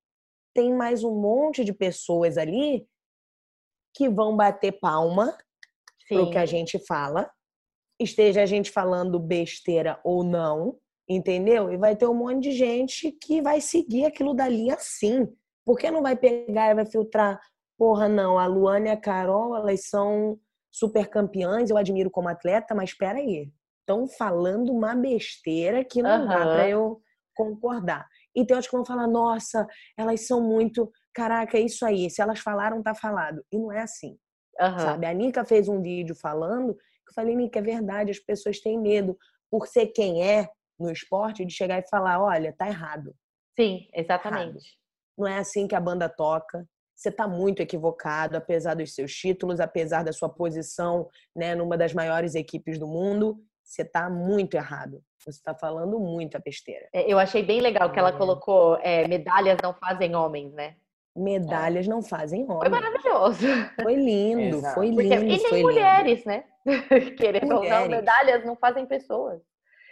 tem 0.53 0.73
mais 0.73 1.03
um 1.03 1.15
monte 1.15 1.63
de 1.63 1.73
pessoas 1.73 2.37
ali 2.37 2.85
que 3.95 4.09
vão 4.09 4.35
bater 4.35 4.73
palma 4.73 5.37
para 6.07 6.21
o 6.21 6.29
que 6.29 6.37
a 6.37 6.45
gente 6.45 6.77
fala, 6.85 7.31
esteja 7.99 8.43
a 8.43 8.45
gente 8.45 8.69
falando 8.69 9.19
besteira 9.19 9.99
ou 10.03 10.23
não, 10.23 10.77
Entendeu? 11.13 11.69
E 11.69 11.75
vai 11.75 11.93
ter 11.93 12.07
um 12.07 12.13
monte 12.13 12.43
de 12.43 12.51
gente 12.53 13.11
que 13.11 13.41
vai 13.41 13.59
seguir 13.59 14.05
aquilo 14.05 14.33
dali 14.33 14.71
assim. 14.71 15.27
Por 15.65 15.77
que 15.77 15.91
não 15.91 16.01
vai 16.01 16.15
pegar 16.15 16.71
e 16.71 16.75
vai 16.75 16.85
filtrar? 16.85 17.37
Porra, 17.77 18.07
não, 18.07 18.39
a 18.39 18.45
Luana 18.45 18.87
e 18.87 18.91
a 18.91 18.97
Carol, 18.97 19.53
elas 19.55 19.89
são 19.89 20.39
super 20.71 21.09
campeãs, 21.09 21.69
eu 21.69 21.75
admiro 21.75 22.09
como 22.09 22.29
atleta, 22.29 22.73
mas 22.73 22.91
espera 22.91 23.17
aí. 23.19 23.51
Estão 23.91 24.07
falando 24.07 24.71
uma 24.71 24.95
besteira 24.95 25.83
que 25.83 26.01
não 26.01 26.21
uhum. 26.21 26.27
dá 26.27 26.39
para 26.39 26.69
eu 26.69 27.01
concordar. 27.35 28.07
E 28.33 28.45
tem 28.45 28.55
outros 28.55 28.69
que 28.69 28.75
vão 28.75 28.85
falar, 28.85 29.07
nossa, 29.07 29.67
elas 29.97 30.25
são 30.25 30.41
muito. 30.41 30.89
Caraca, 31.13 31.57
é 31.57 31.61
isso 31.61 31.85
aí. 31.85 32.09
Se 32.09 32.21
elas 32.21 32.39
falaram, 32.39 32.81
tá 32.81 32.95
falado. 32.95 33.43
E 33.51 33.57
não 33.57 33.71
é 33.71 33.81
assim. 33.81 34.17
Uhum. 34.59 34.79
Sabe? 34.79 35.05
A 35.05 35.13
Nika 35.13 35.43
fez 35.43 35.67
um 35.67 35.81
vídeo 35.81 36.15
falando 36.15 36.73
que 36.75 37.09
eu 37.09 37.13
falei, 37.13 37.35
Nika, 37.35 37.59
é 37.59 37.61
verdade, 37.61 38.11
as 38.11 38.19
pessoas 38.19 38.61
têm 38.61 38.79
medo, 38.79 39.17
por 39.49 39.67
ser 39.67 39.87
quem 39.87 40.23
é 40.23 40.49
no 40.79 40.89
esporte, 40.89 41.43
de 41.43 41.53
chegar 41.53 41.79
e 41.79 41.89
falar, 41.89 42.21
olha, 42.21 42.55
tá 42.57 42.67
errado. 42.67 43.13
Sim, 43.59 43.87
exatamente. 43.93 44.49
Errado. 44.49 44.81
Não 45.17 45.27
é 45.27 45.37
assim 45.39 45.67
que 45.67 45.75
a 45.75 45.81
banda 45.81 46.07
toca. 46.07 46.65
Você 46.95 47.09
está 47.09 47.27
muito 47.27 47.61
equivocado, 47.61 48.37
apesar 48.37 48.75
dos 48.75 48.93
seus 48.93 49.11
títulos, 49.13 49.59
apesar 49.59 50.03
da 50.03 50.13
sua 50.13 50.29
posição 50.29 51.09
né, 51.35 51.55
numa 51.55 51.77
das 51.77 51.93
maiores 51.93 52.35
equipes 52.35 52.79
do 52.79 52.87
mundo. 52.87 53.43
Você 53.71 53.83
está 53.83 54.09
muito 54.09 54.55
errado. 54.55 55.01
Você 55.17 55.29
está 55.29 55.55
falando 55.55 55.97
muita 55.97 56.39
besteira. 56.39 56.89
É, 56.91 57.09
eu 57.09 57.17
achei 57.17 57.41
bem 57.41 57.61
legal 57.61 57.89
que 57.89 57.97
ela 57.97 58.09
é. 58.09 58.17
colocou 58.17 58.77
é, 58.81 59.07
medalhas 59.07 59.57
não 59.63 59.73
fazem 59.73 60.13
homens, 60.13 60.51
né? 60.53 60.75
Medalhas 61.15 61.87
é. 61.87 61.89
não 61.89 62.03
fazem 62.03 62.43
homens. 62.43 62.59
Foi 62.59 62.69
maravilhoso. 62.69 63.47
Foi 63.81 63.95
lindo, 63.95 64.57
Exato. 64.57 64.75
foi 64.75 64.89
lindo. 64.89 65.15
Porque, 65.15 65.47
e 65.47 65.51
nem 65.51 65.63
mulheres, 65.63 66.25
lindo. 66.25 66.27
né? 66.27 66.43
Querendo 67.17 67.55
ou 67.55 67.63
não, 67.63 67.87
medalhas 67.87 68.43
não 68.43 68.57
fazem 68.57 68.85
pessoas. 68.85 69.41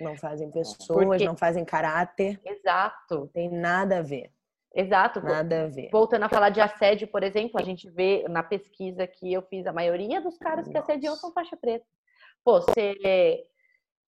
Não 0.02 0.18
fazem 0.18 0.52
pessoas, 0.52 1.06
Porque... 1.06 1.26
não 1.26 1.38
fazem 1.38 1.64
caráter. 1.64 2.38
Exato. 2.44 3.30
Tem 3.34 3.50
nada 3.50 4.00
a 4.00 4.02
ver. 4.02 4.30
Exato. 4.76 5.22
Nada 5.22 5.64
a 5.64 5.68
ver. 5.68 5.90
Voltando 5.90 6.24
a 6.24 6.30
falar 6.30 6.50
de 6.50 6.60
assédio, 6.60 7.08
por 7.08 7.24
exemplo, 7.24 7.58
a 7.58 7.64
gente 7.64 7.90
vê 7.90 8.26
na 8.28 8.44
pesquisa 8.44 9.08
que 9.08 9.32
eu 9.32 9.42
fiz, 9.44 9.66
a 9.66 9.72
maioria 9.72 10.20
dos 10.20 10.38
caras 10.38 10.68
que 10.68 10.78
assediam 10.78 11.16
são 11.16 11.32
faixa 11.32 11.56
preta. 11.56 11.86
Pô, 12.44 12.60
você 12.60 12.94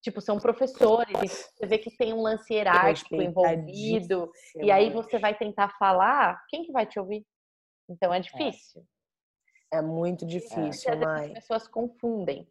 tipo, 0.01 0.19
são 0.19 0.39
professores, 0.39 1.49
você 1.55 1.65
vê 1.67 1.77
que 1.77 1.95
tem 1.95 2.13
um 2.13 2.21
lance 2.21 2.53
hierárquico 2.53 3.21
envolvido, 3.21 4.31
e 4.55 4.71
aí 4.71 4.91
você 4.91 5.19
vai 5.19 5.37
tentar 5.37 5.69
falar, 5.77 6.43
quem 6.49 6.63
que 6.63 6.71
vai 6.71 6.85
te 6.85 6.99
ouvir? 6.99 7.25
Então 7.89 8.13
é, 8.13 8.17
é. 8.17 8.21
difícil. 8.21 8.83
É, 9.71 9.77
é 9.77 9.81
muito 9.81 10.25
difícil, 10.25 10.91
é. 10.91 10.95
mas... 10.95 11.25
As 11.27 11.33
pessoas 11.33 11.67
confundem. 11.67 12.47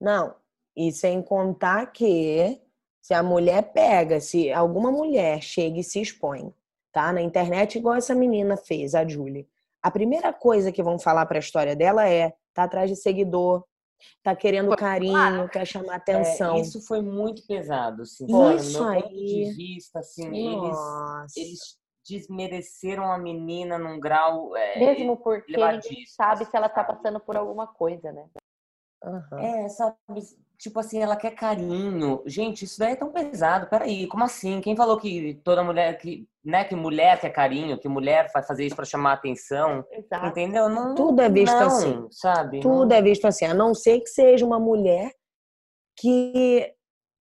Não, 0.00 0.36
e 0.76 0.92
sem 0.92 1.22
contar 1.22 1.86
que 1.86 2.60
se 3.00 3.14
a 3.14 3.22
mulher 3.22 3.72
pega, 3.72 4.20
se 4.20 4.52
alguma 4.52 4.90
mulher 4.90 5.40
chega 5.40 5.78
e 5.78 5.84
se 5.84 6.00
expõe, 6.00 6.52
tá? 6.92 7.12
Na 7.12 7.22
internet, 7.22 7.78
igual 7.78 7.94
essa 7.94 8.14
menina 8.14 8.56
fez, 8.56 8.94
a 8.94 9.06
Julie. 9.06 9.48
A 9.82 9.90
primeira 9.90 10.32
coisa 10.32 10.72
que 10.72 10.82
vão 10.82 10.98
falar 10.98 11.24
para 11.26 11.38
a 11.38 11.40
história 11.40 11.76
dela 11.76 12.08
é 12.08 12.34
tá 12.52 12.64
atrás 12.64 12.90
de 12.90 12.96
seguidor, 12.96 13.64
tá 14.22 14.34
querendo 14.34 14.74
carinho, 14.76 15.48
quer 15.48 15.66
chamar 15.66 15.94
é, 15.94 15.96
atenção. 15.96 16.56
É, 16.56 16.60
isso 16.60 16.80
foi 16.86 17.00
muito 17.00 17.46
pesado, 17.46 18.02
assim. 18.02 18.26
Isso 18.56 18.78
meu 18.80 18.88
aí. 18.88 19.02
ponto 19.02 19.14
de 19.14 19.52
vista, 19.52 20.00
assim, 20.00 20.26
eles, 20.26 21.36
eles 21.36 21.78
desmereceram 22.08 23.10
a 23.10 23.18
menina 23.18 23.78
num 23.78 23.98
grau 23.98 24.56
é, 24.56 24.78
mesmo 24.78 25.16
porque 25.16 25.56
ninguém 25.56 26.06
sabe 26.06 26.44
se 26.44 26.56
ela 26.56 26.68
tá 26.68 26.84
passando 26.84 27.18
por 27.18 27.36
alguma 27.36 27.66
coisa, 27.66 28.12
né? 28.12 28.28
Uhum. 29.04 29.38
É, 29.38 29.68
sabe, 29.68 29.96
tipo 30.58 30.78
assim, 30.78 31.00
ela 31.00 31.16
quer 31.16 31.32
carinho. 31.32 32.22
Gente, 32.26 32.64
isso 32.64 32.78
daí 32.78 32.92
é 32.92 32.96
tão 32.96 33.12
pesado. 33.12 33.68
Peraí, 33.68 34.06
como 34.06 34.24
assim? 34.24 34.60
Quem 34.60 34.76
falou 34.76 34.98
que 34.98 35.34
toda 35.44 35.62
mulher, 35.62 35.96
que, 35.98 36.28
né, 36.44 36.64
que 36.64 36.74
mulher 36.74 37.20
quer 37.20 37.30
carinho, 37.30 37.78
que 37.78 37.88
mulher 37.88 38.30
vai 38.32 38.42
fazer 38.42 38.66
isso 38.66 38.76
para 38.76 38.84
chamar 38.84 39.12
atenção? 39.12 39.84
Exato. 39.90 40.26
Entendeu? 40.26 40.68
Não, 40.68 40.94
Tudo 40.94 41.20
é 41.20 41.28
visto 41.28 41.54
não, 41.54 41.66
assim, 41.66 42.08
sabe? 42.10 42.60
Tudo 42.60 42.88
não. 42.88 42.96
é 42.96 43.02
visto 43.02 43.26
assim, 43.26 43.44
a 43.44 43.54
não 43.54 43.74
ser 43.74 44.00
que 44.00 44.08
seja 44.08 44.44
uma 44.44 44.58
mulher 44.58 45.12
que 45.98 46.72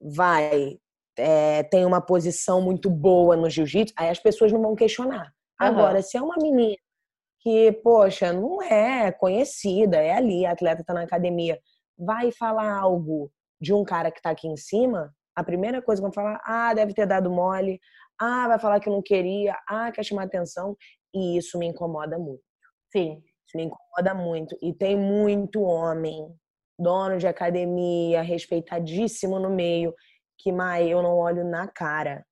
vai 0.01 0.77
é, 1.17 1.63
tem 1.63 1.85
uma 1.85 2.01
posição 2.01 2.61
muito 2.61 2.89
boa 2.89 3.35
no 3.35 3.49
jiu-jitsu, 3.49 3.93
aí 3.97 4.09
as 4.09 4.19
pessoas 4.19 4.51
não 4.51 4.61
vão 4.61 4.75
questionar. 4.75 5.27
Uhum. 5.59 5.67
Agora, 5.67 6.01
se 6.01 6.17
é 6.17 6.21
uma 6.21 6.35
menina 6.35 6.75
que, 7.45 7.71
poxa, 7.71 8.33
não 8.33 8.59
é 8.63 9.11
conhecida, 9.11 9.97
é 9.97 10.13
ali, 10.13 10.47
a 10.47 10.53
atleta 10.53 10.83
tá 10.83 10.95
na 10.95 11.03
academia, 11.03 11.59
vai 11.95 12.31
falar 12.31 12.73
algo 12.73 13.31
de 13.61 13.71
um 13.71 13.83
cara 13.83 14.09
que 14.09 14.19
tá 14.19 14.31
aqui 14.31 14.47
em 14.47 14.57
cima, 14.57 15.13
a 15.35 15.43
primeira 15.43 15.79
coisa 15.79 16.01
que 16.01 16.05
vão 16.05 16.11
falar, 16.11 16.41
ah, 16.43 16.73
deve 16.73 16.91
ter 16.95 17.05
dado 17.05 17.29
mole, 17.29 17.79
ah, 18.19 18.47
vai 18.47 18.57
falar 18.57 18.79
que 18.79 18.89
não 18.89 18.99
queria, 18.99 19.55
ah, 19.69 19.91
quer 19.91 20.03
chamar 20.03 20.23
atenção, 20.23 20.75
e 21.13 21.37
isso 21.37 21.59
me 21.59 21.67
incomoda 21.67 22.17
muito. 22.17 22.41
Sim. 22.91 23.21
Isso 23.47 23.55
me 23.57 23.65
incomoda 23.65 24.15
muito. 24.15 24.57
E 24.59 24.73
tem 24.73 24.97
muito 24.97 25.61
homem, 25.61 26.35
dono 26.79 27.19
de 27.19 27.27
academia, 27.27 28.23
respeitadíssimo 28.23 29.37
no 29.37 29.51
meio, 29.51 29.93
que, 30.39 30.51
Mai, 30.51 30.87
eu 30.87 31.03
não 31.03 31.15
olho 31.15 31.43
na 31.47 31.67
cara. 31.67 32.25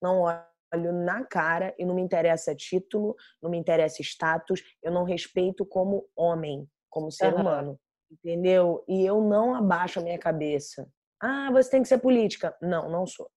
Não 0.00 0.20
olho 0.20 0.49
na 0.78 1.24
cara 1.24 1.74
e 1.78 1.84
não 1.84 1.94
me 1.94 2.02
interessa 2.02 2.54
título, 2.54 3.16
não 3.42 3.50
me 3.50 3.58
interessa 3.58 4.02
status, 4.02 4.62
eu 4.82 4.92
não 4.92 5.04
respeito 5.04 5.64
como 5.64 6.06
homem, 6.16 6.68
como 6.88 7.10
ser 7.10 7.34
uhum. 7.34 7.40
humano 7.40 7.80
entendeu? 8.10 8.84
E 8.88 9.06
eu 9.06 9.20
não 9.20 9.54
abaixo 9.54 10.00
a 10.00 10.02
minha 10.02 10.18
cabeça. 10.18 10.88
Ah, 11.20 11.50
você 11.52 11.70
tem 11.70 11.82
que 11.82 11.88
ser 11.88 11.98
política. 11.98 12.56
Não, 12.60 12.88
não 12.90 13.06
sou. 13.06 13.30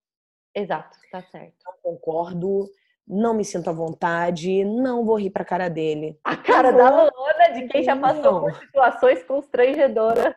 Exato, 0.56 0.98
tá 1.12 1.22
certo. 1.22 1.56
Não 1.66 1.74
concordo, 1.82 2.70
não 3.08 3.34
me 3.34 3.44
sinto 3.44 3.70
à 3.70 3.74
vontade, 3.74 4.64
não 4.64 5.04
vou 5.04 5.18
rir 5.18 5.30
pra 5.30 5.46
cara 5.46 5.70
dele. 5.70 6.20
A 6.24 6.38
cara 6.38 6.72
da 6.72 6.90
Luana, 6.90 7.54
de 7.54 7.68
quem 7.68 7.84
já 7.84 7.96
passou 7.96 8.42
por 8.42 8.56
situações 8.56 9.24
constrangedoras. 9.24 10.34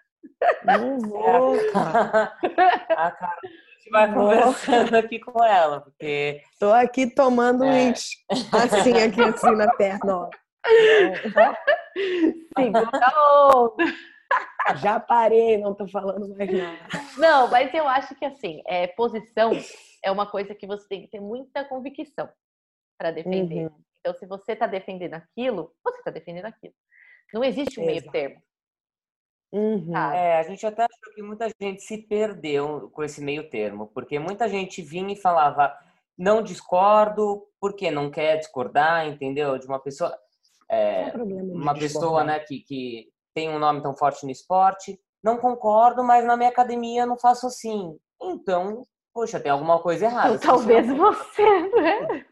Não 0.65 0.99
vou, 0.99 1.57
cara. 1.73 2.33
A 2.91 3.11
cara 3.11 3.41
gente 3.87 3.91
vai 3.91 4.13
conversando 4.13 4.95
aqui 4.97 5.19
com 5.21 5.43
ela, 5.45 5.81
porque. 5.81 6.43
Tô 6.59 6.73
aqui 6.73 7.09
tomando 7.09 7.65
é. 7.65 7.69
um 7.69 7.91
assim, 7.91 8.93
aqui 9.03 9.23
assim 9.23 9.55
na 9.55 9.73
perna, 9.75 10.17
ó. 10.17 10.31
Segura 12.59 12.91
a 12.93 13.57
onda. 13.57 13.85
Já 14.77 14.99
parei, 14.99 15.57
não 15.59 15.75
tô 15.75 15.87
falando 15.87 16.37
mais 16.37 16.53
nada. 16.53 16.79
Não, 17.17 17.49
mas 17.49 17.73
eu 17.73 17.87
acho 17.87 18.15
que 18.17 18.25
assim, 18.25 18.61
é, 18.67 18.89
posição 18.89 19.53
é 20.05 20.11
uma 20.11 20.27
coisa 20.27 20.55
que 20.55 20.67
você 20.67 20.87
tem 20.89 21.03
que 21.03 21.09
ter 21.09 21.21
muita 21.21 21.65
convicção 21.65 22.29
para 22.99 23.13
defender. 23.13 23.67
Uhum. 23.67 23.79
Então, 24.01 24.15
se 24.15 24.27
você 24.27 24.53
está 24.53 24.67
defendendo 24.67 25.15
aquilo, 25.15 25.73
você 25.85 25.99
está 25.99 26.11
defendendo 26.11 26.47
aquilo. 26.47 26.75
Não 27.33 27.45
existe 27.45 27.81
um 27.81 27.87
meio 27.87 28.03
termo. 28.11 28.43
Uhum. 29.57 29.97
É, 29.97 30.39
a 30.39 30.43
gente 30.43 30.67
até 30.67 30.83
achou 30.83 31.15
que 31.15 31.23
muita 31.23 31.49
gente 31.59 31.81
se 31.81 31.97
perdeu 31.97 32.91
com 32.93 33.03
esse 33.03 33.25
meio 33.25 33.49
termo, 33.49 33.87
porque 33.95 34.19
muita 34.19 34.47
gente 34.51 34.83
vinha 34.83 35.15
e 35.15 35.17
falava 35.17 35.75
não 36.17 36.43
discordo 36.43 37.47
porque 37.59 37.91
não 37.91 38.11
quer 38.11 38.37
discordar, 38.37 39.07
entendeu? 39.07 39.57
De 39.59 39.67
uma 39.67 39.79
pessoa, 39.79 40.15
é, 40.69 41.11
uma 41.17 41.73
pessoa, 41.73 42.23
né, 42.23 42.39
que, 42.41 42.61
que 42.61 43.09
tem 43.33 43.49
um 43.49 43.59
nome 43.59 43.83
tão 43.83 43.97
forte 43.97 44.27
no 44.27 44.31
esporte. 44.31 45.01
Não 45.23 45.39
concordo, 45.39 46.05
mas 46.05 46.23
na 46.27 46.37
minha 46.37 46.51
academia 46.51 47.03
eu 47.03 47.07
não 47.07 47.17
faço 47.17 47.47
assim. 47.47 47.99
Então, 48.21 48.87
poxa, 49.17 49.41
tem 49.41 49.51
alguma 49.51 49.81
coisa 49.81 50.05
errada. 50.05 50.39
talvez 50.39 50.87
você, 50.87 51.43
né? 51.71 52.27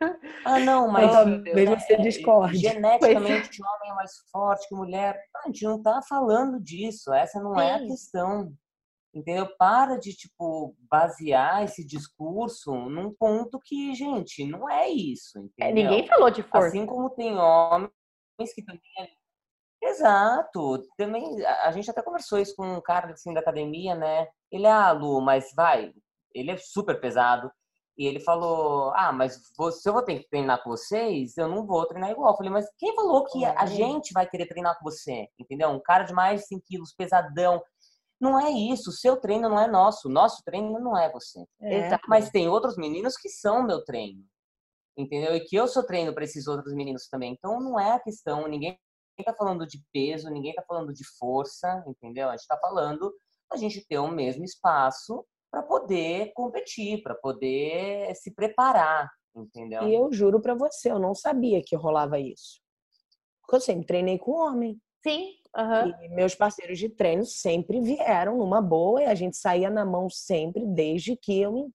Ah, 0.45 0.61
não, 0.61 0.87
mas. 0.87 1.11
Talvez 1.11 1.71
você 1.71 1.95
é, 1.95 2.03
discorde. 2.03 2.59
Geneticamente, 2.59 3.63
o 3.63 3.65
homem 3.65 3.91
é 3.91 3.95
mais 3.95 4.13
forte 4.31 4.69
que 4.69 4.75
mulher. 4.75 5.19
A 5.35 5.47
gente 5.47 5.65
não 5.65 5.83
tá 5.83 6.03
falando 6.07 6.61
disso. 6.61 7.11
Essa 7.15 7.41
não 7.41 7.55
Sim. 7.55 7.63
é 7.63 7.75
a 7.75 7.87
questão. 7.87 8.53
Entendeu? 9.15 9.49
Para 9.57 9.97
de, 9.97 10.13
tipo, 10.13 10.77
basear 10.91 11.63
esse 11.63 11.87
discurso 11.87 12.75
num 12.75 13.15
ponto 13.15 13.59
que, 13.65 13.95
gente, 13.95 14.45
não 14.47 14.69
é 14.69 14.87
isso. 14.87 15.39
É, 15.59 15.71
entendeu? 15.71 15.91
ninguém 15.91 16.07
falou 16.07 16.31
de 16.31 16.43
força. 16.43 16.67
Assim 16.67 16.85
como 16.85 17.09
tem 17.09 17.35
homens 17.35 17.91
que 18.55 18.63
também 18.63 18.83
Exato. 19.83 20.83
Também 20.97 21.45
a 21.47 21.71
gente 21.71 21.91
até 21.91 22.03
conversou 22.03 22.39
isso 22.39 22.57
com 22.57 22.67
um 22.67 22.81
cara 22.81 23.13
assim 23.13 23.33
da 23.33 23.41
academia, 23.41 23.95
né? 23.95 24.27
Ele 24.51 24.67
é 24.67 24.71
ah, 24.71 24.93
Lu, 24.93 25.21
mas 25.21 25.53
vai, 25.55 25.93
ele 26.35 26.51
é 26.51 26.57
super 26.57 27.01
pesado. 27.01 27.51
E 27.97 28.07
ele 28.07 28.21
falou: 28.21 28.93
"Ah, 28.95 29.13
mas 29.13 29.35
se 29.35 29.89
eu 29.89 29.93
vou 29.93 30.03
ter 30.03 30.21
que 30.21 30.29
treinar 30.29 30.63
com 30.63 30.71
vocês, 30.71 31.37
eu 31.37 31.49
não 31.49 31.67
vou 31.67 31.87
treinar 31.87 32.11
igual". 32.11 32.33
Eu 32.33 32.37
falei: 32.37 32.53
"Mas 32.53 32.67
quem 32.77 32.95
falou 32.95 33.25
que 33.25 33.45
a 33.45 33.67
gente 33.67 34.13
vai 34.13 34.29
querer 34.29 34.47
treinar 34.47 34.77
com 34.79 34.85
você?". 34.85 35.29
Entendeu? 35.39 35.69
Um 35.71 35.81
cara 35.81 36.05
de 36.05 36.13
mais 36.13 36.41
de 36.41 36.47
5 36.49 36.65
quilos, 36.67 36.95
pesadão. 36.95 37.63
Não 38.21 38.39
é 38.39 38.51
isso. 38.51 38.91
O 38.91 38.93
seu 38.93 39.17
treino 39.21 39.49
não 39.49 39.59
é 39.59 39.67
nosso. 39.67 40.09
Nosso 40.09 40.43
treino 40.45 40.79
não 40.81 40.97
é 40.97 41.11
você. 41.13 41.45
É. 41.63 41.99
Mas 42.09 42.31
tem 42.31 42.49
outros 42.49 42.77
meninos 42.77 43.17
que 43.17 43.29
são 43.29 43.63
meu 43.63 43.85
treino 43.85 44.25
entendeu? 44.97 45.35
E 45.35 45.41
que 45.41 45.57
eu 45.57 45.67
sou 45.67 45.85
treino 45.85 46.15
para 46.15 46.25
esses 46.25 46.47
outros 46.47 46.75
meninos 46.75 47.09
também. 47.09 47.33
Então 47.33 47.61
não 47.61 47.79
é 47.79 47.93
a 47.93 48.01
questão, 48.01 48.47
ninguém 48.49 48.79
está 49.19 49.35
falando 49.35 49.67
de 49.67 49.83
peso, 49.93 50.31
ninguém 50.31 50.51
está 50.51 50.63
falando 50.63 50.93
de 50.93 51.05
força, 51.19 51.85
entendeu? 51.87 52.29
A 52.29 52.33
gente 52.33 52.43
está 52.43 52.59
falando 52.59 53.13
a 53.53 53.57
gente 53.57 53.87
ter 53.87 53.99
o 53.99 54.09
mesmo 54.09 54.45
espaço 54.45 55.25
para 55.55 55.63
poder 55.63 56.33
competir, 56.35 57.01
para 57.01 57.15
poder 57.15 58.13
se 58.17 58.33
preparar, 58.33 59.09
entendeu? 59.37 59.85
E 59.85 59.95
eu 59.95 60.13
juro 60.13 60.41
para 60.41 60.53
você, 60.53 60.91
eu 60.91 60.99
não 60.99 61.15
sabia 61.15 61.63
que 61.65 61.77
rolava 61.77 62.19
isso. 62.19 62.61
Porque 63.41 63.57
eu 63.57 63.61
sempre 63.61 63.87
treinei 63.87 64.19
com 64.19 64.33
homem. 64.33 64.77
Sim. 65.07 65.29
Uhum. 65.57 66.03
E 66.03 66.09
meus 66.09 66.35
parceiros 66.35 66.77
de 66.77 66.89
treino 66.89 67.25
sempre 67.25 67.81
vieram 67.81 68.39
numa 68.39 68.61
boa 68.61 69.03
e 69.03 69.07
a 69.07 69.15
gente 69.15 69.37
saía 69.37 69.71
na 69.71 69.85
mão 69.85 70.11
sempre 70.11 70.67
desde 70.67 71.17
que 71.17 71.41
eu 71.41 71.71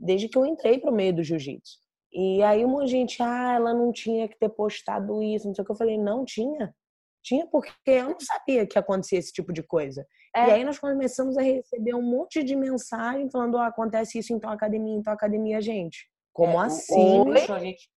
desde 0.00 0.28
que 0.28 0.38
eu 0.38 0.46
entrei 0.46 0.78
pro 0.78 0.90
meio 0.90 1.14
do 1.14 1.22
jiu-jitsu. 1.22 1.78
E 2.10 2.42
aí 2.42 2.64
uma 2.64 2.86
gente, 2.86 3.22
ah, 3.22 3.52
ela 3.54 3.74
não 3.74 3.92
tinha 3.92 4.26
que 4.26 4.38
ter 4.38 4.48
postado 4.48 5.22
isso, 5.22 5.46
não 5.46 5.54
sei 5.54 5.62
o 5.62 5.64
que 5.64 5.70
eu 5.70 5.76
falei, 5.76 5.98
não 5.98 6.24
tinha. 6.24 6.74
Tinha 7.22 7.46
porque 7.46 7.72
eu 7.86 8.10
não 8.10 8.20
sabia 8.20 8.66
que 8.66 8.78
acontecia 8.78 9.18
esse 9.18 9.32
tipo 9.32 9.52
de 9.52 9.62
coisa. 9.62 10.06
É. 10.34 10.48
E 10.48 10.50
aí 10.52 10.64
nós 10.64 10.78
começamos 10.78 11.36
a 11.36 11.42
receber 11.42 11.94
um 11.94 12.02
monte 12.02 12.42
de 12.42 12.56
mensagem 12.56 13.30
falando, 13.30 13.56
oh, 13.56 13.60
acontece 13.60 14.18
isso 14.18 14.32
em 14.32 14.40
tua 14.40 14.52
academia, 14.52 14.96
em 14.96 15.02
tua 15.02 15.12
academia, 15.12 15.60
gente. 15.60 16.08
Como 16.32 16.60
é, 16.60 16.66
assim? 16.66 17.24
Deixa 17.32 17.54
a 17.54 17.58
gente 17.58 17.88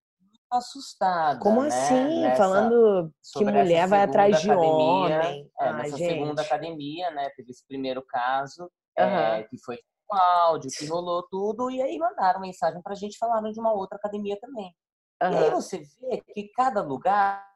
assustada. 0.52 1.40
Como 1.40 1.62
né? 1.62 1.68
assim? 1.68 2.22
Nessa, 2.22 2.38
Falando 2.38 3.12
que 3.34 3.44
mulher 3.44 3.88
vai 3.88 4.04
atrás 4.04 4.42
de 4.42 4.52
academia, 4.52 4.76
homem. 4.76 5.52
É, 5.60 5.68
ah, 5.68 5.74
nessa 5.74 5.98
gente. 5.98 6.14
segunda 6.14 6.42
academia, 6.42 7.12
né? 7.12 7.30
Teve 7.36 7.52
esse 7.52 7.66
primeiro 7.68 8.04
caso, 8.06 8.64
uhum. 8.64 9.04
é, 9.06 9.44
que 9.44 9.58
foi 9.64 9.78
um 10.12 10.16
áudio, 10.16 10.70
que 10.78 10.86
rolou 10.86 11.26
tudo, 11.30 11.72
e 11.72 11.82
aí 11.82 11.98
mandaram 11.98 12.40
mensagem 12.40 12.82
pra 12.82 12.96
gente 12.96 13.18
falando 13.18 13.52
de 13.52 13.60
uma 13.60 13.74
outra 13.74 13.98
academia 13.98 14.38
também. 14.40 14.74
Uhum. 15.24 15.32
E 15.32 15.38
aí 15.38 15.50
você 15.50 15.78
vê 15.78 16.22
que 16.34 16.50
cada 16.50 16.82
lugar 16.82 17.55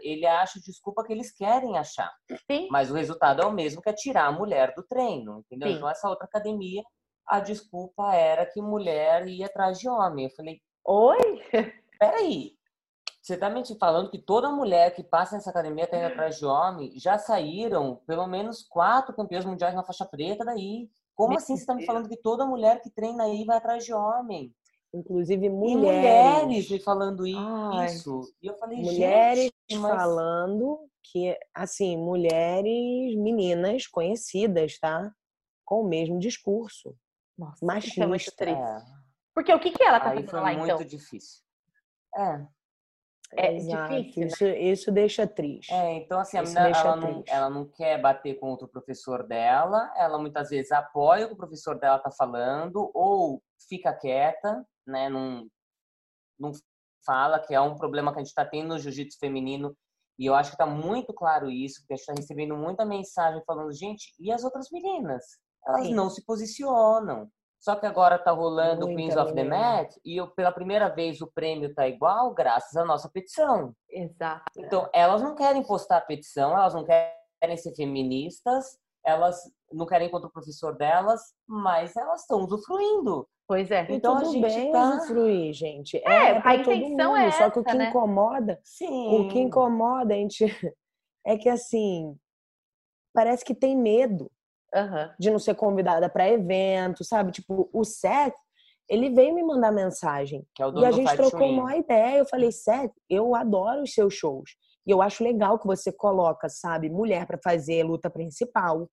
ele 0.00 0.26
acha 0.26 0.60
desculpa 0.60 1.04
que 1.04 1.12
eles 1.12 1.32
querem 1.32 1.78
achar. 1.78 2.12
Sim. 2.50 2.68
Mas 2.70 2.90
o 2.90 2.94
resultado 2.94 3.42
é 3.42 3.46
o 3.46 3.52
mesmo 3.52 3.80
que 3.80 3.88
é 3.88 3.92
tirar 3.92 4.26
a 4.26 4.32
mulher 4.32 4.74
do 4.74 4.82
treino, 4.82 5.40
entendeu? 5.40 5.68
Sim. 5.68 5.76
Então 5.76 5.88
essa 5.88 6.08
outra 6.08 6.26
academia, 6.26 6.82
a 7.26 7.40
desculpa 7.40 8.14
era 8.14 8.46
que 8.46 8.60
mulher 8.60 9.26
ia 9.28 9.46
atrás 9.46 9.78
de 9.78 9.88
homem. 9.88 10.26
Eu 10.26 10.30
falei, 10.30 10.60
oi? 10.84 11.18
Peraí, 11.98 12.54
você 13.22 13.36
tá 13.36 13.50
me 13.50 13.62
falando 13.78 14.10
que 14.10 14.18
toda 14.18 14.50
mulher 14.50 14.94
que 14.94 15.04
passa 15.04 15.36
nessa 15.36 15.50
academia 15.50 15.86
tá 15.86 15.96
indo 15.96 16.06
atrás 16.06 16.38
de 16.38 16.46
homem, 16.46 16.92
já 16.98 17.18
saíram 17.18 18.00
pelo 18.06 18.26
menos 18.26 18.62
quatro 18.62 19.14
campeões 19.14 19.44
mundiais 19.44 19.74
na 19.74 19.84
faixa 19.84 20.06
preta 20.06 20.44
daí. 20.44 20.88
Como 21.14 21.30
Meu 21.30 21.38
assim 21.38 21.56
você 21.56 21.66
tá 21.66 21.74
me 21.74 21.84
falando 21.84 22.08
que 22.08 22.16
toda 22.16 22.46
mulher 22.46 22.80
que 22.80 22.90
treina 22.90 23.24
aí 23.24 23.44
vai 23.44 23.58
atrás 23.58 23.84
de 23.84 23.92
homem? 23.92 24.54
Inclusive 24.92 25.48
mulheres. 25.48 25.82
E 25.82 26.46
mulheres 26.46 26.70
me 26.70 26.80
falando 26.80 27.26
isso. 27.26 27.38
Ai. 27.72 28.32
E 28.42 28.46
eu 28.46 28.54
falei, 28.56 28.78
mulheres 28.78 29.50
gente, 29.70 29.80
mas... 29.80 29.96
falando 29.96 30.88
que, 31.04 31.38
assim, 31.54 31.96
mulheres, 31.96 33.14
meninas 33.16 33.86
conhecidas, 33.86 34.78
tá? 34.78 35.12
Com 35.64 35.82
o 35.82 35.88
mesmo 35.88 36.18
discurso. 36.18 36.96
Nossa, 37.38 37.64
machista. 37.64 38.02
é 38.02 38.06
muito 38.06 38.36
triste. 38.36 38.60
É. 38.60 38.82
Porque 39.34 39.52
o 39.54 39.60
que, 39.60 39.70
que 39.70 39.82
ela 39.82 40.00
tá 40.00 40.10
Aí 40.10 40.24
fazendo 40.24 40.42
lá, 40.42 40.52
então? 40.52 40.64
muito 40.66 40.76
muito 40.76 40.90
difícil. 40.90 41.40
É. 42.16 42.46
É 43.36 43.54
Exato. 43.54 43.94
difícil. 43.94 44.26
Isso, 44.26 44.44
né? 44.44 44.58
isso 44.58 44.92
deixa 44.92 45.26
triste. 45.26 45.72
É, 45.72 45.94
então, 45.94 46.18
assim, 46.18 46.36
a 46.36 46.42
menina 46.42 46.68
ela 46.68 46.96
não, 46.96 47.22
ela 47.26 47.50
não 47.50 47.64
quer 47.64 48.00
bater 48.00 48.34
contra 48.40 48.66
o 48.66 48.68
professor 48.68 49.22
dela, 49.26 49.92
ela 49.96 50.18
muitas 50.18 50.50
vezes 50.50 50.72
apoia 50.72 51.24
o 51.24 51.28
que 51.28 51.34
o 51.34 51.36
professor 51.36 51.78
dela 51.78 51.98
está 51.98 52.10
falando, 52.10 52.90
ou 52.92 53.40
fica 53.68 53.92
quieta, 53.92 54.66
né? 54.90 55.08
Não, 55.08 55.46
não 56.38 56.52
fala 57.04 57.38
que 57.38 57.54
é 57.54 57.60
um 57.60 57.76
problema 57.76 58.12
que 58.12 58.18
a 58.18 58.20
gente 58.20 58.28
está 58.28 58.44
tendo 58.44 58.68
no 58.68 58.78
jiu-jitsu 58.78 59.18
feminino. 59.18 59.76
E 60.18 60.26
eu 60.26 60.34
acho 60.34 60.50
que 60.50 60.54
está 60.54 60.66
muito 60.66 61.14
claro 61.14 61.50
isso, 61.50 61.80
porque 61.80 61.94
a 61.94 61.96
gente 61.96 62.02
está 62.02 62.14
recebendo 62.14 62.56
muita 62.56 62.84
mensagem 62.84 63.42
falando, 63.46 63.72
gente, 63.72 64.12
e 64.18 64.30
as 64.30 64.44
outras 64.44 64.68
meninas? 64.70 65.24
Elas 65.66 65.86
Sim. 65.86 65.94
não 65.94 66.10
se 66.10 66.24
posicionam. 66.24 67.30
Só 67.58 67.76
que 67.76 67.84
agora 67.84 68.18
tá 68.18 68.30
rolando 68.30 68.86
o 68.86 68.96
Queens 68.96 69.16
of 69.16 69.34
the 69.34 69.44
Mat 69.44 69.94
e 70.02 70.16
eu, 70.16 70.28
pela 70.28 70.50
primeira 70.50 70.88
vez 70.88 71.20
o 71.20 71.30
prêmio 71.30 71.74
tá 71.74 71.86
igual 71.86 72.32
graças 72.32 72.74
à 72.74 72.86
nossa 72.86 73.10
petição. 73.10 73.74
Exato. 73.90 74.50
Então, 74.56 74.88
elas 74.94 75.20
não 75.20 75.34
querem 75.34 75.62
postar 75.62 75.98
a 75.98 76.00
petição, 76.00 76.52
elas 76.52 76.72
não 76.72 76.86
querem 76.86 77.56
ser 77.58 77.74
feministas, 77.74 78.78
elas 79.04 79.40
não 79.72 79.86
querem 79.86 80.10
contra 80.10 80.28
o 80.28 80.32
professor 80.32 80.76
delas, 80.76 81.20
mas 81.46 81.96
elas 81.96 82.22
estão 82.22 82.40
usufruindo. 82.40 83.26
Pois 83.46 83.70
é. 83.70 83.86
Então 83.88 84.16
a 84.16 84.24
gente 84.24 84.40
bem 84.40 84.70
tá... 84.70 84.96
usufruir, 84.96 85.52
gente. 85.52 85.96
É, 85.98 86.32
é 86.32 86.42
a 86.44 86.54
intenção 86.54 87.16
é 87.16 87.26
essa, 87.26 87.44
Só 87.44 87.50
que 87.50 87.58
o 87.58 87.64
que 87.64 87.74
né? 87.74 87.88
incomoda, 87.88 88.60
Sim. 88.62 89.20
o 89.20 89.28
que 89.28 89.40
incomoda 89.40 90.14
a 90.14 90.16
gente 90.16 90.44
é 91.26 91.36
que 91.36 91.48
assim, 91.48 92.16
parece 93.12 93.44
que 93.44 93.54
tem 93.54 93.76
medo 93.76 94.30
uhum. 94.74 95.10
de 95.18 95.30
não 95.30 95.38
ser 95.38 95.54
convidada 95.54 96.08
para 96.08 96.30
evento, 96.30 97.04
sabe? 97.04 97.32
Tipo, 97.32 97.68
o 97.72 97.84
Seth, 97.84 98.34
ele 98.88 99.10
veio 99.10 99.34
me 99.34 99.42
mandar 99.42 99.72
mensagem. 99.72 100.46
É 100.58 100.80
e 100.80 100.84
a 100.84 100.90
gente 100.90 101.16
trocou 101.16 101.48
uma 101.48 101.76
ideia. 101.76 102.18
Eu 102.18 102.26
falei, 102.26 102.52
Seth, 102.52 102.92
eu 103.08 103.34
adoro 103.34 103.82
os 103.82 103.92
seus 103.92 104.14
shows. 104.14 104.50
E 104.86 104.90
eu 104.90 105.02
acho 105.02 105.22
legal 105.22 105.58
que 105.58 105.66
você 105.66 105.92
coloca, 105.92 106.48
sabe, 106.48 106.88
mulher 106.88 107.26
para 107.26 107.38
fazer 107.42 107.82
luta 107.84 108.10
principal. 108.10 108.88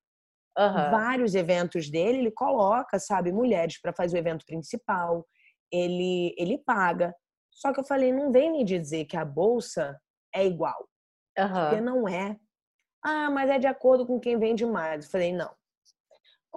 Uhum. 0.57 0.91
Vários 0.91 1.35
eventos 1.35 1.89
dele, 1.89 2.19
ele 2.19 2.31
coloca, 2.31 2.99
sabe, 2.99 3.31
mulheres 3.31 3.79
para 3.79 3.93
fazer 3.93 4.17
o 4.17 4.19
evento 4.19 4.45
principal. 4.45 5.25
Ele, 5.71 6.33
ele 6.37 6.57
paga. 6.57 7.15
Só 7.51 7.73
que 7.73 7.79
eu 7.79 7.85
falei, 7.85 8.11
não 8.11 8.31
vem 8.31 8.51
me 8.51 8.63
dizer 8.63 9.05
que 9.05 9.17
a 9.17 9.25
bolsa 9.25 9.99
é 10.33 10.45
igual. 10.45 10.87
Uhum. 11.37 11.47
Porque 11.47 11.81
não 11.81 12.07
é. 12.07 12.37
Ah, 13.03 13.29
mas 13.29 13.49
é 13.49 13.59
de 13.59 13.67
acordo 13.67 14.05
com 14.05 14.19
quem 14.19 14.37
vende 14.37 14.65
mais. 14.65 15.05
Eu 15.05 15.11
falei, 15.11 15.31
não 15.31 15.49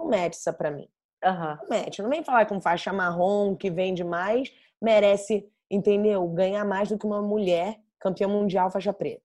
não 0.01 0.07
mete 0.07 0.33
isso 0.33 0.53
pra 0.53 0.71
mim. 0.71 0.87
Uhum. 1.23 1.57
Não 1.61 1.67
mete. 1.69 2.01
Não 2.01 2.09
vem 2.09 2.23
falar 2.23 2.51
um 2.51 2.61
faixa 2.61 2.91
marrom 2.91 3.55
que 3.55 3.69
vende 3.69 4.03
mais 4.03 4.51
merece, 4.81 5.47
entendeu? 5.69 6.27
Ganhar 6.29 6.65
mais 6.65 6.89
do 6.89 6.97
que 6.97 7.05
uma 7.05 7.21
mulher 7.21 7.79
campeã 8.01 8.27
mundial 8.27 8.69
faixa 8.71 8.91
preta. 8.91 9.23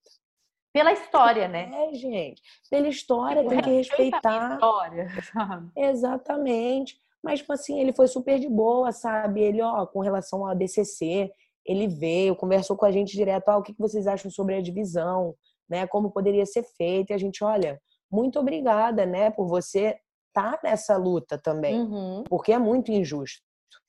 Pela 0.73 0.93
história, 0.93 1.47
né? 1.47 1.71
É, 1.73 1.93
gente. 1.95 2.41
Pela 2.69 2.87
história, 2.87 3.41
tipo, 3.41 3.49
tem 3.49 3.61
que 3.61 3.69
respeitar. 3.71 4.53
história, 4.53 5.07
sabe? 5.33 5.71
Exatamente. 5.75 6.97
Mas, 7.23 7.39
tipo 7.39 7.51
assim, 7.51 7.79
ele 7.79 7.93
foi 7.93 8.07
super 8.07 8.39
de 8.39 8.47
boa, 8.47 8.91
sabe? 8.91 9.41
Ele, 9.41 9.61
ó, 9.61 9.85
com 9.87 9.99
relação 9.99 10.45
ao 10.47 10.55
DCC, 10.55 11.31
ele 11.65 11.87
veio, 11.87 12.35
conversou 12.35 12.77
com 12.77 12.85
a 12.85 12.91
gente 12.91 13.13
direto, 13.13 13.49
ó, 13.49 13.57
o 13.57 13.63
que 13.63 13.73
vocês 13.77 14.05
acham 14.07 14.29
sobre 14.29 14.55
a 14.55 14.61
divisão, 14.61 15.35
né? 15.67 15.87
Como 15.87 16.11
poderia 16.11 16.45
ser 16.45 16.63
feito. 16.63 17.09
E 17.09 17.13
a 17.13 17.17
gente, 17.17 17.43
olha, 17.43 17.81
muito 18.11 18.39
obrigada, 18.39 19.05
né, 19.05 19.29
por 19.29 19.47
você 19.47 19.99
tá 20.33 20.59
nessa 20.63 20.95
luta 20.97 21.37
também, 21.37 21.81
uhum. 21.81 22.23
porque 22.23 22.51
é 22.51 22.59
muito 22.59 22.91
injusto. 22.91 23.41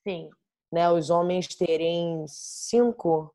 Sim. 0.07 0.29
Né, 0.71 0.89
os 0.91 1.09
homens 1.09 1.47
terem 1.47 2.25
cinco, 2.27 3.33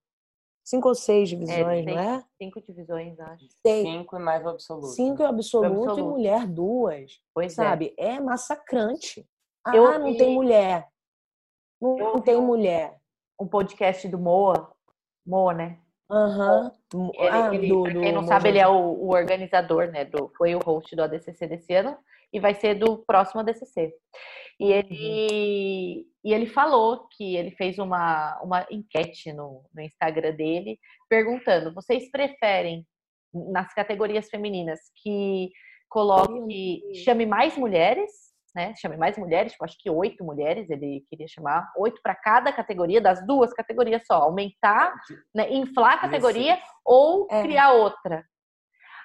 cinco 0.75 0.89
ou 0.89 0.95
seis 0.95 1.29
divisões, 1.29 1.87
é, 1.87 1.93
não 1.93 1.99
é? 1.99 2.25
Cinco 2.37 2.61
divisões, 2.61 3.19
acho. 3.21 3.47
Seis. 3.65 3.87
Cinco 3.87 4.17
e 4.17 4.19
mais 4.19 4.45
o 4.45 4.49
absoluto. 4.49 4.89
Cinco 4.89 5.23
e 5.23 5.25
absoluto, 5.25 5.91
absoluto, 5.91 6.01
e 6.01 6.03
mulher 6.03 6.47
duas. 6.47 7.21
Pois 7.33 7.53
é. 7.53 7.55
sabe? 7.55 7.95
É, 7.97 8.15
é 8.15 8.21
massacrante. 8.21 9.27
Ah, 9.65 9.77
eu, 9.77 9.99
não 9.99 10.09
e... 10.09 10.17
tem 10.17 10.35
mulher. 10.35 10.89
Não, 11.81 11.97
não 11.97 12.21
tem 12.21 12.41
mulher. 12.41 12.99
Um 13.41 13.47
podcast 13.47 14.07
do 14.09 14.19
Moa, 14.19 14.73
Moa, 15.27 15.55
né? 15.55 15.79
Aham. 16.11 16.73
Uhum. 16.93 17.11
Ele, 17.15 17.29
ah, 17.29 17.55
ele, 17.55 17.69
do, 17.69 17.83
pra 17.83 17.93
quem 17.93 18.13
não 18.13 18.23
do 18.23 18.29
sabe, 18.29 18.49
ele 18.49 18.59
é 18.59 18.69
o, 18.69 18.75
o, 18.75 19.09
organizador, 19.13 19.89
né? 19.89 20.05
Do, 20.05 20.31
foi 20.37 20.55
o 20.55 20.61
host 20.61 20.95
do 20.95 21.03
ADCC 21.03 21.47
desse 21.47 21.75
ano 21.75 21.97
e 22.33 22.39
vai 22.41 22.55
ser 22.55 22.75
do 22.75 22.99
próximo 22.99 23.41
ADCC. 23.41 23.95
E 24.61 24.73
ele, 24.73 25.97
uhum. 25.97 26.05
e 26.25 26.33
ele 26.33 26.47
falou 26.47 27.09
que 27.17 27.37
ele 27.37 27.51
fez 27.53 27.79
uma, 27.79 28.41
uma 28.43 28.67
enquete 28.71 29.33
no, 29.33 29.65
no 29.75 29.83
Instagram 29.83 30.35
dele 30.35 30.79
perguntando: 31.09 31.75
vocês 31.75 32.11
preferem 32.11 32.87
nas 33.33 33.73
categorias 33.75 34.29
femininas 34.29 34.79
que 35.03 35.51
coloque, 35.89 36.83
chame 37.05 37.27
mais 37.27 37.57
mulheres, 37.57 38.11
né? 38.55 38.73
Chame 38.77 38.97
mais 38.97 39.19
mulheres, 39.19 39.53
tipo, 39.53 39.65
acho 39.65 39.77
que 39.79 39.91
oito 39.91 40.25
mulheres 40.25 40.71
ele 40.71 41.05
queria 41.11 41.27
chamar, 41.27 41.73
oito 41.77 42.01
para 42.01 42.15
cada 42.15 42.53
categoria, 42.53 43.01
das 43.01 43.27
duas 43.27 43.53
categorias 43.53 44.03
só, 44.07 44.23
aumentar, 44.23 44.95
né? 45.35 45.53
inflar 45.53 45.95
a 45.95 45.99
categoria 45.99 46.59
ou 46.85 47.27
é. 47.31 47.43
criar 47.43 47.73
outra. 47.73 48.25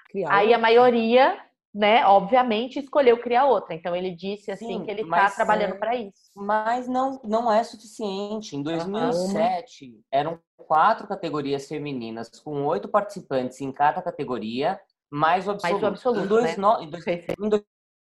Criar 0.09 0.31
Aí 0.31 0.47
outra. 0.47 0.57
a 0.57 0.61
maioria 0.61 1.48
né, 1.73 2.05
obviamente 2.05 2.79
escolheu 2.79 3.19
criar 3.21 3.45
outra. 3.45 3.75
Então 3.75 3.95
ele 3.95 4.11
disse 4.11 4.51
assim 4.51 4.79
Sim, 4.79 4.85
que 4.85 4.91
ele 4.91 5.01
está 5.01 5.29
trabalhando 5.29 5.75
é, 5.75 5.77
para 5.77 5.95
isso. 5.95 6.31
Mas 6.35 6.87
não, 6.87 7.19
não 7.23 7.51
é 7.51 7.63
suficiente. 7.63 8.55
Em 8.55 8.63
2007 8.63 9.85
uhum. 9.85 10.01
eram 10.11 10.39
quatro 10.57 11.07
categorias 11.07 11.67
femininas 11.67 12.29
com 12.43 12.65
oito 12.65 12.87
participantes 12.87 13.61
em 13.61 13.71
cada 13.71 14.01
categoria, 14.01 14.79
mais 15.11 15.47
o 15.47 15.51
absoluto. 15.51 15.81
Mais 15.81 15.83
o 15.83 15.87
absoluto 15.87 16.25
em, 16.25 16.27
dois, 16.27 16.45
né? 16.45 16.55
no, 16.57 16.81
em, 16.81 16.89
dois, 16.89 17.07
em 17.07 17.49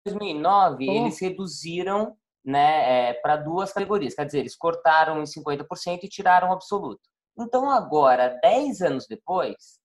2009 0.05 0.88
uhum. 0.88 0.94
eles 0.94 1.20
reduziram 1.20 2.16
né, 2.44 3.11
é, 3.11 3.14
para 3.14 3.37
duas 3.37 3.72
categorias. 3.72 4.14
Quer 4.14 4.26
dizer, 4.26 4.38
eles 4.38 4.57
cortaram 4.57 5.20
em 5.20 5.24
50% 5.24 6.05
e 6.05 6.09
tiraram 6.09 6.50
o 6.50 6.52
absoluto. 6.52 7.02
Então 7.38 7.68
agora, 7.68 8.38
dez 8.40 8.81
anos 8.81 9.07
depois, 9.09 9.81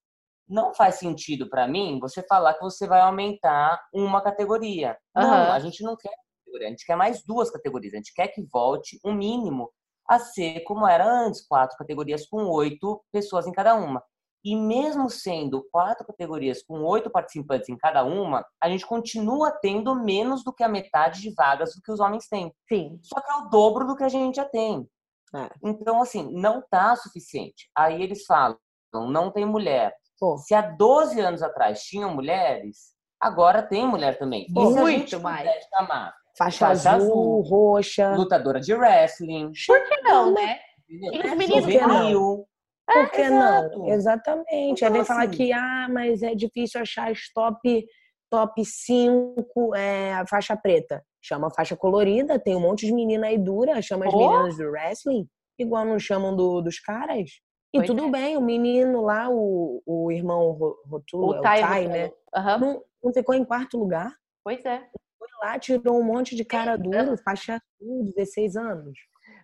não 0.51 0.73
faz 0.73 0.95
sentido 0.95 1.49
para 1.49 1.67
mim 1.67 1.99
você 1.99 2.21
falar 2.23 2.53
que 2.53 2.61
você 2.61 2.85
vai 2.87 3.01
aumentar 3.01 3.81
uma 3.93 4.21
categoria. 4.21 4.97
Uhum. 5.15 5.23
Não, 5.23 5.51
a 5.51 5.59
gente 5.59 5.81
não 5.83 5.95
quer 5.95 6.13
a 6.53 6.69
gente 6.69 6.85
quer 6.85 6.97
mais 6.97 7.23
duas 7.23 7.49
categorias. 7.49 7.93
A 7.93 7.97
gente 7.97 8.13
quer 8.13 8.27
que 8.27 8.41
volte 8.41 8.99
um 9.05 9.13
mínimo 9.13 9.71
a 10.07 10.19
ser 10.19 10.61
como 10.61 10.85
era 10.85 11.05
antes, 11.05 11.47
quatro 11.47 11.77
categorias 11.77 12.27
com 12.27 12.43
oito 12.49 13.01
pessoas 13.11 13.47
em 13.47 13.51
cada 13.51 13.73
uma. 13.75 14.03
E 14.43 14.55
mesmo 14.55 15.09
sendo 15.09 15.63
quatro 15.71 16.05
categorias 16.05 16.63
com 16.63 16.83
oito 16.83 17.09
participantes 17.09 17.69
em 17.69 17.77
cada 17.77 18.03
uma, 18.03 18.45
a 18.61 18.67
gente 18.67 18.85
continua 18.85 19.51
tendo 19.61 19.95
menos 19.95 20.43
do 20.43 20.51
que 20.51 20.63
a 20.63 20.67
metade 20.67 21.21
de 21.21 21.33
vagas 21.33 21.75
do 21.75 21.81
que 21.81 21.91
os 21.91 21.99
homens 21.99 22.27
têm. 22.27 22.51
Sim. 22.67 22.99
Só 23.03 23.21
que 23.21 23.31
é 23.31 23.35
o 23.35 23.49
dobro 23.49 23.85
do 23.85 23.95
que 23.95 24.03
a 24.03 24.09
gente 24.09 24.35
já 24.35 24.45
tem. 24.45 24.87
É. 25.33 25.49
Então, 25.63 26.01
assim, 26.01 26.29
não 26.33 26.61
tá 26.69 26.95
suficiente. 26.95 27.69
Aí 27.77 28.01
eles 28.01 28.25
falam, 28.25 28.57
não 28.93 29.31
tem 29.31 29.45
mulher. 29.45 29.95
Pô. 30.21 30.37
Se 30.37 30.53
há 30.53 30.61
12 30.61 31.19
anos 31.19 31.41
atrás 31.41 31.81
tinham 31.81 32.13
mulheres, 32.13 32.91
agora 33.19 33.63
tem 33.63 33.87
mulher 33.87 34.19
também. 34.19 34.45
Pô, 34.53 34.69
e 34.69 34.73
muito 34.75 35.19
mais. 35.19 35.49
Chamar 35.67 36.13
faixa, 36.37 36.67
faixa 36.67 36.91
azul, 36.91 37.07
azul, 37.07 37.41
roxa. 37.41 38.15
Lutadora 38.15 38.59
de 38.59 38.71
wrestling. 38.75 39.51
Por 39.65 39.83
que 39.83 40.01
não, 40.01 40.31
né? 40.31 40.59
E 40.87 41.19
os 41.27 41.35
meninos 41.35 41.73
Juvenil. 41.73 42.45
Por 42.85 43.09
que 43.09 43.29
não? 43.29 43.87
Exatamente. 43.87 44.83
Então, 44.83 44.87
Aí 44.87 44.91
vem 44.91 45.01
assim, 45.01 45.07
falar 45.07 45.27
que, 45.27 45.51
ah, 45.51 45.87
mas 45.89 46.21
é 46.21 46.35
difícil 46.35 46.81
achar 46.81 47.09
as 47.09 47.19
top, 47.33 47.85
top 48.29 48.63
5 48.63 49.75
é, 49.75 50.23
faixa 50.29 50.55
preta. 50.55 51.03
Chama 51.19 51.49
faixa 51.49 51.75
colorida, 51.75 52.37
tem 52.37 52.55
um 52.55 52.59
monte 52.59 52.85
de 52.85 52.93
menina 52.93 53.25
aí 53.25 53.39
dura, 53.39 53.81
chama 53.81 54.05
as 54.05 54.13
oh. 54.13 54.17
meninas 54.17 54.57
do 54.57 54.69
wrestling, 54.69 55.27
igual 55.57 55.83
não 55.83 55.97
chamam 55.97 56.35
do, 56.35 56.61
dos 56.61 56.79
caras. 56.79 57.31
E 57.73 57.77
pois 57.77 57.87
tudo 57.87 58.05
é. 58.07 58.09
bem, 58.09 58.37
o 58.37 58.41
menino 58.41 59.01
lá, 59.01 59.29
o, 59.29 59.81
o 59.85 60.11
irmão 60.11 60.51
Rotulo, 60.85 61.27
o, 61.27 61.35
é 61.35 61.41
Tai, 61.41 61.61
Tai 61.61 61.87
né? 61.87 62.11
Uhum. 62.35 62.59
Não, 62.59 62.83
não 63.03 63.13
ficou 63.13 63.33
em 63.33 63.45
quarto 63.45 63.77
lugar. 63.77 64.13
Pois 64.43 64.63
é. 64.65 64.79
Foi 65.17 65.27
lá, 65.41 65.57
tirou 65.57 65.99
um 65.99 66.03
monte 66.03 66.35
de 66.35 66.43
cara 66.43 66.75
duro, 66.75 67.17
faixa 67.17 67.61
azul, 67.81 68.11
16 68.15 68.55
anos. 68.57 68.99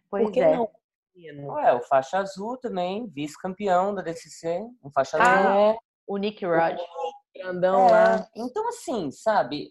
Pois 0.09 0.23
Por 0.23 0.31
que 0.31 0.41
é. 0.41 0.55
não? 0.55 0.69
Ué, 1.47 1.73
o 1.73 1.81
faixa 1.81 2.19
azul 2.19 2.57
também, 2.57 3.07
vice-campeão 3.07 3.95
da 3.95 4.01
DCC, 4.03 4.59
um 4.83 4.91
faixa 4.91 5.17
ah, 5.17 5.39
azul. 5.39 5.51
É, 5.51 5.77
o 6.05 6.17
Nick 6.17 6.45
Rod. 6.45 6.77
Grandão 7.35 7.87
é, 7.87 7.91
lá. 7.91 8.27
Então, 8.35 8.67
assim, 8.69 9.09
sabe, 9.11 9.69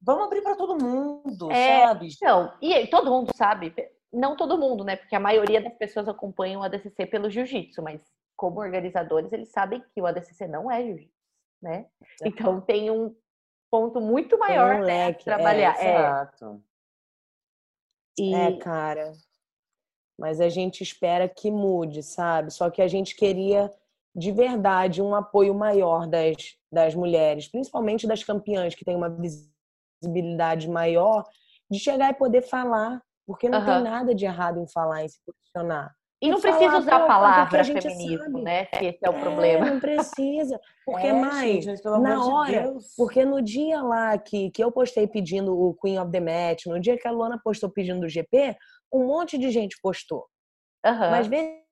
vamos 0.00 0.26
abrir 0.26 0.42
para 0.42 0.56
todo 0.56 0.82
mundo, 0.82 1.50
é, 1.50 1.86
sabe? 1.86 2.08
Não, 2.22 2.52
e 2.60 2.86
todo 2.86 3.10
mundo 3.10 3.30
sabe, 3.34 3.74
não 4.14 4.36
todo 4.36 4.58
mundo, 4.58 4.84
né? 4.84 4.96
Porque 4.96 5.14
a 5.14 5.20
maioria 5.20 5.60
das 5.60 5.74
pessoas 5.74 6.08
acompanham 6.08 6.60
o 6.60 6.64
ADCC 6.64 7.06
pelo 7.06 7.30
jiu-jitsu, 7.30 7.82
mas 7.82 8.00
como 8.36 8.60
organizadores, 8.60 9.32
eles 9.32 9.50
sabem 9.50 9.82
que 9.92 10.00
o 10.00 10.06
ADCC 10.06 10.46
não 10.46 10.70
é 10.70 10.82
jiu-jitsu, 10.82 11.14
né? 11.62 11.86
Então 12.24 12.60
tem 12.60 12.90
um 12.90 13.14
ponto 13.70 14.00
muito 14.00 14.38
maior 14.38 14.76
um 14.76 14.84
né, 14.84 15.12
trabalhar. 15.14 15.76
É, 15.78 15.96
exato. 15.96 16.62
E... 18.18 18.34
É, 18.34 18.56
cara. 18.58 19.12
Mas 20.16 20.40
a 20.40 20.48
gente 20.48 20.80
espera 20.80 21.28
que 21.28 21.50
mude, 21.50 22.02
sabe? 22.02 22.52
Só 22.52 22.70
que 22.70 22.80
a 22.80 22.86
gente 22.86 23.16
queria 23.16 23.72
de 24.14 24.30
verdade 24.30 25.02
um 25.02 25.12
apoio 25.12 25.52
maior 25.52 26.06
das, 26.06 26.56
das 26.70 26.94
mulheres, 26.94 27.48
principalmente 27.48 28.06
das 28.06 28.22
campeãs 28.22 28.76
que 28.76 28.84
têm 28.84 28.94
uma 28.94 29.10
visibilidade 29.10 30.68
maior, 30.68 31.24
de 31.68 31.80
chegar 31.80 32.10
e 32.10 32.14
poder 32.14 32.42
falar, 32.42 33.02
porque 33.26 33.48
não 33.48 33.60
uhum. 33.60 33.66
tem 33.66 33.82
nada 33.82 34.14
de 34.14 34.24
errado 34.24 34.60
em 34.60 34.68
falar, 34.68 35.04
em 35.04 35.08
se 35.08 35.18
posicionar. 35.24 35.94
E 36.24 36.30
não 36.30 36.40
precisa 36.40 36.78
usar 36.78 36.96
a 36.96 37.06
palavra 37.06 37.60
a 37.60 37.64
feminismo, 37.64 38.24
sabe. 38.24 38.42
né? 38.42 38.64
Que 38.66 38.86
esse 38.86 38.98
é 39.02 39.10
o 39.10 39.16
é, 39.16 39.20
problema. 39.20 39.66
Não 39.66 39.80
precisa. 39.80 40.58
Porque 40.86 41.06
é, 41.06 41.12
mais, 41.12 41.64
gente, 41.64 41.84
na 41.84 42.24
hora, 42.24 42.72
de 42.72 42.78
porque 42.96 43.24
no 43.26 43.42
dia 43.42 43.82
lá 43.82 44.16
que, 44.16 44.50
que 44.50 44.64
eu 44.64 44.72
postei 44.72 45.06
pedindo 45.06 45.52
o 45.52 45.74
Queen 45.74 45.98
of 45.98 46.10
the 46.10 46.20
Match, 46.20 46.64
no 46.66 46.80
dia 46.80 46.96
que 46.96 47.06
a 47.06 47.10
Luana 47.10 47.38
postou 47.42 47.68
pedindo 47.68 48.04
o 48.04 48.08
GP, 48.08 48.56
um 48.92 49.06
monte 49.06 49.36
de 49.36 49.50
gente 49.50 49.76
postou. 49.82 50.26
Uhum. 50.86 51.10
Mas 51.10 51.26
vê 51.26 51.62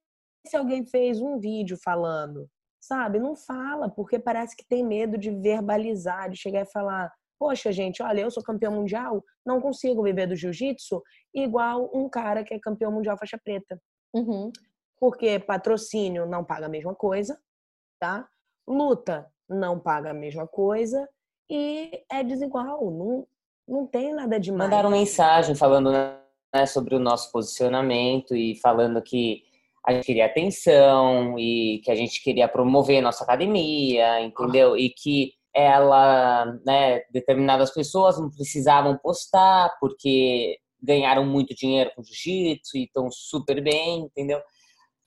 se 0.47 0.57
alguém 0.57 0.85
fez 0.85 1.21
um 1.21 1.39
vídeo 1.39 1.79
falando, 1.83 2.47
sabe? 2.81 3.19
Não 3.19 3.35
fala, 3.35 3.89
porque 3.89 4.19
parece 4.19 4.55
que 4.55 4.67
tem 4.69 4.85
medo 4.85 5.17
de 5.17 5.31
verbalizar, 5.31 6.29
de 6.29 6.37
chegar 6.37 6.63
e 6.63 6.71
falar: 6.71 7.11
Poxa, 7.43 7.73
gente, 7.73 8.01
olha, 8.01 8.21
eu 8.21 8.31
sou 8.31 8.41
campeão 8.41 8.71
mundial, 8.71 9.21
não 9.45 9.61
consigo 9.61 10.01
viver 10.01 10.29
do 10.29 10.37
jiu-jitsu 10.37 11.03
igual 11.35 11.91
um 11.93 12.09
cara 12.09 12.45
que 12.45 12.55
é 12.55 12.59
campeão 12.61 12.93
mundial 12.93 13.19
faixa 13.19 13.37
preta. 13.37 13.83
Uhum. 14.15 14.53
Porque 15.01 15.41
patrocínio 15.41 16.25
não 16.25 16.45
paga 16.45 16.67
a 16.67 16.69
mesma 16.69 16.95
coisa, 16.95 17.37
tá? 17.99 18.29
Luta 18.65 19.27
não 19.49 19.77
paga 19.77 20.11
a 20.13 20.15
mesma 20.15 20.47
coisa 20.47 21.09
e 21.51 22.05
é 22.09 22.23
desigual, 22.23 22.89
não, 22.93 23.27
não 23.67 23.89
tem 23.89 24.15
nada 24.15 24.39
demais. 24.39 24.71
Mandaram 24.71 24.91
mensagem 24.91 25.57
falando, 25.57 25.91
né? 25.91 26.17
sobre 26.69 26.95
o 26.95 27.01
nosso 27.01 27.33
posicionamento 27.33 28.37
e 28.37 28.55
falando 28.61 29.03
que 29.03 29.43
a 29.85 29.93
gente 29.95 30.07
queria 30.07 30.27
atenção 30.27 31.37
e 31.37 31.81
que 31.83 31.91
a 31.91 31.95
gente 31.97 32.23
queria 32.23 32.47
promover 32.47 32.99
a 33.01 33.03
nossa 33.03 33.25
academia, 33.25 34.21
entendeu? 34.21 34.77
E 34.77 34.91
que 34.91 35.33
ela, 35.55 36.47
né, 36.67 37.03
determinadas 37.11 37.71
pessoas 37.73 38.19
não 38.19 38.31
precisavam 38.31 38.99
postar 38.99 39.77
porque 39.81 40.59
ganharam 40.83 41.25
muito 41.25 41.55
dinheiro 41.55 41.91
com 41.95 42.03
jiu-jitsu 42.03 42.77
e 42.77 42.85
estão 42.85 43.11
super 43.11 43.63
bem, 43.63 44.01
entendeu? 44.01 44.41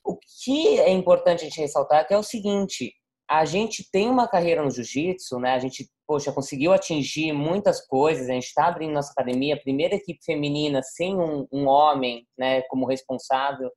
O 0.03 0.17
que 0.43 0.79
é 0.79 0.91
importante 0.91 1.41
a 1.41 1.49
gente 1.49 1.60
ressaltar 1.60 1.99
é 1.99 2.03
que 2.03 2.13
é 2.13 2.17
o 2.17 2.23
seguinte, 2.23 2.93
a 3.27 3.43
gente 3.43 3.89
tem 3.91 4.08
uma 4.08 4.27
carreira 4.27 4.63
no 4.63 4.69
jiu-jitsu, 4.69 5.39
né? 5.39 5.53
A 5.53 5.60
gente, 5.60 5.89
poxa, 6.08 6.31
conseguiu 6.31 6.71
atingir 6.71 7.34
muitas 7.34 7.86
coisas. 7.86 8.29
A 8.29 8.34
gente 8.34 8.45
está 8.45 8.67
abrindo 8.67 8.93
nossa 8.93 9.12
academia, 9.12 9.55
a 9.55 9.60
primeira 9.60 9.95
equipe 9.95 10.23
feminina 10.23 10.81
sem 10.84 11.15
um, 11.19 11.47
um, 11.51 11.67
homem, 11.67 12.27
né, 12.38 12.62
como 12.63 12.86
responsável. 12.86 13.71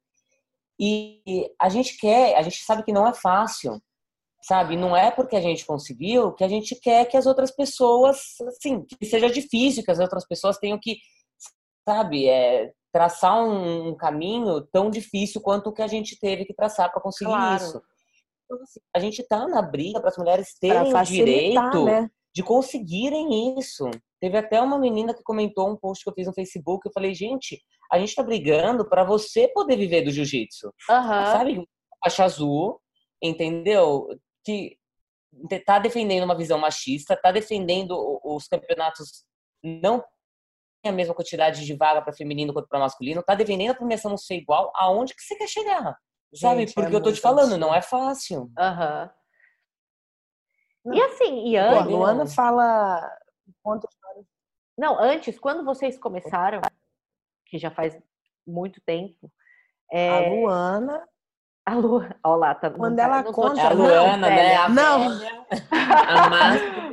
E 0.79 1.51
a 1.59 1.69
gente 1.69 1.97
quer, 1.99 2.37
a 2.37 2.43
gente 2.43 2.63
sabe 2.63 2.85
que 2.85 2.93
não 2.93 3.07
é 3.07 3.15
fácil, 3.15 3.81
sabe? 4.43 4.77
Não 4.77 4.97
é 4.97 5.11
porque 5.11 5.37
a 5.37 5.41
gente 5.41 5.67
conseguiu 5.67 6.33
que 6.33 6.45
a 6.45 6.49
gente 6.49 6.75
quer 6.77 7.05
que 7.07 7.17
as 7.17 7.27
outras 7.27 7.51
pessoas, 7.51 8.37
assim, 8.47 8.85
que 8.85 9.07
seja 9.07 9.29
difícil, 9.31 9.85
que 9.85 9.91
as 9.91 9.99
outras 9.99 10.27
pessoas 10.27 10.59
tenham 10.59 10.79
que, 10.81 10.99
sabe, 11.87 12.29
é, 12.29 12.73
traçar 12.93 13.37
um, 13.43 13.89
um 13.89 13.97
caminho 13.97 14.61
tão 14.73 14.91
difícil 14.91 15.41
quanto 15.41 15.69
o 15.69 15.73
que 15.73 15.83
a 15.83 15.87
gente 15.87 16.19
teve 16.19 16.45
que 16.45 16.55
traçar 16.55 16.91
para 16.91 17.03
conseguir 17.03 17.31
claro. 17.31 17.63
isso. 17.63 17.83
Então, 18.45 18.63
assim, 18.63 18.81
a 18.95 18.99
gente 18.99 19.21
está 19.21 19.47
na 19.47 19.61
briga 19.61 20.01
para 20.01 20.09
as 20.09 20.17
mulheres 20.17 20.57
terem 20.59 20.95
o 20.95 21.03
direito 21.03 21.85
né? 21.85 22.09
de 22.35 22.43
conseguirem 22.43 23.59
isso. 23.59 23.91
Teve 24.21 24.39
até 24.39 24.61
uma 24.61 24.79
menina 24.79 25.15
que 25.15 25.23
comentou 25.23 25.69
um 25.69 25.77
post 25.77 26.03
que 26.03 26.11
eu 26.11 26.15
fiz 26.15 26.27
no 26.27 26.33
Facebook. 26.33 26.87
Eu 26.87 26.93
falei, 26.93 27.15
gente, 27.15 27.61
a 27.93 27.99
gente 27.99 28.09
está 28.09 28.23
brigando 28.23 28.89
para 28.89 29.05
você 29.05 29.49
poder 29.49 29.77
viver 29.77 30.03
do 30.03 30.11
jiu-jitsu. 30.11 30.67
Uhum. 30.67 31.07
Sabe? 31.07 31.69
Faixa 32.03 32.25
azul, 32.25 32.81
entendeu? 33.23 34.09
Que 34.49 34.79
tá 35.67 35.79
defendendo 35.79 36.25
uma 36.25 36.37
visão 36.37 36.59
machista, 36.59 37.15
tá 37.21 37.31
defendendo 37.31 37.95
os 38.25 38.49
campeonatos 38.49 39.27
não 39.63 40.03
a 40.85 40.93
mesma 40.93 41.15
quantidade 41.15 41.67
de 41.67 41.77
vaga 41.77 42.01
para 42.01 42.15
feminino 42.15 42.53
quanto 42.55 42.67
para 42.69 42.79
masculino, 42.79 43.23
tá 43.23 43.35
defendendo 43.35 43.73
a 43.73 43.75
premiação 43.75 44.11
não 44.11 44.17
ser 44.17 44.37
igual, 44.37 44.73
aonde 44.75 45.15
que 45.15 45.23
você 45.23 45.37
quer 45.37 45.49
chegar? 45.49 45.99
Sabe? 46.35 46.61
Gente, 46.61 46.75
Porque 46.75 46.95
é 46.95 46.97
eu 46.97 47.03
tô 47.03 47.13
te 47.13 47.21
falando, 47.21 47.59
não 47.59 47.75
é 47.75 47.83
fácil. 47.83 48.51
Aham. 48.59 49.11
Uhum. 50.85 50.95
E 50.95 51.03
assim, 51.03 51.49
e 51.49 51.57
antes. 51.57 51.79
Pô, 51.79 51.83
a 51.83 51.87
Luana 51.87 52.27
fala. 52.27 53.19
Não, 54.79 54.99
antes, 54.99 55.39
quando 55.39 55.65
vocês 55.65 55.99
começaram, 55.99 56.61
que 57.47 57.59
já 57.59 57.71
faz 57.71 57.99
muito 58.47 58.81
tempo. 58.83 59.31
É... 59.93 60.09
A 60.11 60.31
Luana. 60.31 61.09
A 61.69 61.75
Luana. 61.75 62.17
Olha 62.25 62.37
lá, 62.37 62.55
tá. 62.55 62.71
Quando 62.71 62.97
tá, 62.97 63.03
ela 63.03 63.23
conta. 63.25 63.61
A 63.61 63.73
Luana, 63.73 64.27
né? 64.27 64.57
A 64.57 64.69
não. 64.71 65.21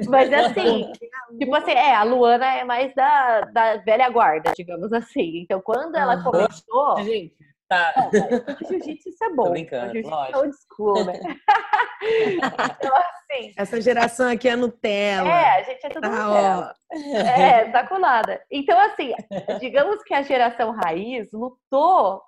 Mas 0.09 0.33
assim, 0.33 0.91
tipo 1.39 1.55
assim, 1.55 1.71
é, 1.71 1.95
a 1.95 2.03
Luana 2.03 2.45
é 2.45 2.63
mais 2.65 2.93
da, 2.93 3.41
da 3.41 3.77
velha 3.77 4.09
guarda, 4.09 4.51
digamos 4.53 4.91
assim. 4.91 5.43
Então, 5.43 5.61
quando 5.61 5.95
ela 5.95 6.21
começou. 6.21 6.97
Gente 7.03 7.33
Tá. 7.67 7.93
Não, 7.97 8.69
jiu-jitsu 8.69 9.09
isso 9.09 9.23
é 9.23 9.29
bom. 9.33 9.45
Tô 9.45 9.49
brincando, 9.51 9.91
jiu-jitsu 9.91 10.13
é 10.13 10.37
old 10.37 10.55
school, 10.55 11.05
né? 11.05 11.19
então, 12.77 12.95
assim. 12.95 13.53
Essa 13.57 13.81
geração 13.81 14.29
aqui 14.29 14.47
é 14.47 14.55
Nutella. 14.55 15.27
É, 15.27 15.49
a 15.57 15.63
gente 15.63 15.83
é 15.83 15.89
tudo 15.89 16.01
tá, 16.01 16.09
Nutella. 16.09 16.75
Ó. 16.91 17.17
É, 17.17 17.71
tá 17.71 17.87
colada. 17.87 18.39
Então, 18.51 18.79
assim, 18.79 19.13
digamos 19.59 20.03
que 20.03 20.13
a 20.13 20.21
geração 20.21 20.71
raiz 20.71 21.31
lutou 21.33 22.21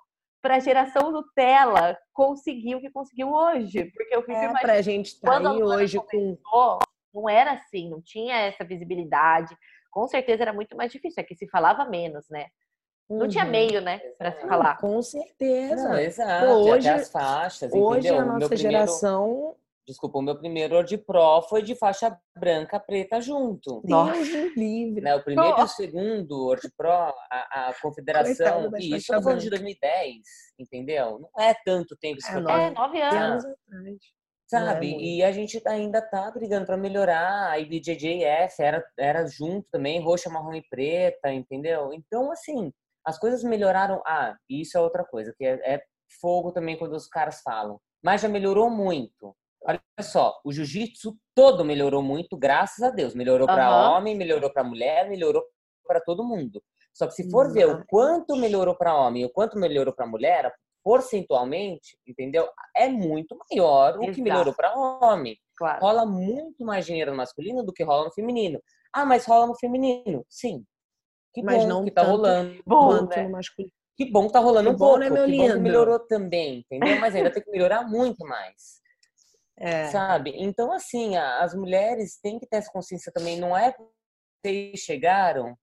para 0.48 0.56
a 0.56 0.60
geração 0.60 1.12
Nutella 1.12 1.98
conseguir 2.10 2.74
o 2.74 2.80
que 2.80 2.90
conseguiu 2.90 3.30
hoje. 3.30 3.84
Porque 3.94 4.16
eu 4.16 4.22
fico 4.22 4.32
é, 4.32 4.44
imaginando. 4.44 4.60
Pra 4.62 4.80
gente 4.80 5.06
estar 5.08 5.42
tá 5.42 5.50
aí 5.50 5.62
hoje 5.62 5.98
começou, 5.98 6.38
com. 6.42 6.78
Não 7.12 7.28
era 7.28 7.52
assim, 7.52 7.90
não 7.90 8.00
tinha 8.00 8.34
essa 8.34 8.64
visibilidade. 8.64 9.54
Com 9.90 10.08
certeza 10.08 10.44
era 10.44 10.52
muito 10.54 10.74
mais 10.74 10.90
difícil, 10.90 11.20
é 11.20 11.24
que 11.26 11.34
se 11.34 11.46
falava 11.48 11.84
menos, 11.84 12.26
né? 12.30 12.46
Não 13.10 13.20
uhum. 13.20 13.28
tinha 13.28 13.44
meio, 13.44 13.82
né, 13.82 13.98
para 14.16 14.32
se 14.32 14.46
falar. 14.46 14.78
Com 14.78 15.02
certeza. 15.02 15.88
Não, 15.88 15.98
exato. 15.98 16.46
Pô, 16.46 16.52
hoje 16.70 16.88
as 16.88 17.10
faixas, 17.10 17.70
hoje 17.70 18.08
entendeu? 18.08 18.20
a 18.20 18.24
nossa 18.24 18.48
primeiro... 18.48 18.70
geração 18.70 19.54
Desculpa, 19.88 20.18
o 20.18 20.22
meu 20.22 20.36
primeiro 20.36 20.74
World 20.74 20.98
Pro 20.98 21.40
foi 21.48 21.62
de 21.62 21.74
faixa 21.74 22.14
branca, 22.38 22.78
preta 22.78 23.22
junto. 23.22 23.80
Nossa, 23.86 24.20
livre. 24.54 25.00
Né? 25.00 25.14
O 25.16 25.24
primeiro 25.24 25.54
oh. 25.56 25.60
e 25.60 25.64
o 25.64 25.66
segundo 25.66 26.44
World 26.44 26.70
Pro, 26.76 26.90
a, 26.90 27.14
a 27.30 27.74
confederação, 27.80 28.70
e 28.78 28.94
isso 28.94 29.14
eu 29.14 29.22
falando 29.22 29.40
de 29.40 29.48
2010, 29.48 30.18
entendeu? 30.58 31.18
Não 31.18 31.42
é 31.42 31.54
tanto 31.64 31.96
tempo. 31.96 32.18
É, 32.28 32.38
nove, 32.38 32.62
é, 32.62 32.70
nove 32.70 33.00
anos 33.00 33.44
atrás. 33.46 33.98
Sabe? 34.46 34.94
É 34.94 34.98
e 34.98 35.22
a 35.22 35.32
gente 35.32 35.60
ainda 35.66 36.02
tá 36.02 36.30
brigando 36.30 36.66
para 36.66 36.76
melhorar. 36.76 37.50
A 37.50 37.58
IBJJF 37.58 38.60
era, 38.60 38.84
era 38.98 39.26
junto 39.26 39.66
também, 39.70 40.02
roxa, 40.02 40.28
marrom 40.28 40.54
e 40.54 40.62
preta, 40.68 41.32
entendeu? 41.32 41.94
Então, 41.94 42.30
assim, 42.30 42.70
as 43.06 43.18
coisas 43.18 43.42
melhoraram. 43.42 44.02
Ah, 44.06 44.36
isso 44.50 44.76
é 44.76 44.80
outra 44.82 45.02
coisa, 45.02 45.34
que 45.34 45.46
é, 45.46 45.74
é 45.76 45.82
fogo 46.20 46.52
também 46.52 46.76
quando 46.76 46.92
os 46.92 47.06
caras 47.06 47.40
falam. 47.40 47.80
Mas 48.02 48.20
já 48.20 48.28
melhorou 48.28 48.70
muito. 48.70 49.34
Olha 49.62 49.80
só, 50.00 50.40
o 50.44 50.52
jiu-jitsu 50.52 51.16
todo 51.34 51.64
melhorou 51.64 52.02
muito, 52.02 52.36
graças 52.36 52.82
a 52.82 52.90
Deus. 52.90 53.14
Melhorou 53.14 53.46
para 53.46 53.70
uhum. 53.70 53.96
homem, 53.96 54.16
melhorou 54.16 54.50
para 54.50 54.64
mulher, 54.64 55.08
melhorou 55.08 55.42
para 55.86 56.00
todo 56.00 56.24
mundo. 56.24 56.62
Só 56.94 57.06
que 57.06 57.14
se 57.14 57.30
for 57.30 57.46
uhum. 57.46 57.52
ver 57.52 57.68
o 57.68 57.84
quanto 57.86 58.36
melhorou 58.36 58.74
para 58.74 58.94
homem 58.94 59.22
e 59.22 59.26
o 59.26 59.30
quanto 59.30 59.58
melhorou 59.58 59.94
para 59.94 60.06
mulher, 60.06 60.52
porcentualmente, 60.82 61.98
entendeu? 62.06 62.48
É 62.74 62.88
muito 62.88 63.36
maior 63.50 63.98
o 63.98 64.02
Exato. 64.02 64.14
que 64.14 64.22
melhorou 64.22 64.54
para 64.54 64.74
homem. 64.74 65.36
Claro. 65.56 65.80
Rola 65.80 66.06
muito 66.06 66.64
mais 66.64 66.86
dinheiro 66.86 67.10
no 67.10 67.16
masculino 67.16 67.64
do 67.64 67.72
que 67.72 67.82
rola 67.82 68.04
no 68.04 68.12
feminino. 68.12 68.60
Ah, 68.92 69.04
mas 69.04 69.26
rola 69.26 69.46
no 69.46 69.56
feminino? 69.56 70.24
Sim. 70.28 70.64
Que 71.34 71.42
mas 71.42 71.62
bom 71.62 71.68
não 71.68 71.84
que 71.84 71.90
tá 71.90 72.02
rolando. 72.02 72.62
Bom, 72.66 73.06
né? 73.06 73.24
no 73.24 73.30
masculino. 73.30 73.72
Que 73.96 74.10
bom 74.10 74.26
que 74.28 74.32
tá 74.32 74.38
rolando 74.38 74.70
que 74.70 74.76
um 74.76 74.78
bom, 74.78 74.86
pouco. 74.86 75.00
Né, 75.00 75.10
meu 75.10 75.24
que 75.24 75.30
lindo? 75.30 75.48
bom 75.48 75.54
que 75.54 75.60
melhorou 75.60 75.98
também, 75.98 76.60
entendeu? 76.60 77.00
Mas 77.00 77.14
ainda 77.14 77.32
tem 77.32 77.42
que 77.42 77.50
melhorar 77.50 77.82
muito 77.82 78.24
mais. 78.24 78.80
É. 79.60 79.88
Sabe? 79.88 80.32
Então, 80.36 80.72
assim, 80.72 81.16
as 81.16 81.54
mulheres 81.54 82.18
têm 82.20 82.38
que 82.38 82.46
ter 82.46 82.58
essa 82.58 82.70
consciência 82.70 83.12
também. 83.12 83.40
Não 83.40 83.56
é 83.56 83.74
vocês 84.44 84.80
chegaram 84.80 85.56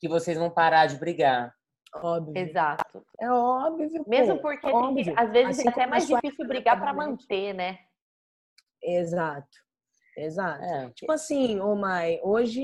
que 0.00 0.08
vocês 0.08 0.36
vão 0.36 0.50
parar 0.50 0.86
de 0.86 0.98
brigar. 0.98 1.54
Óbvio. 1.94 2.36
Exato. 2.36 3.04
É 3.18 3.30
óbvio. 3.30 4.04
Mesmo 4.06 4.40
porque 4.40 4.66
óbvio. 4.66 5.14
às 5.16 5.30
vezes 5.30 5.58
assim, 5.58 5.68
é 5.68 5.70
até 5.70 5.86
mais 5.86 6.06
difícil 6.06 6.46
brigar 6.46 6.78
para 6.78 6.92
manter, 6.92 7.54
né? 7.54 7.78
Exato. 8.82 9.48
Exato. 10.16 10.62
É. 10.62 10.90
Tipo 10.90 11.12
assim, 11.12 11.60
ô 11.60 11.74
Mai, 11.74 12.20
hoje, 12.22 12.60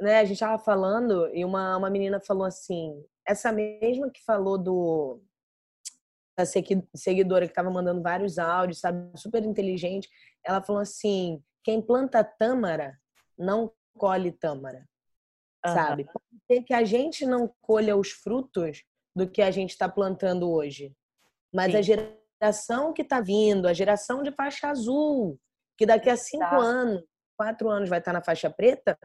né, 0.00 0.20
a 0.20 0.24
gente 0.24 0.38
tava 0.38 0.58
falando 0.58 1.28
e 1.34 1.44
uma, 1.44 1.76
uma 1.76 1.90
menina 1.90 2.20
falou 2.20 2.44
assim, 2.44 3.04
essa 3.26 3.52
mesma 3.52 4.10
que 4.10 4.24
falou 4.24 4.56
do 4.56 5.20
seguidora 6.94 7.46
que 7.46 7.52
estava 7.52 7.70
mandando 7.70 8.02
vários 8.02 8.38
áudios, 8.38 8.80
sabe, 8.80 9.10
super 9.16 9.44
inteligente, 9.44 10.08
ela 10.44 10.62
falou 10.62 10.82
assim: 10.82 11.42
quem 11.62 11.80
planta 11.80 12.24
tâmara 12.24 12.98
não 13.38 13.72
colhe 13.96 14.32
tâmara, 14.32 14.86
uhum. 15.64 15.74
sabe? 15.74 16.04
Pode 16.04 16.42
ser 16.50 16.62
que 16.62 16.74
a 16.74 16.84
gente 16.84 17.24
não 17.24 17.52
colha 17.60 17.96
os 17.96 18.10
frutos 18.10 18.82
do 19.14 19.28
que 19.28 19.40
a 19.40 19.50
gente 19.50 19.70
está 19.70 19.88
plantando 19.88 20.50
hoje, 20.50 20.92
mas 21.52 21.72
Sim. 21.72 21.78
a 21.78 21.82
geração 21.82 22.92
que 22.92 23.02
está 23.02 23.20
vindo, 23.20 23.68
a 23.68 23.72
geração 23.72 24.22
de 24.22 24.32
faixa 24.32 24.68
azul, 24.68 25.38
que 25.78 25.86
daqui 25.86 26.10
a 26.10 26.16
cinco 26.16 26.40
tá. 26.40 26.56
anos, 26.56 27.02
quatro 27.36 27.70
anos 27.70 27.88
vai 27.88 28.00
estar 28.00 28.12
tá 28.12 28.18
na 28.18 28.24
faixa 28.24 28.50
preta, 28.50 28.98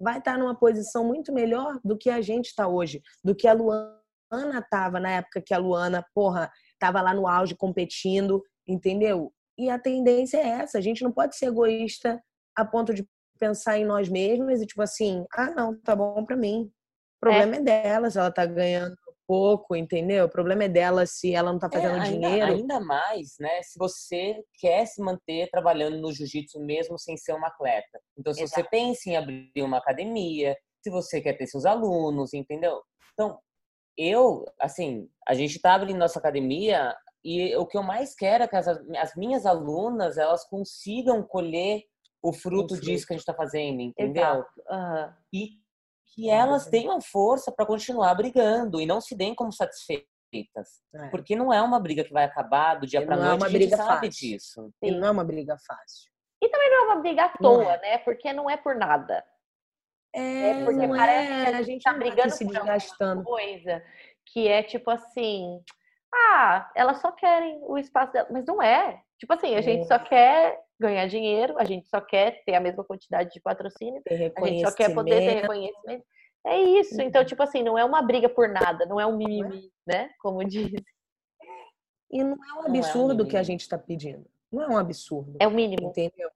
vai 0.00 0.18
estar 0.18 0.32
tá 0.32 0.38
numa 0.38 0.58
posição 0.58 1.04
muito 1.04 1.32
melhor 1.32 1.78
do 1.84 1.96
que 1.96 2.08
a 2.08 2.22
gente 2.22 2.46
está 2.46 2.66
hoje, 2.66 3.02
do 3.22 3.34
que 3.34 3.46
a 3.46 3.52
Luana 3.52 4.01
Luana 4.32 4.58
estava 4.58 4.98
na 4.98 5.10
época 5.10 5.42
que 5.44 5.52
a 5.52 5.58
Luana, 5.58 6.04
porra, 6.14 6.50
estava 6.72 7.00
lá 7.00 7.12
no 7.14 7.28
auge 7.28 7.54
competindo, 7.54 8.42
entendeu? 8.66 9.32
E 9.58 9.68
a 9.68 9.78
tendência 9.78 10.38
é 10.38 10.48
essa, 10.48 10.78
a 10.78 10.80
gente 10.80 11.02
não 11.02 11.12
pode 11.12 11.36
ser 11.36 11.46
egoísta 11.46 12.22
a 12.56 12.64
ponto 12.64 12.94
de 12.94 13.06
pensar 13.38 13.78
em 13.78 13.84
nós 13.84 14.08
mesmos 14.08 14.60
e 14.60 14.66
tipo 14.66 14.82
assim, 14.82 15.24
ah, 15.34 15.50
não, 15.50 15.78
tá 15.80 15.94
bom 15.94 16.24
para 16.24 16.36
mim. 16.36 16.70
O 17.16 17.20
problema 17.20 17.56
é. 17.56 17.58
é 17.58 17.62
dela 17.62 18.10
se 18.10 18.18
ela 18.18 18.30
tá 18.30 18.46
ganhando 18.46 18.96
pouco, 19.26 19.76
entendeu? 19.76 20.26
O 20.26 20.28
problema 20.28 20.64
é 20.64 20.68
dela 20.68 21.06
se 21.06 21.34
ela 21.34 21.52
não 21.52 21.58
tá 21.58 21.68
é, 21.72 21.74
fazendo 21.74 21.96
é, 21.96 22.00
ainda, 22.00 22.28
dinheiro. 22.28 22.52
Ainda 22.52 22.80
mais, 22.80 23.34
né? 23.40 23.62
Se 23.62 23.78
você 23.78 24.42
quer 24.58 24.86
se 24.86 25.00
manter 25.00 25.48
trabalhando 25.50 25.98
no 25.98 26.12
jiu-jitsu 26.12 26.60
mesmo 26.60 26.98
sem 26.98 27.16
ser 27.16 27.32
uma 27.32 27.48
atleta. 27.48 28.00
Então, 28.18 28.32
se 28.34 28.42
Exato. 28.42 28.62
você 28.62 28.68
pensa 28.68 29.08
em 29.08 29.16
abrir 29.16 29.52
uma 29.56 29.78
academia, 29.78 30.56
se 30.82 30.90
você 30.90 31.20
quer 31.20 31.34
ter 31.34 31.46
seus 31.46 31.64
alunos, 31.64 32.34
entendeu? 32.34 32.82
Então, 33.12 33.38
eu, 33.96 34.44
assim, 34.60 35.08
a 35.26 35.34
gente 35.34 35.56
está 35.56 35.74
abrindo 35.74 35.98
nossa 35.98 36.18
academia 36.18 36.96
e 37.24 37.54
o 37.56 37.66
que 37.66 37.76
eu 37.76 37.82
mais 37.82 38.14
quero 38.14 38.44
é 38.44 38.48
que 38.48 38.56
as, 38.56 38.66
as 38.66 39.14
minhas 39.16 39.46
alunas 39.46 40.18
elas 40.18 40.44
consigam 40.44 41.22
colher 41.22 41.82
o 42.22 42.32
fruto, 42.32 42.74
o 42.74 42.76
fruto. 42.76 42.80
disso 42.80 43.06
que 43.06 43.12
a 43.12 43.16
gente 43.16 43.22
está 43.22 43.34
fazendo, 43.34 43.80
entendeu? 43.80 44.44
Uhum. 44.68 45.12
E 45.32 45.50
que 46.14 46.28
elas 46.28 46.66
tenham 46.66 47.00
força 47.00 47.50
para 47.50 47.66
continuar 47.66 48.14
brigando 48.14 48.80
e 48.80 48.86
não 48.86 49.00
se 49.00 49.16
deem 49.16 49.34
como 49.34 49.52
satisfeitas. 49.52 50.06
É. 50.94 51.08
Porque 51.08 51.36
não 51.36 51.52
é 51.52 51.60
uma 51.60 51.80
briga 51.80 52.04
que 52.04 52.12
vai 52.12 52.24
acabar 52.24 52.76
do 52.76 52.86
dia 52.86 53.04
para 53.04 53.16
noite, 53.16 53.30
é 53.30 53.34
uma 53.34 53.46
a 53.46 53.48
gente 53.48 53.58
briga 53.58 53.76
sabe 53.76 54.06
fácil. 54.06 54.10
disso. 54.10 54.72
E 54.82 54.90
não 54.90 55.08
é 55.08 55.10
uma 55.10 55.24
briga 55.24 55.56
fácil. 55.66 56.10
E 56.42 56.48
também 56.48 56.70
não 56.70 56.78
é 56.78 56.84
uma 56.86 56.96
briga 56.96 57.24
à 57.24 57.28
toa, 57.28 57.74
é. 57.74 57.80
né? 57.80 57.98
Porque 57.98 58.32
não 58.32 58.48
é 58.48 58.56
por 58.56 58.74
nada. 58.74 59.24
É, 60.14 60.50
é 60.50 60.64
porque 60.64 60.88
parece 60.88 61.32
é, 61.32 61.44
que 61.44 61.56
a 61.56 61.62
gente 61.62 61.82
tá 61.82 61.92
brigando 61.94 62.30
se 62.30 62.44
desgastando. 62.44 63.24
coisa 63.24 63.82
que 64.26 64.46
é 64.48 64.62
tipo 64.62 64.90
assim, 64.90 65.60
ah, 66.12 66.70
elas 66.74 67.00
só 67.00 67.10
querem 67.12 67.60
o 67.62 67.78
espaço 67.78 68.12
dela, 68.12 68.28
mas 68.30 68.44
não 68.46 68.62
é. 68.62 69.00
Tipo 69.18 69.32
assim, 69.34 69.54
a 69.54 69.58
é. 69.58 69.62
gente 69.62 69.86
só 69.86 69.98
quer 69.98 70.58
ganhar 70.78 71.06
dinheiro, 71.06 71.54
a 71.58 71.64
gente 71.64 71.88
só 71.88 72.00
quer 72.00 72.42
ter 72.44 72.54
a 72.54 72.60
mesma 72.60 72.84
quantidade 72.84 73.30
de 73.30 73.40
patrocínio, 73.40 74.02
a 74.08 74.46
gente 74.46 74.68
só 74.68 74.74
quer 74.74 74.92
poder 74.94 75.20
ter 75.20 75.40
reconhecimento. 75.40 76.04
É 76.44 76.60
isso. 76.60 77.00
Então, 77.00 77.22
uhum. 77.22 77.26
tipo 77.26 77.42
assim, 77.42 77.62
não 77.62 77.78
é 77.78 77.84
uma 77.84 78.02
briga 78.02 78.28
por 78.28 78.48
nada, 78.48 78.84
não 78.86 79.00
é 79.00 79.06
um 79.06 79.14
é? 79.14 79.16
mimimi, 79.16 79.70
né? 79.86 80.10
Como 80.20 80.42
diz. 80.48 80.72
E 82.10 82.22
não 82.22 82.36
é 82.36 82.60
um 82.60 82.66
absurdo 82.66 83.22
é 83.22 83.26
um 83.26 83.28
que 83.28 83.36
a 83.36 83.42
gente 83.42 83.60
está 83.60 83.78
pedindo. 83.78 84.26
Não 84.50 84.62
é 84.62 84.68
um 84.68 84.76
absurdo. 84.76 85.36
É 85.40 85.46
o 85.46 85.50
mínimo. 85.50 85.88
Entendeu? 85.88 86.28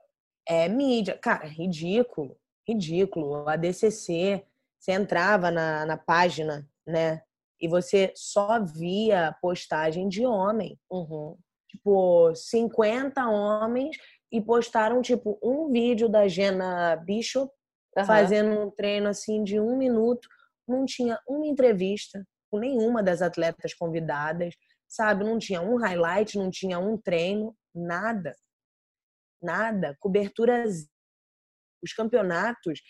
É 0.48 0.68
mídia. 0.68 1.18
Cara, 1.18 1.46
ridículo 1.46 2.38
ridículo. 2.66 3.48
A 3.48 3.56
DCC, 3.56 4.44
você 4.78 4.92
entrava 4.92 5.50
na, 5.50 5.86
na 5.86 5.96
página, 5.96 6.68
né? 6.86 7.22
E 7.60 7.68
você 7.68 8.12
só 8.14 8.62
via 8.62 9.34
postagem 9.40 10.08
de 10.08 10.26
homem. 10.26 10.78
Uhum. 10.90 11.36
Tipo, 11.68 12.34
50 12.34 13.26
homens 13.28 13.96
e 14.30 14.40
postaram, 14.40 15.00
tipo, 15.00 15.38
um 15.42 15.70
vídeo 15.70 16.08
da 16.08 16.28
Jenna 16.28 16.96
Bishop 16.96 17.52
uhum. 17.96 18.04
fazendo 18.04 18.60
um 18.60 18.70
treino, 18.70 19.08
assim, 19.08 19.42
de 19.42 19.58
um 19.58 19.76
minuto. 19.76 20.28
Não 20.68 20.84
tinha 20.84 21.18
uma 21.26 21.46
entrevista 21.46 22.26
com 22.50 22.58
nenhuma 22.58 23.02
das 23.02 23.22
atletas 23.22 23.74
convidadas, 23.74 24.54
sabe? 24.88 25.24
Não 25.24 25.38
tinha 25.38 25.60
um 25.60 25.76
highlight, 25.76 26.38
não 26.38 26.50
tinha 26.50 26.78
um 26.78 26.96
treino, 26.96 27.56
nada. 27.74 28.34
Nada. 29.42 29.96
Cobertura 30.00 30.64
os 31.86 31.92
campeonatos, 31.92 32.80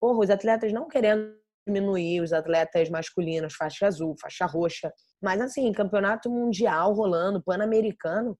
porra, 0.00 0.20
os 0.20 0.30
atletas 0.30 0.72
não 0.72 0.88
querendo 0.88 1.36
diminuir 1.66 2.20
os 2.20 2.32
atletas 2.32 2.88
masculinos, 2.88 3.54
faixa 3.54 3.86
azul, 3.86 4.14
faixa 4.20 4.46
roxa, 4.46 4.92
mas 5.20 5.40
assim, 5.40 5.72
campeonato 5.72 6.30
mundial 6.30 6.92
rolando, 6.92 7.42
pan-americano, 7.42 8.38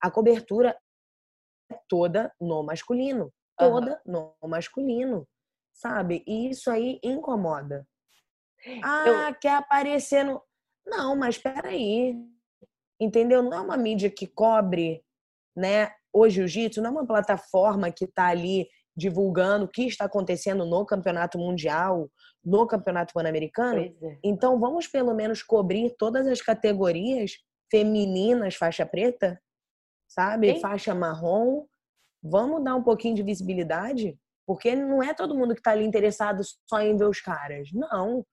a 0.00 0.10
cobertura 0.10 0.76
é 1.70 1.78
toda 1.88 2.32
no 2.40 2.62
masculino, 2.62 3.32
toda 3.58 4.00
uhum. 4.06 4.34
no 4.40 4.48
masculino, 4.48 5.26
sabe? 5.74 6.22
E 6.26 6.50
isso 6.50 6.70
aí 6.70 7.00
incomoda. 7.02 7.86
Ah, 8.82 9.28
Eu... 9.28 9.34
quer 9.36 9.54
aparecer 9.56 10.24
no. 10.24 10.42
Não, 10.86 11.16
mas 11.16 11.36
espera 11.36 11.68
aí. 11.68 12.14
Entendeu? 13.00 13.42
Não 13.42 13.54
é 13.54 13.60
uma 13.60 13.76
mídia 13.76 14.10
que 14.10 14.26
cobre, 14.26 15.04
né? 15.56 15.92
O 16.12 16.28
jiu-jitsu 16.28 16.80
não 16.80 16.90
é 16.90 16.92
uma 16.92 17.06
plataforma 17.06 17.92
que 17.92 18.04
está 18.04 18.28
ali 18.28 18.68
divulgando 18.98 19.64
o 19.64 19.68
que 19.68 19.86
está 19.86 20.06
acontecendo 20.06 20.66
no 20.66 20.84
campeonato 20.84 21.38
mundial, 21.38 22.10
no 22.44 22.66
campeonato 22.66 23.14
pan-americano. 23.14 23.80
É. 23.80 24.18
Então, 24.24 24.58
vamos 24.58 24.88
pelo 24.88 25.14
menos 25.14 25.40
cobrir 25.40 25.94
todas 25.96 26.26
as 26.26 26.42
categorias 26.42 27.36
femininas, 27.70 28.56
faixa 28.56 28.84
preta, 28.84 29.40
sabe? 30.08 30.54
Sim. 30.54 30.60
Faixa 30.60 30.94
marrom. 30.96 31.64
Vamos 32.20 32.64
dar 32.64 32.74
um 32.74 32.82
pouquinho 32.82 33.14
de 33.14 33.22
visibilidade, 33.22 34.18
porque 34.44 34.74
não 34.74 35.00
é 35.00 35.14
todo 35.14 35.36
mundo 35.36 35.54
que 35.54 35.60
está 35.60 35.70
ali 35.70 35.84
interessado 35.84 36.42
só 36.68 36.80
em 36.80 36.96
ver 36.96 37.06
os 37.06 37.20
caras. 37.20 37.68
Não. 37.72 38.26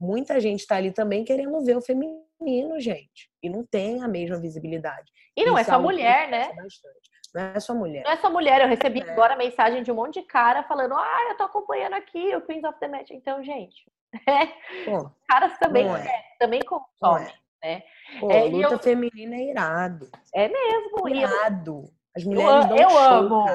Muita 0.00 0.40
gente 0.40 0.60
está 0.60 0.76
ali 0.76 0.92
também 0.92 1.24
querendo 1.24 1.64
ver 1.64 1.76
o 1.76 1.82
feminino, 1.82 2.80
gente. 2.80 3.30
E 3.40 3.48
não 3.48 3.64
tem 3.64 4.02
a 4.02 4.08
mesma 4.08 4.40
visibilidade. 4.40 5.08
E 5.36 5.44
não 5.44 5.56
é 5.56 5.62
Isso 5.62 5.70
é 5.70 5.74
só 5.74 5.80
mulher, 5.80 6.28
né? 6.28 6.52
Bastante. 6.54 7.10
Não 7.38 7.52
é 7.54 7.60
só 7.60 7.74
mulher. 7.74 8.02
Não 8.04 8.10
é 8.10 8.16
só 8.16 8.30
mulher. 8.30 8.60
Eu 8.60 8.68
recebi 8.68 9.00
é. 9.00 9.10
agora 9.10 9.36
mensagem 9.36 9.82
de 9.84 9.92
um 9.92 9.94
monte 9.94 10.20
de 10.20 10.26
cara 10.26 10.64
falando: 10.64 10.94
ah, 10.94 11.26
eu 11.28 11.36
tô 11.36 11.44
acompanhando 11.44 11.94
aqui 11.94 12.34
o 12.34 12.40
Queens 12.40 12.64
of 12.64 12.78
the 12.80 12.88
Match. 12.88 13.10
Então, 13.12 13.42
gente, 13.44 13.90
é. 14.26 14.46
Pô, 14.84 15.10
caras 15.28 15.56
também, 15.58 15.88
é. 15.88 16.22
também 16.38 16.60
consomem. 16.60 17.32
né? 17.62 17.82
Pô, 18.18 18.30
é, 18.30 18.44
luta 18.44 18.74
eu... 18.74 18.78
feminina 18.78 19.36
é 19.36 19.50
irado. 19.50 20.10
É 20.34 20.48
mesmo. 20.48 21.08
Irado. 21.08 21.84
As 22.16 22.24
mulheres 22.24 22.64
eu, 22.64 22.68
dão 22.68 22.76
eu 22.76 22.90
show, 22.90 22.98
amo. 22.98 23.46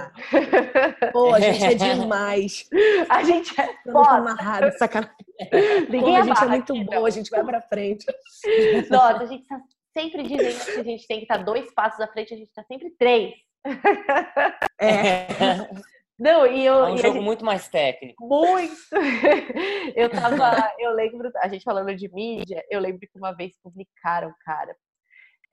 Pô, 1.12 1.34
a 1.34 1.40
gente 1.42 1.66
é 1.66 1.74
demais. 1.76 2.70
a 3.10 3.24
gente 3.24 3.60
é 3.60 3.74
foda. 3.84 4.10
amarrado, 4.12 4.72
sacanagem. 4.78 5.14
Ninguém 5.90 6.14
Pô, 6.14 6.16
a 6.16 6.22
gente 6.22 6.44
é 6.44 6.48
muito 6.48 6.74
aqui, 6.74 6.84
boa, 6.86 7.08
a 7.08 7.12
gente 7.12 7.30
vai 7.30 7.44
pra 7.44 7.62
frente. 7.62 8.06
Nossa, 8.90 9.24
a 9.24 9.26
gente 9.26 9.46
tá 9.46 9.60
sempre 9.94 10.24
dizendo 10.24 10.66
que 10.66 10.80
a 10.80 10.84
gente 10.84 11.08
tem 11.08 11.18
que 11.18 11.24
estar 11.24 11.38
dois 11.38 11.74
passos 11.74 12.00
à 12.00 12.08
frente, 12.08 12.34
a 12.34 12.38
gente 12.38 12.54
tá 12.54 12.64
sempre 12.64 12.90
três. 12.92 13.34
É. 14.80 15.28
Não, 16.20 16.46
e 16.46 16.64
eu, 16.66 16.86
é 16.86 16.92
um 16.92 16.98
jogo 16.98 17.16
gente, 17.16 17.24
muito 17.24 17.44
mais 17.44 17.68
técnico. 17.68 18.26
Muito! 18.26 18.76
Eu 19.96 20.10
tava, 20.10 20.72
eu 20.80 20.92
lembro, 20.92 21.30
a 21.38 21.48
gente 21.48 21.64
falando 21.64 21.94
de 21.96 22.12
mídia, 22.12 22.64
eu 22.70 22.80
lembro 22.80 23.02
que 23.02 23.18
uma 23.18 23.32
vez 23.32 23.54
publicaram, 23.62 24.34
cara, 24.44 24.76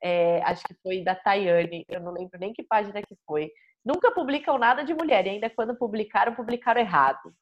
é, 0.02 0.40
acho 0.42 0.62
que 0.64 0.74
foi 0.82 1.02
da 1.02 1.14
Tayane, 1.14 1.84
eu 1.88 2.00
não 2.00 2.12
lembro 2.12 2.38
nem 2.38 2.52
que 2.52 2.62
página 2.62 3.02
que 3.02 3.16
foi. 3.26 3.50
Nunca 3.84 4.10
publicam 4.12 4.58
nada 4.58 4.84
de 4.84 4.94
mulher, 4.94 5.26
e 5.26 5.30
ainda 5.30 5.50
quando 5.50 5.76
publicaram, 5.76 6.34
publicaram 6.34 6.80
errado. 6.80 7.34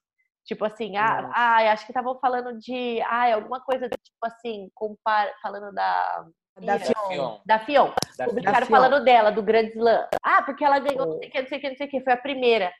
Tipo 0.44 0.64
assim, 0.64 0.96
ah, 0.96 1.30
ah 1.34 1.72
acho 1.72 1.84
que 1.84 1.92
estavam 1.92 2.18
falando 2.18 2.58
de, 2.58 3.00
ah, 3.02 3.34
alguma 3.34 3.60
coisa 3.60 3.88
tipo 3.88 4.24
assim, 4.24 4.70
compar, 4.74 5.30
falando 5.42 5.72
da 5.72 6.26
da 6.60 6.78
Fion. 6.78 7.40
Da 7.44 7.58
Fion. 7.58 7.92
Da 8.16 8.28
Fion. 8.28 8.66
falando 8.66 9.04
dela, 9.04 9.30
do 9.30 9.42
Grand 9.42 9.68
Slam. 9.68 10.08
Ah, 10.22 10.42
porque 10.42 10.64
ela 10.64 10.78
ganhou 10.78 11.06
não 11.06 11.18
sei 11.18 11.28
o 11.28 11.30
que, 11.30 11.40
não 11.40 11.48
sei 11.48 11.58
o 11.58 11.60
que, 11.60 11.68
não 11.68 11.76
sei 11.76 11.86
o 11.86 11.90
que, 11.90 12.00
foi 12.00 12.12
a 12.12 12.16
primeira. 12.16 12.72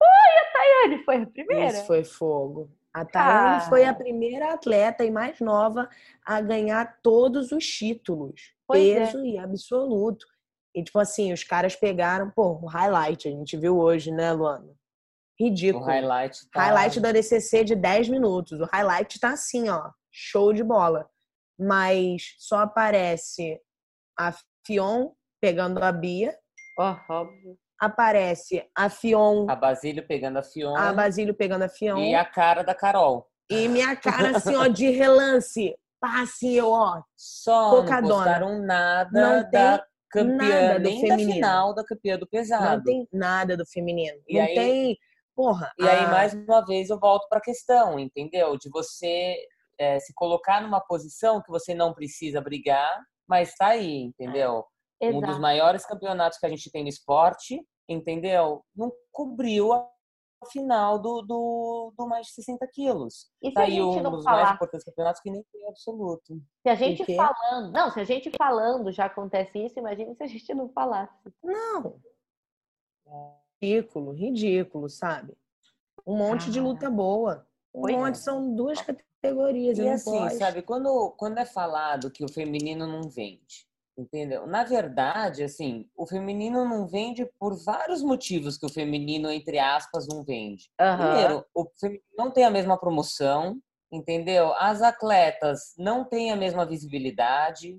Oi, 0.00 0.08
a 0.08 0.52
Tayane 0.52 1.04
foi 1.04 1.22
a 1.22 1.26
primeira. 1.26 1.66
Isso 1.66 1.86
foi 1.86 2.04
fogo. 2.04 2.70
A 2.92 3.04
Tayane 3.04 3.56
ah. 3.56 3.68
foi 3.68 3.84
a 3.84 3.94
primeira 3.94 4.54
atleta 4.54 5.04
e 5.04 5.10
mais 5.10 5.40
nova 5.40 5.88
a 6.24 6.40
ganhar 6.40 6.98
todos 7.02 7.52
os 7.52 7.66
títulos. 7.66 8.54
Pois 8.66 8.82
é. 8.82 8.94
peso 8.94 9.18
é. 9.18 9.28
e 9.28 9.38
absoluto. 9.38 10.26
E, 10.74 10.82
tipo 10.82 10.98
assim, 10.98 11.32
os 11.32 11.42
caras 11.42 11.74
pegaram, 11.74 12.30
pô, 12.30 12.58
o 12.62 12.66
highlight, 12.66 13.26
a 13.26 13.30
gente 13.30 13.56
viu 13.56 13.78
hoje, 13.78 14.10
né, 14.10 14.32
Luana? 14.32 14.72
Ridículo. 15.38 15.84
O 15.84 15.86
highlight 15.86 16.48
tá... 16.50 16.62
Highlight 16.62 17.00
da 17.00 17.12
DCC 17.12 17.64
de 17.64 17.74
10 17.74 18.08
minutos. 18.08 18.60
O 18.60 18.64
highlight 18.64 19.18
tá 19.20 19.30
assim, 19.30 19.68
ó, 19.68 19.90
show 20.10 20.52
de 20.52 20.62
bola. 20.62 21.08
Mas 21.58 22.34
só 22.38 22.58
aparece 22.60 23.60
a 24.18 24.32
Fion 24.66 25.10
pegando 25.40 25.82
a 25.82 25.90
Bia. 25.90 26.36
Ó, 26.78 26.96
oh, 27.08 27.12
óbvio 27.12 27.58
aparece 27.78 28.68
a 28.76 28.90
Fion. 28.90 29.46
A 29.48 29.54
Basílio 29.54 30.06
pegando 30.06 30.38
a 30.38 30.42
Fion. 30.42 30.76
A 30.76 30.92
Basílio 30.92 31.34
pegando 31.34 31.62
a 31.62 31.68
Fion. 31.68 31.98
E 31.98 32.14
a 32.14 32.24
cara 32.24 32.62
da 32.62 32.74
Carol. 32.74 33.26
E 33.50 33.68
minha 33.68 33.96
cara, 33.96 34.36
assim, 34.36 34.54
ó, 34.56 34.66
de 34.66 34.90
relance. 34.90 35.74
Passe, 36.00 36.54
eu, 36.54 36.70
ó. 36.70 37.02
Só 37.16 37.70
Cocadona. 37.70 38.00
não 38.00 38.08
postaram 38.08 38.58
nada 38.60 39.10
não 39.20 39.50
da 39.50 39.84
campeã, 40.10 40.68
nada 40.68 40.78
nem 40.78 41.00
feminino. 41.00 41.28
da 41.28 41.34
final 41.34 41.74
da 41.74 41.84
campeã 41.84 42.18
do 42.18 42.26
pesado. 42.26 42.76
Não 42.76 42.82
tem 42.82 43.08
nada 43.12 43.56
do 43.56 43.66
feminino. 43.66 44.18
E 44.28 44.38
não 44.38 44.44
aí, 44.44 44.54
tem. 44.54 44.98
Porra. 45.34 45.72
E 45.78 45.88
aí, 45.88 46.06
mais 46.08 46.34
uma 46.34 46.64
vez, 46.64 46.90
eu 46.90 46.98
volto 46.98 47.28
pra 47.28 47.40
questão, 47.40 47.98
entendeu? 47.98 48.56
De 48.58 48.68
você 48.70 49.36
é, 49.78 49.98
se 50.00 50.12
colocar 50.14 50.60
numa 50.60 50.80
posição 50.80 51.42
que 51.42 51.50
você 51.50 51.74
não 51.74 51.94
precisa 51.94 52.40
brigar, 52.40 52.90
mas 53.28 53.54
tá 53.54 53.68
aí, 53.68 54.02
entendeu? 54.02 54.64
Exato. 55.00 55.16
Um 55.16 55.20
dos 55.20 55.38
maiores 55.38 55.86
campeonatos 55.86 56.38
que 56.38 56.46
a 56.46 56.48
gente 56.48 56.70
tem 56.70 56.82
no 56.82 56.88
esporte, 56.88 57.64
entendeu? 57.88 58.64
Não 58.74 58.92
cobriu 59.12 59.72
a 59.72 59.88
final 60.50 60.98
do, 60.98 61.22
do, 61.22 61.92
do 61.96 62.06
mais 62.06 62.26
de 62.26 62.32
60 62.34 62.66
quilos. 62.72 63.30
E 63.42 63.52
tá 63.52 63.62
a 63.62 63.66
gente 63.66 63.80
um 63.80 64.02
não 64.02 64.10
dos 64.12 64.24
falar? 64.24 64.42
mais 64.42 64.54
importantes 64.54 64.84
campeonatos 64.84 65.20
que 65.20 65.30
nem 65.30 65.44
tem 65.52 65.68
absoluto. 65.68 66.40
Se 66.62 66.68
a 66.68 66.74
gente 66.74 67.16
falando, 67.16 67.72
não, 67.72 67.90
se 67.90 68.00
a 68.00 68.04
gente 68.04 68.30
falando 68.36 68.92
já 68.92 69.06
acontece 69.06 69.58
isso, 69.58 69.78
imagine 69.78 70.14
se 70.14 70.22
a 70.22 70.26
gente 70.26 70.54
não 70.54 70.68
falasse. 70.70 71.12
Não. 71.42 72.00
Ridículo, 73.60 74.12
ridículo, 74.12 74.88
sabe? 74.88 75.36
Um 76.06 76.16
monte 76.16 76.48
ah, 76.48 76.52
de 76.52 76.60
luta 76.60 76.90
boa. 76.90 77.46
Um 77.74 77.92
monte, 77.92 78.14
é. 78.16 78.18
são 78.18 78.54
duas 78.54 78.78
categorias. 78.78 79.07
E 79.82 79.88
assim, 79.88 80.10
pode. 80.10 80.34
sabe, 80.36 80.62
quando, 80.62 81.10
quando 81.18 81.38
é 81.38 81.44
falado 81.44 82.10
que 82.10 82.24
o 82.24 82.32
feminino 82.32 82.86
não 82.86 83.08
vende, 83.08 83.68
Entendeu? 83.98 84.46
Na 84.46 84.62
verdade, 84.62 85.42
assim, 85.42 85.90
o 85.96 86.06
feminino 86.06 86.64
não 86.64 86.86
vende 86.86 87.26
por 87.36 87.56
vários 87.64 88.00
motivos 88.00 88.56
que 88.56 88.64
o 88.64 88.72
feminino, 88.72 89.28
entre 89.28 89.58
aspas, 89.58 90.06
não 90.06 90.22
vende. 90.22 90.70
Uhum. 90.80 90.96
Primeiro, 90.96 91.44
o 91.52 91.66
feminino 91.80 92.04
não 92.16 92.30
tem 92.30 92.44
a 92.44 92.50
mesma 92.50 92.78
promoção, 92.78 93.60
entendeu? 93.90 94.54
As 94.54 94.82
atletas 94.82 95.74
não 95.76 96.04
têm 96.04 96.30
a 96.30 96.36
mesma 96.36 96.64
visibilidade, 96.64 97.76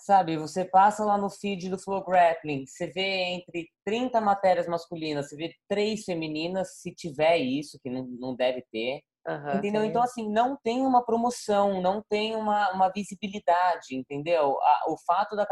sabe? 0.00 0.36
Você 0.36 0.62
passa 0.62 1.06
lá 1.06 1.16
no 1.16 1.30
feed 1.30 1.70
do 1.70 1.78
Flow 1.78 2.04
Grappling, 2.04 2.66
você 2.66 2.88
vê 2.88 3.32
entre 3.32 3.70
30 3.82 4.20
matérias 4.20 4.68
masculinas, 4.68 5.30
você 5.30 5.36
vê 5.36 5.54
três 5.66 6.04
femininas, 6.04 6.82
se 6.82 6.94
tiver 6.94 7.38
isso, 7.38 7.80
que 7.82 7.88
não, 7.88 8.04
não 8.04 8.36
deve 8.36 8.62
ter. 8.70 9.00
Uhum, 9.26 9.58
entendeu? 9.58 9.82
Sim. 9.82 9.88
Então, 9.88 10.02
assim, 10.02 10.30
não 10.30 10.58
tem 10.62 10.84
uma 10.84 11.04
promoção, 11.04 11.80
não 11.80 12.02
tem 12.02 12.34
uma, 12.34 12.72
uma 12.72 12.88
visibilidade, 12.90 13.94
entendeu? 13.94 14.56
o 14.88 14.96
fato 15.06 15.36
da 15.36 15.46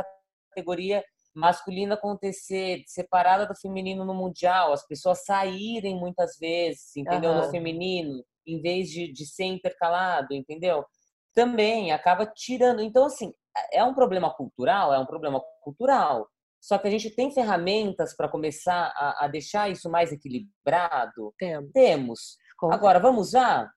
categoria 0.52 1.04
masculina 1.34 1.94
acontecer 1.94 2.82
separada 2.86 3.46
do 3.46 3.54
feminino 3.54 4.04
no 4.04 4.14
mundial, 4.14 4.72
as 4.72 4.84
pessoas 4.86 5.24
saírem 5.24 5.98
muitas 5.98 6.36
vezes, 6.38 6.96
entendeu? 6.96 7.30
Uhum. 7.30 7.38
No 7.38 7.50
feminino, 7.50 8.24
em 8.46 8.60
vez 8.60 8.88
de, 8.88 9.12
de 9.12 9.26
ser 9.26 9.44
intercalado, 9.44 10.34
entendeu? 10.34 10.84
Também 11.34 11.92
acaba 11.92 12.26
tirando. 12.26 12.82
Então, 12.82 13.04
assim, 13.06 13.32
é 13.72 13.84
um 13.84 13.94
problema 13.94 14.34
cultural? 14.34 14.92
É 14.92 14.98
um 14.98 15.06
problema 15.06 15.40
cultural. 15.62 16.28
Só 16.60 16.76
que 16.76 16.88
a 16.88 16.90
gente 16.90 17.10
tem 17.10 17.30
ferramentas 17.30 18.14
para 18.14 18.28
começar 18.28 18.92
a, 18.94 19.24
a, 19.24 19.28
deixar 19.28 19.70
isso 19.70 19.88
mais 19.88 20.12
equilibrado? 20.12 21.32
Temos. 21.38 21.72
Temos. 21.72 22.36
Agora, 22.62 22.98
vamos 22.98 23.28
usar? 23.28 23.72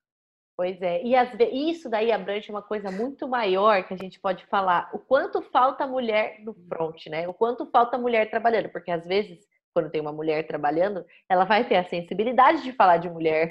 Pois 0.55 0.79
é, 0.81 1.03
e 1.03 1.15
as, 1.15 1.29
isso 1.51 1.89
daí 1.89 2.11
abrange 2.11 2.51
uma 2.51 2.61
coisa 2.61 2.91
muito 2.91 3.27
maior 3.27 3.83
que 3.87 3.93
a 3.93 3.97
gente 3.97 4.19
pode 4.19 4.45
falar. 4.45 4.89
O 4.93 4.99
quanto 4.99 5.41
falta 5.41 5.87
mulher 5.87 6.39
no 6.41 6.53
front, 6.53 7.07
né? 7.07 7.27
O 7.27 7.33
quanto 7.33 7.65
falta 7.65 7.97
mulher 7.97 8.29
trabalhando, 8.29 8.69
porque 8.69 8.91
às 8.91 9.03
vezes, 9.03 9.39
quando 9.73 9.89
tem 9.89 9.99
uma 9.99 10.11
mulher 10.11 10.45
trabalhando, 10.45 11.03
ela 11.27 11.43
vai 11.43 11.67
ter 11.67 11.77
a 11.77 11.89
sensibilidade 11.89 12.61
de 12.61 12.71
falar 12.73 12.97
de 12.97 13.09
mulher. 13.09 13.49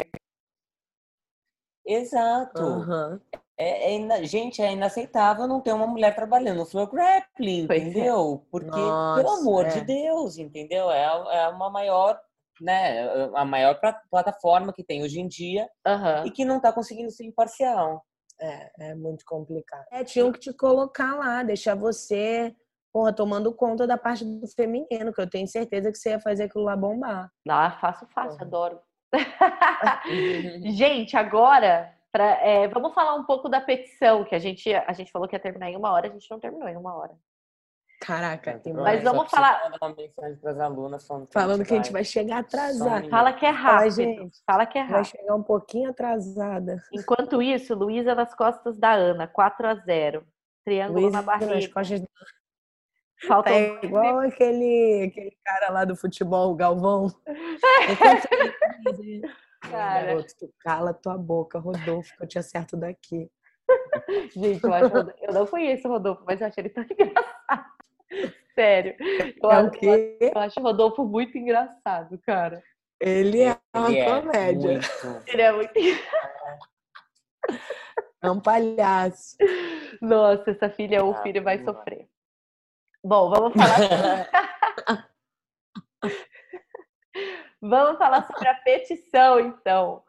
Exato. 1.84 2.62
Uhum. 2.62 3.20
É, 3.58 3.96
é, 3.96 4.24
gente, 4.24 4.62
é 4.62 4.72
inaceitável 4.72 5.46
não 5.46 5.60
ter 5.60 5.72
uma 5.72 5.86
mulher 5.86 6.14
trabalhando 6.14 6.58
no 6.58 6.66
flow 6.66 6.86
grappling, 6.86 7.66
pois 7.66 7.82
é. 7.82 7.88
entendeu? 7.88 8.42
É. 8.44 8.50
Porque, 8.50 8.70
Nossa, 8.70 9.22
pelo 9.22 9.34
amor 9.36 9.64
de 9.66 9.78
é. 9.78 9.84
Deus, 9.84 10.38
entendeu? 10.38 10.90
É, 10.90 11.04
é 11.04 11.48
uma 11.48 11.68
maior 11.68 12.20
né, 12.62 13.08
a 13.34 13.44
maior 13.44 13.78
plataforma 14.10 14.72
que 14.72 14.84
tem 14.84 15.02
hoje 15.02 15.20
em 15.20 15.26
dia 15.26 15.68
uhum. 15.86 16.26
e 16.26 16.30
que 16.30 16.44
não 16.44 16.58
está 16.58 16.72
conseguindo 16.72 17.10
ser 17.10 17.24
imparcial. 17.24 18.04
É, 18.40 18.90
é 18.90 18.94
muito 18.94 19.24
complicado. 19.24 19.84
É, 19.90 20.04
tinham 20.04 20.32
que 20.32 20.40
te 20.40 20.52
colocar 20.52 21.14
lá, 21.16 21.42
deixar 21.42 21.74
você, 21.74 22.54
porra, 22.92 23.12
tomando 23.12 23.54
conta 23.54 23.86
da 23.86 23.98
parte 23.98 24.24
do 24.24 24.46
feminino, 24.48 25.12
que 25.12 25.20
eu 25.20 25.28
tenho 25.28 25.46
certeza 25.46 25.90
que 25.90 25.98
você 25.98 26.10
ia 26.10 26.20
fazer 26.20 26.44
aquilo 26.44 26.64
lá 26.64 26.76
bombar. 26.76 27.30
Ah, 27.48 27.78
faço, 27.80 28.06
faço, 28.14 28.38
porra. 28.38 28.44
adoro. 28.44 28.80
gente, 30.72 31.16
agora, 31.16 31.94
pra, 32.10 32.24
é, 32.44 32.66
vamos 32.68 32.94
falar 32.94 33.14
um 33.14 33.24
pouco 33.24 33.48
da 33.48 33.60
petição, 33.60 34.24
que 34.24 34.34
a 34.34 34.38
gente, 34.38 34.72
a 34.72 34.92
gente 34.92 35.12
falou 35.12 35.28
que 35.28 35.36
ia 35.36 35.40
terminar 35.40 35.70
em 35.70 35.76
uma 35.76 35.92
hora, 35.92 36.08
a 36.08 36.10
gente 36.10 36.30
não 36.30 36.40
terminou 36.40 36.68
em 36.68 36.76
uma 36.76 36.96
hora. 36.96 37.14
Caraca, 38.04 38.58
tem 38.58 38.72
Mas 38.72 39.02
vamos 39.02 39.30
falar. 39.30 39.70
Uma 39.80 39.94
mensagem 39.94 40.36
para 40.36 40.50
as 40.50 40.58
alunas 40.58 41.06
falando 41.06 41.28
que, 41.28 41.32
falando 41.32 41.52
a, 41.52 41.56
gente 41.58 41.68
que 41.68 41.74
a 41.74 41.76
gente 41.76 41.92
vai 41.92 42.04
chegar 42.04 42.38
atrasada. 42.38 43.08
Fala 43.08 43.32
que 43.32 43.46
é 43.46 43.50
rápido. 43.50 43.78
Fala, 43.78 43.90
gente, 43.90 44.42
Fala 44.44 44.66
que 44.66 44.78
é 44.78 44.80
rápido. 44.80 44.94
Vai 44.94 45.04
chegar 45.04 45.36
um 45.36 45.42
pouquinho 45.42 45.90
atrasada. 45.90 46.82
Enquanto 46.92 47.40
isso, 47.40 47.76
Luísa 47.76 48.12
nas 48.14 48.34
costas 48.34 48.76
da 48.76 48.92
Ana, 48.92 49.28
4 49.28 49.68
a 49.68 49.74
0 49.76 50.26
Triângulo 50.64 51.00
Luísa 51.00 51.16
na 51.16 51.22
barriga. 51.22 51.54
Nas 51.54 51.68
costas... 51.68 52.02
Falta 53.26 53.50
é 53.50 53.78
igual 53.84 54.18
aquele, 54.18 55.08
aquele 55.08 55.36
cara 55.44 55.70
lá 55.70 55.84
do 55.84 55.94
futebol, 55.94 56.50
o 56.50 56.56
Galvão. 56.56 57.06
Cara. 59.62 60.06
Garoto, 60.06 60.34
tu 60.40 60.52
cala 60.58 60.92
tua 60.92 61.16
boca, 61.16 61.60
Rodolfo, 61.60 62.16
que 62.16 62.24
eu 62.24 62.26
te 62.26 62.36
acerto 62.36 62.76
daqui. 62.76 63.30
Gente, 64.34 64.64
eu, 64.64 64.74
acho, 64.74 64.92
eu 65.22 65.32
não 65.32 65.46
conheço 65.46 65.86
o 65.86 65.92
Rodolfo, 65.92 66.24
mas 66.26 66.40
eu 66.40 66.48
achei 66.48 66.62
ele 66.62 66.70
tão 66.70 66.82
engraçado. 66.90 67.71
Sério. 68.54 68.94
Eu, 69.42 69.50
é 69.50 69.56
acho, 69.56 69.84
eu 69.84 70.40
acho 70.40 70.60
o 70.60 70.62
Rodolfo 70.62 71.04
muito 71.04 71.36
engraçado, 71.38 72.18
cara. 72.18 72.62
Ele 73.00 73.42
é 73.42 73.56
uma 73.74 73.90
ele 73.90 73.98
é 73.98 74.04
comédia. 74.04 74.70
É 74.70 74.72
muito... 74.72 75.22
Ele 75.26 75.42
é 75.42 75.52
muito 75.52 75.72
É 78.22 78.30
um 78.30 78.40
palhaço. 78.40 79.36
Nossa, 80.00 80.52
essa 80.52 80.70
filha 80.70 81.04
ou 81.04 81.12
ah, 81.12 81.22
filho 81.22 81.42
vai 81.42 81.58
sofrer. 81.64 82.08
Bom, 83.02 83.30
vamos 83.30 83.52
falar. 83.52 84.30
vamos 87.60 87.98
falar 87.98 88.24
sobre 88.28 88.46
a 88.46 88.54
petição, 88.54 89.40
então. 89.40 90.04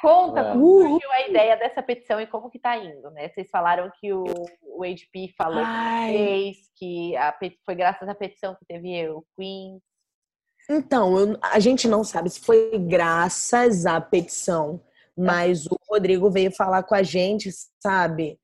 Conta 0.00 0.40
é. 0.40 0.52
como 0.52 0.82
surgiu 0.82 1.12
a 1.12 1.28
ideia 1.28 1.56
dessa 1.56 1.82
petição 1.82 2.20
e 2.20 2.26
como 2.26 2.50
que 2.50 2.58
tá 2.58 2.76
indo, 2.76 3.10
né? 3.10 3.28
Vocês 3.28 3.48
falaram 3.50 3.90
que 4.00 4.12
o, 4.12 4.24
o 4.62 4.82
HP 4.84 5.34
falou 5.36 5.62
Ai. 5.64 6.12
que 6.12 6.18
fez, 6.18 6.56
que 6.76 7.16
a, 7.16 7.36
foi 7.64 7.74
graças 7.74 8.08
à 8.08 8.14
petição 8.14 8.54
que 8.54 8.64
teve 8.66 9.08
o 9.08 9.24
Queen. 9.36 9.80
Então, 10.70 11.18
eu, 11.18 11.38
a 11.42 11.58
gente 11.58 11.88
não 11.88 12.04
sabe 12.04 12.30
se 12.30 12.40
foi 12.40 12.78
graças 12.78 13.86
à 13.86 14.00
petição, 14.00 14.80
mas 15.16 15.66
o 15.66 15.76
Rodrigo 15.88 16.30
veio 16.30 16.52
falar 16.52 16.82
com 16.84 16.94
a 16.94 17.02
gente, 17.02 17.50
sabe? 17.82 18.38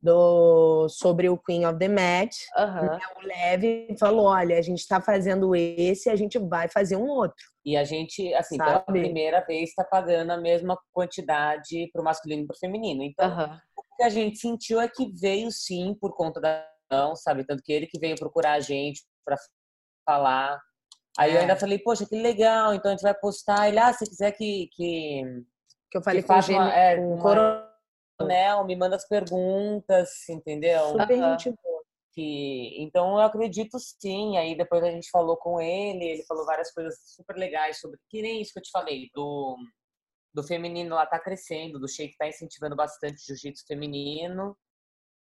Do, 0.00 0.88
sobre 0.88 1.28
o 1.28 1.38
Queen 1.38 1.66
of 1.66 1.78
the 1.78 1.88
Match. 1.88 2.36
Uhum. 2.56 2.98
O 3.22 3.26
Leve 3.26 3.96
falou: 3.98 4.26
olha, 4.26 4.58
a 4.58 4.62
gente 4.62 4.78
está 4.78 5.00
fazendo 5.00 5.54
esse, 5.54 6.10
a 6.10 6.16
gente 6.16 6.38
vai 6.38 6.68
fazer 6.68 6.96
um 6.96 7.08
outro. 7.08 7.44
E 7.66 7.76
a 7.76 7.82
gente, 7.82 8.32
assim, 8.34 8.56
Sabe? 8.56 8.70
pela 8.70 8.80
primeira 8.80 9.40
vez, 9.40 9.70
está 9.70 9.82
pagando 9.82 10.30
a 10.30 10.36
mesma 10.36 10.78
quantidade 10.92 11.90
para 11.92 12.00
o 12.00 12.04
masculino 12.04 12.44
e 12.44 12.46
para 12.46 12.54
o 12.54 12.58
feminino. 12.58 13.02
Então, 13.02 13.28
uhum. 13.28 13.58
o 13.76 13.96
que 13.96 14.04
a 14.04 14.08
gente 14.08 14.38
sentiu 14.38 14.80
é 14.80 14.88
que 14.88 15.10
veio 15.12 15.50
sim 15.50 15.92
por 16.00 16.14
conta 16.14 16.40
da 16.40 16.64
não, 16.88 17.16
sabe? 17.16 17.44
Tanto 17.44 17.64
que 17.64 17.72
ele 17.72 17.88
que 17.88 17.98
veio 17.98 18.14
procurar 18.16 18.52
a 18.52 18.60
gente 18.60 19.02
para 19.24 19.36
falar. 20.08 20.56
Aí 21.18 21.32
é. 21.32 21.36
eu 21.36 21.40
ainda 21.40 21.56
falei, 21.56 21.80
poxa, 21.80 22.06
que 22.06 22.14
legal, 22.14 22.72
então 22.72 22.90
a 22.90 22.94
gente 22.94 23.02
vai 23.02 23.14
postar. 23.14 23.68
Ele, 23.68 23.80
ah, 23.80 23.92
se 23.92 24.04
quiser 24.06 24.30
que. 24.30 24.68
Que, 24.72 25.22
que 25.90 25.98
eu 25.98 26.02
falei 26.02 26.22
que 26.22 26.28
com, 26.28 26.34
o 26.34 26.52
uma, 26.52 26.72
é, 26.72 26.96
coronel, 27.18 28.64
me 28.64 28.76
manda 28.76 28.94
as 28.94 29.08
perguntas, 29.08 30.28
entendeu? 30.28 30.90
Super 30.90 31.18
uhum. 31.18 31.38
gente 31.38 31.56
boa 31.60 31.75
que 32.16 32.82
então 32.82 33.10
eu 33.10 33.26
acredito 33.26 33.76
sim 33.78 34.38
aí 34.38 34.56
depois 34.56 34.82
a 34.82 34.90
gente 34.90 35.10
falou 35.10 35.36
com 35.36 35.60
ele 35.60 36.02
ele 36.02 36.24
falou 36.24 36.46
várias 36.46 36.72
coisas 36.72 36.98
super 37.14 37.36
legais 37.36 37.78
sobre 37.78 38.00
que 38.08 38.22
nem 38.22 38.40
isso 38.40 38.54
que 38.54 38.58
eu 38.58 38.62
te 38.62 38.70
falei 38.70 39.10
do 39.14 39.54
do 40.34 40.42
feminino 40.42 40.94
lá 40.94 41.04
tá 41.04 41.20
crescendo 41.20 41.78
do 41.78 41.86
Sheik 41.86 42.16
tá 42.16 42.26
incentivando 42.26 42.74
bastante 42.74 43.22
jiu-jitsu 43.22 43.66
feminino 43.66 44.56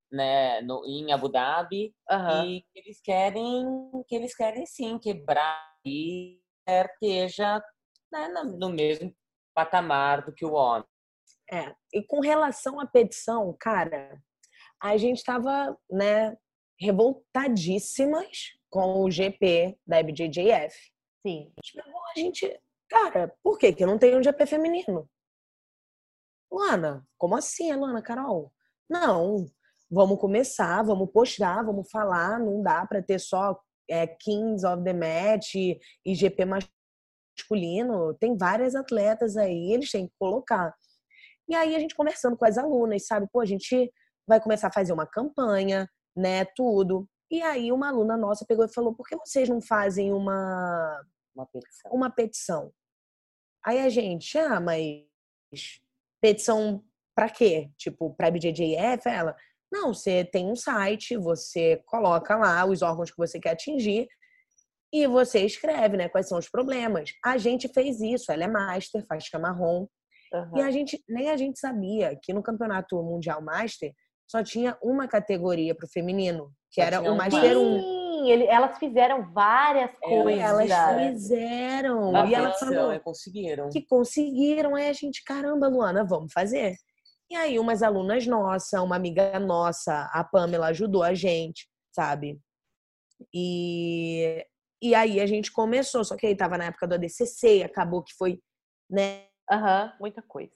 né 0.09 0.61
no, 0.61 0.85
em 0.85 1.11
Abu 1.11 1.27
Dhabi 1.27 1.93
uhum. 2.09 2.45
e 2.45 2.61
que 2.61 2.79
eles 2.79 3.01
querem 3.01 3.65
que 4.07 4.15
eles 4.15 4.33
querem 4.33 4.65
sim 4.65 4.97
quebrar 4.97 5.61
e 5.85 6.39
esteja 6.65 7.61
né, 8.09 8.29
no 8.29 8.69
mesmo 8.69 9.13
patamar 9.53 10.23
do 10.23 10.33
que 10.33 10.45
o 10.45 10.53
homem 10.53 10.87
é 11.51 11.75
e 11.93 12.01
com 12.03 12.21
relação 12.21 12.79
à 12.79 12.87
petição 12.87 13.53
cara 13.59 14.17
a 14.81 14.95
gente 14.95 15.17
estava 15.17 15.77
né 15.91 16.37
revoltadíssimas 16.79 18.53
com 18.69 19.03
o 19.03 19.09
GP 19.09 19.77
da 19.85 19.99
IBJJF. 19.99 20.91
Sim. 21.25 21.51
A 22.15 22.19
gente, 22.19 22.59
cara, 22.89 23.33
por 23.41 23.57
que 23.57 23.73
que 23.73 23.85
não 23.85 23.97
tem 23.97 24.15
um 24.15 24.23
GP 24.23 24.45
feminino? 24.45 25.09
Luana, 26.51 27.05
como 27.17 27.35
assim, 27.35 27.73
Luana, 27.73 28.01
Carol? 28.01 28.51
Não, 28.89 29.45
vamos 29.89 30.19
começar, 30.19 30.83
vamos 30.83 31.09
postar, 31.11 31.63
vamos 31.63 31.89
falar, 31.89 32.39
não 32.39 32.61
dá 32.61 32.85
para 32.85 33.01
ter 33.01 33.19
só 33.19 33.59
é, 33.89 34.05
Kings 34.07 34.65
of 34.65 34.83
the 34.83 34.93
Match 34.93 35.55
e, 35.55 35.79
e 36.05 36.15
GP 36.15 36.45
masculino, 36.45 38.13
tem 38.15 38.37
várias 38.37 38.75
atletas 38.75 39.37
aí, 39.37 39.73
eles 39.73 39.91
têm 39.91 40.07
que 40.07 40.13
colocar. 40.19 40.73
E 41.47 41.55
aí 41.55 41.75
a 41.75 41.79
gente 41.79 41.95
conversando 41.95 42.37
com 42.37 42.45
as 42.45 42.57
alunas, 42.57 43.05
sabe? 43.05 43.27
Pô, 43.31 43.41
a 43.41 43.45
gente 43.45 43.91
vai 44.27 44.41
começar 44.41 44.67
a 44.67 44.73
fazer 44.73 44.93
uma 44.93 45.05
campanha, 45.05 45.89
né, 46.15 46.45
tudo. 46.45 47.07
E 47.29 47.41
aí 47.41 47.71
uma 47.71 47.89
aluna 47.89 48.15
nossa 48.15 48.45
pegou 48.45 48.65
e 48.65 48.73
falou: 48.73 48.93
"Por 48.93 49.07
que 49.07 49.15
vocês 49.17 49.49
não 49.49 49.61
fazem 49.61 50.13
uma 50.13 51.03
uma 51.35 51.45
petição?" 51.45 51.91
Uma 51.91 52.09
petição. 52.09 52.71
Aí 53.65 53.79
a 53.79 53.89
gente: 53.89 54.37
"Ah, 54.37 54.59
mas 54.59 55.03
petição 56.21 56.83
para 57.15 57.29
quê? 57.29 57.69
Tipo, 57.77 58.13
para 58.15 58.31
BJJF?" 58.31 59.07
Ela: 59.07 59.35
"Não, 59.71 59.93
você 59.93 60.23
tem 60.23 60.45
um 60.49 60.55
site, 60.55 61.17
você 61.17 61.81
coloca 61.85 62.35
lá 62.35 62.65
os 62.65 62.81
órgãos 62.81 63.11
que 63.11 63.17
você 63.17 63.39
quer 63.39 63.51
atingir 63.51 64.07
e 64.93 65.07
você 65.07 65.45
escreve, 65.45 65.97
né, 65.97 66.07
quais 66.07 66.29
são 66.29 66.37
os 66.37 66.47
problemas. 66.47 67.11
A 67.21 67.37
gente 67.37 67.67
fez 67.67 67.99
isso, 67.99 68.31
ela 68.31 68.45
é 68.45 68.47
master, 68.47 69.05
faixa 69.05 69.37
marrom. 69.37 69.87
Uhum. 70.31 70.57
E 70.57 70.61
a 70.61 70.71
gente 70.71 71.03
nem 71.07 71.29
a 71.29 71.35
gente 71.35 71.59
sabia 71.59 72.17
que 72.21 72.31
no 72.33 72.41
campeonato 72.41 73.01
mundial 73.03 73.41
master 73.41 73.93
só 74.27 74.43
tinha 74.43 74.77
uma 74.81 75.07
categoria 75.07 75.75
para 75.75 75.85
o 75.85 75.89
feminino, 75.89 76.51
que 76.71 76.81
só 76.81 76.87
era 76.87 77.01
o 77.01 77.15
Master 77.15 77.57
1. 77.57 77.79
Sim, 77.79 78.29
ele, 78.31 78.45
elas 78.45 78.77
fizeram 78.77 79.31
várias 79.31 79.91
coisas. 79.99 80.41
Elas 80.41 81.11
fizeram. 81.11 82.09
Uma 82.09 82.25
e 82.25 82.33
elas 82.33 82.59
falou 82.59 82.91
é, 82.91 82.99
conseguiram. 82.99 83.69
Que 83.69 83.85
conseguiram. 83.85 84.75
Aí 84.75 84.89
a 84.89 84.93
gente, 84.93 85.23
caramba, 85.23 85.67
Luana, 85.67 86.03
vamos 86.03 86.31
fazer. 86.33 86.75
E 87.29 87.35
aí 87.35 87.57
umas 87.59 87.81
alunas 87.81 88.27
nossas, 88.27 88.79
uma 88.79 88.95
amiga 88.95 89.39
nossa, 89.39 90.09
a 90.13 90.23
Pamela, 90.23 90.67
ajudou 90.67 91.01
a 91.03 91.13
gente, 91.13 91.67
sabe? 91.91 92.39
E, 93.33 94.45
e 94.81 94.93
aí 94.93 95.19
a 95.19 95.25
gente 95.25 95.51
começou, 95.51 96.03
só 96.03 96.15
que 96.15 96.27
aí 96.27 96.35
tava 96.35 96.57
na 96.57 96.65
época 96.65 96.87
do 96.87 96.95
ADCC, 96.95 97.63
acabou 97.63 98.03
que 98.03 98.13
foi, 98.13 98.39
né? 98.89 99.25
Aham, 99.51 99.85
uhum, 99.85 99.91
muita 100.01 100.21
coisa. 100.21 100.53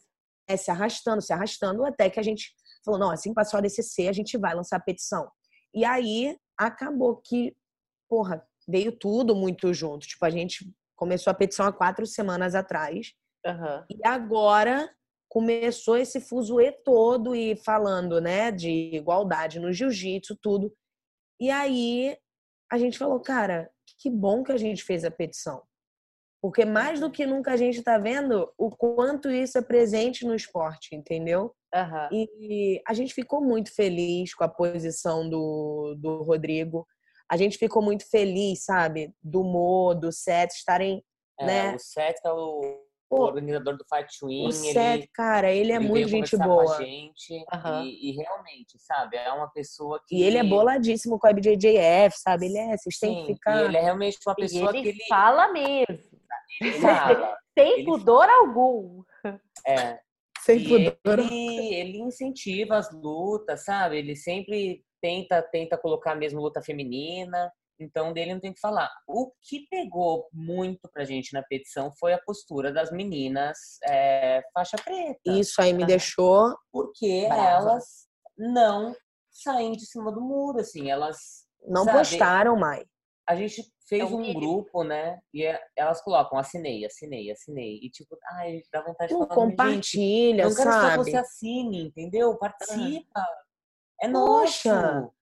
É, 0.47 0.57
se 0.57 0.70
arrastando, 0.70 1.22
se 1.22 1.34
arrastando, 1.34 1.86
até 1.86 2.09
que 2.09 2.20
a 2.20 2.24
gente 2.24 2.53
falou: 2.84 3.00
não, 3.00 3.12
assim 3.12 3.30
que 3.30 3.36
passar 3.36 3.58
o 3.58 3.60
ADCC, 3.60 4.08
a 4.08 4.14
gente 4.14 4.38
vai 4.38 4.54
lançar 4.56 4.78
a 4.78 4.82
petição. 4.82 5.30
E 5.74 5.86
aí 5.86 6.38
acabou 6.58 7.18
que, 7.18 7.56
porra, 8.10 8.46
veio 8.68 8.92
tudo 8.92 9.36
muito 9.36 9.74
junto. 9.74 10.08
Tipo, 10.08 10.26
a 10.26 10.30
gente 10.30 10.72
começou 10.96 11.32
a 11.32 11.34
petição 11.34 11.66
há 11.66 11.72
quatro 11.72 12.06
semanas 12.06 12.56
atrás. 12.56 13.14
Uhum. 13.46 13.86
E 13.90 14.06
agora 14.06 14.90
começou 15.30 15.96
esse 15.96 16.20
fuzuê 16.20 16.72
todo 16.72 17.36
e 17.36 17.56
falando, 17.56 18.20
né, 18.20 18.52
de 18.52 18.96
igualdade 18.96 19.60
no 19.60 19.72
jiu-jitsu, 19.72 20.36
tudo. 20.42 20.74
E 21.40 21.50
aí 21.52 22.18
a 22.72 22.78
gente 22.78 22.98
falou, 22.98 23.20
cara, 23.20 23.70
que 24.00 24.10
bom 24.10 24.44
que 24.44 24.52
a 24.52 24.58
gente 24.58 24.84
fez 24.84 25.06
a 25.06 25.12
petição. 25.12 25.64
Porque 26.42 26.64
mais 26.64 27.00
do 27.00 27.08
uhum. 27.08 27.12
que 27.12 27.26
nunca 27.26 27.52
a 27.52 27.58
gente 27.58 27.80
está 27.80 27.98
vendo 27.98 28.50
o 28.58 28.70
quanto 28.70 29.30
isso 29.30 29.58
é 29.58 29.62
presente 29.62 30.26
no 30.26 30.34
esporte, 30.34 30.96
entendeu? 30.96 31.54
Uhum. 31.74 32.08
E 32.12 32.82
a 32.88 32.94
gente 32.94 33.14
ficou 33.14 33.42
muito 33.42 33.74
feliz 33.74 34.34
com 34.34 34.44
a 34.44 34.50
posição 34.50 35.30
do, 35.30 35.96
do 35.98 36.24
Rodrigo. 36.24 36.88
A 37.30 37.36
gente 37.36 37.58
ficou 37.58 37.82
muito 37.82 38.10
feliz, 38.10 38.64
sabe? 38.64 39.14
Do 39.22 39.44
Mo, 39.44 39.94
do 39.94 40.12
Seth 40.12 40.54
estarem. 40.54 41.04
É, 41.40 41.46
né? 41.46 41.76
O 41.76 41.80
Seth 41.80 42.20
é 42.26 42.32
o, 42.32 42.84
o 43.10 43.22
organizador 43.22 43.76
do 43.76 43.86
Fight 43.86 44.18
Win. 44.24 44.48
O 44.48 44.52
Seth, 44.52 45.08
cara, 45.14 45.52
ele 45.52 45.72
é 45.72 45.76
ele 45.76 45.88
muito 45.88 46.08
gente 46.08 46.38
boa. 46.38 46.66
Com 46.66 46.72
a 46.72 46.84
gente 46.84 47.34
uhum. 47.34 47.84
e, 47.84 48.10
e, 48.10 48.12
realmente, 48.14 48.80
sabe? 48.80 49.18
É 49.18 49.32
uma 49.32 49.50
pessoa 49.50 50.02
que. 50.08 50.16
E 50.16 50.24
ele 50.24 50.38
é 50.38 50.44
boladíssimo 50.44 51.20
com 51.20 51.28
a 51.28 51.34
BJJF, 51.34 52.18
sabe? 52.18 52.46
Ele 52.46 52.58
é, 52.58 52.78
vocês 52.78 52.98
têm 52.98 53.26
que 53.26 53.34
ficar. 53.34 53.66
Ele 53.66 53.78
é 53.78 53.82
realmente 53.82 54.18
uma 54.26 54.36
pessoa 54.36 54.70
ele 54.70 54.82
que 54.82 54.90
ele. 54.90 55.08
fala 55.08 55.52
mesmo. 55.52 56.00
Ele. 56.62 56.80
Sem 57.58 57.84
pudor 57.84 58.28
fala. 58.28 58.39
algum. 58.39 59.04
É. 59.68 60.00
Sem 60.41 60.64
pudor. 60.64 61.20
Ele, 61.20 61.74
ele 61.76 61.97
incentiva 62.00 62.78
as 62.78 62.91
lutas, 62.91 63.66
sabe? 63.66 63.97
Ele 63.97 64.16
sempre 64.16 64.84
tenta 65.02 65.41
tenta 65.41 65.78
colocar 65.78 66.16
mesmo 66.16 66.41
luta 66.41 66.62
feminina. 66.62 67.52
Então, 67.80 68.12
dele 68.12 68.34
não 68.34 68.41
tem 68.41 68.54
que 68.54 68.60
falar. 68.60 68.91
O 69.08 69.32
que 69.41 69.66
pegou 69.70 70.28
muito 70.34 70.89
pra 70.91 71.06
gente 71.06 71.34
na 71.34 71.41
petição 71.41 71.93
foi 71.97 72.14
a 72.14 72.22
postura 72.22 72.74
das 72.74 72.91
meninas 72.91 73.58
é, 73.88 74.43
faixa 74.54 74.76
preta. 74.84 75.20
Isso 75.26 75.62
aí 75.62 75.72
me 75.72 75.86
deixou. 75.86 76.56
Porque 76.72 77.26
brava. 77.28 77.41
elas 77.41 78.08
não 78.38 78.93
saem 79.32 79.72
de 79.72 79.86
cima 79.86 80.12
do 80.12 80.20
muro, 80.20 80.60
assim. 80.60 80.89
Elas. 80.89 81.45
Não 81.66 81.86
sabe, 81.86 81.97
postaram 82.00 82.58
mais. 82.58 82.86
A 83.28 83.36
gente 83.36 83.64
fez 83.90 84.04
é 84.04 84.06
um 84.06 84.34
grupo, 84.34 84.84
né? 84.84 85.20
E 85.34 85.44
é, 85.44 85.60
elas 85.76 86.02
colocam, 86.02 86.38
assinei, 86.38 86.86
assinei, 86.86 87.32
assinei. 87.32 87.80
E 87.82 87.90
tipo, 87.90 88.18
ai, 88.34 88.62
dá 88.72 88.82
vontade 88.84 89.12
de 89.12 89.18
falar. 89.18 89.36
Compartilha, 89.36 90.48
não 90.48 90.56
quero 90.56 90.72
sabe? 90.72 90.90
que 90.92 90.98
você 91.12 91.18
assine, 91.18 91.88
entendeu? 91.88 92.38
Participa. 92.38 93.26
É 94.00 94.10
Poxa, 94.10 94.82
nosso. 94.82 95.14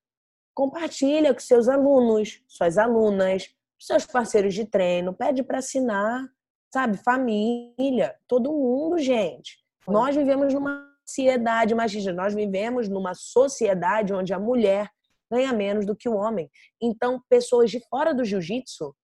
Compartilha 0.54 1.34
com 1.34 1.40
seus 1.40 1.70
alunos, 1.70 2.44
suas 2.48 2.78
alunas, 2.78 3.48
seus 3.80 4.06
parceiros 4.06 4.54
de 4.54 4.66
treino, 4.66 5.14
pede 5.14 5.44
para 5.44 5.60
assinar, 5.60 6.28
sabe? 6.74 6.98
Família, 6.98 8.16
todo 8.28 8.52
mundo, 8.52 8.98
gente. 8.98 9.58
Foi. 9.80 9.94
Nós 9.94 10.16
vivemos 10.16 10.54
numa 10.54 10.86
sociedade 11.06 11.74
machista, 11.74 12.12
nós 12.12 12.34
vivemos 12.34 12.90
numa 12.90 13.14
sociedade 13.14 14.14
onde 14.14 14.34
a 14.34 14.40
mulher 14.40 14.92
ganha 15.32 15.54
menos 15.54 15.86
do 15.86 15.96
que 15.96 16.10
o 16.10 16.16
homem. 16.16 16.50
Então, 16.82 17.22
pessoas 17.30 17.70
de 17.70 17.80
fora 17.88 18.14
do 18.14 18.26
jiu-jitsu 18.26 18.96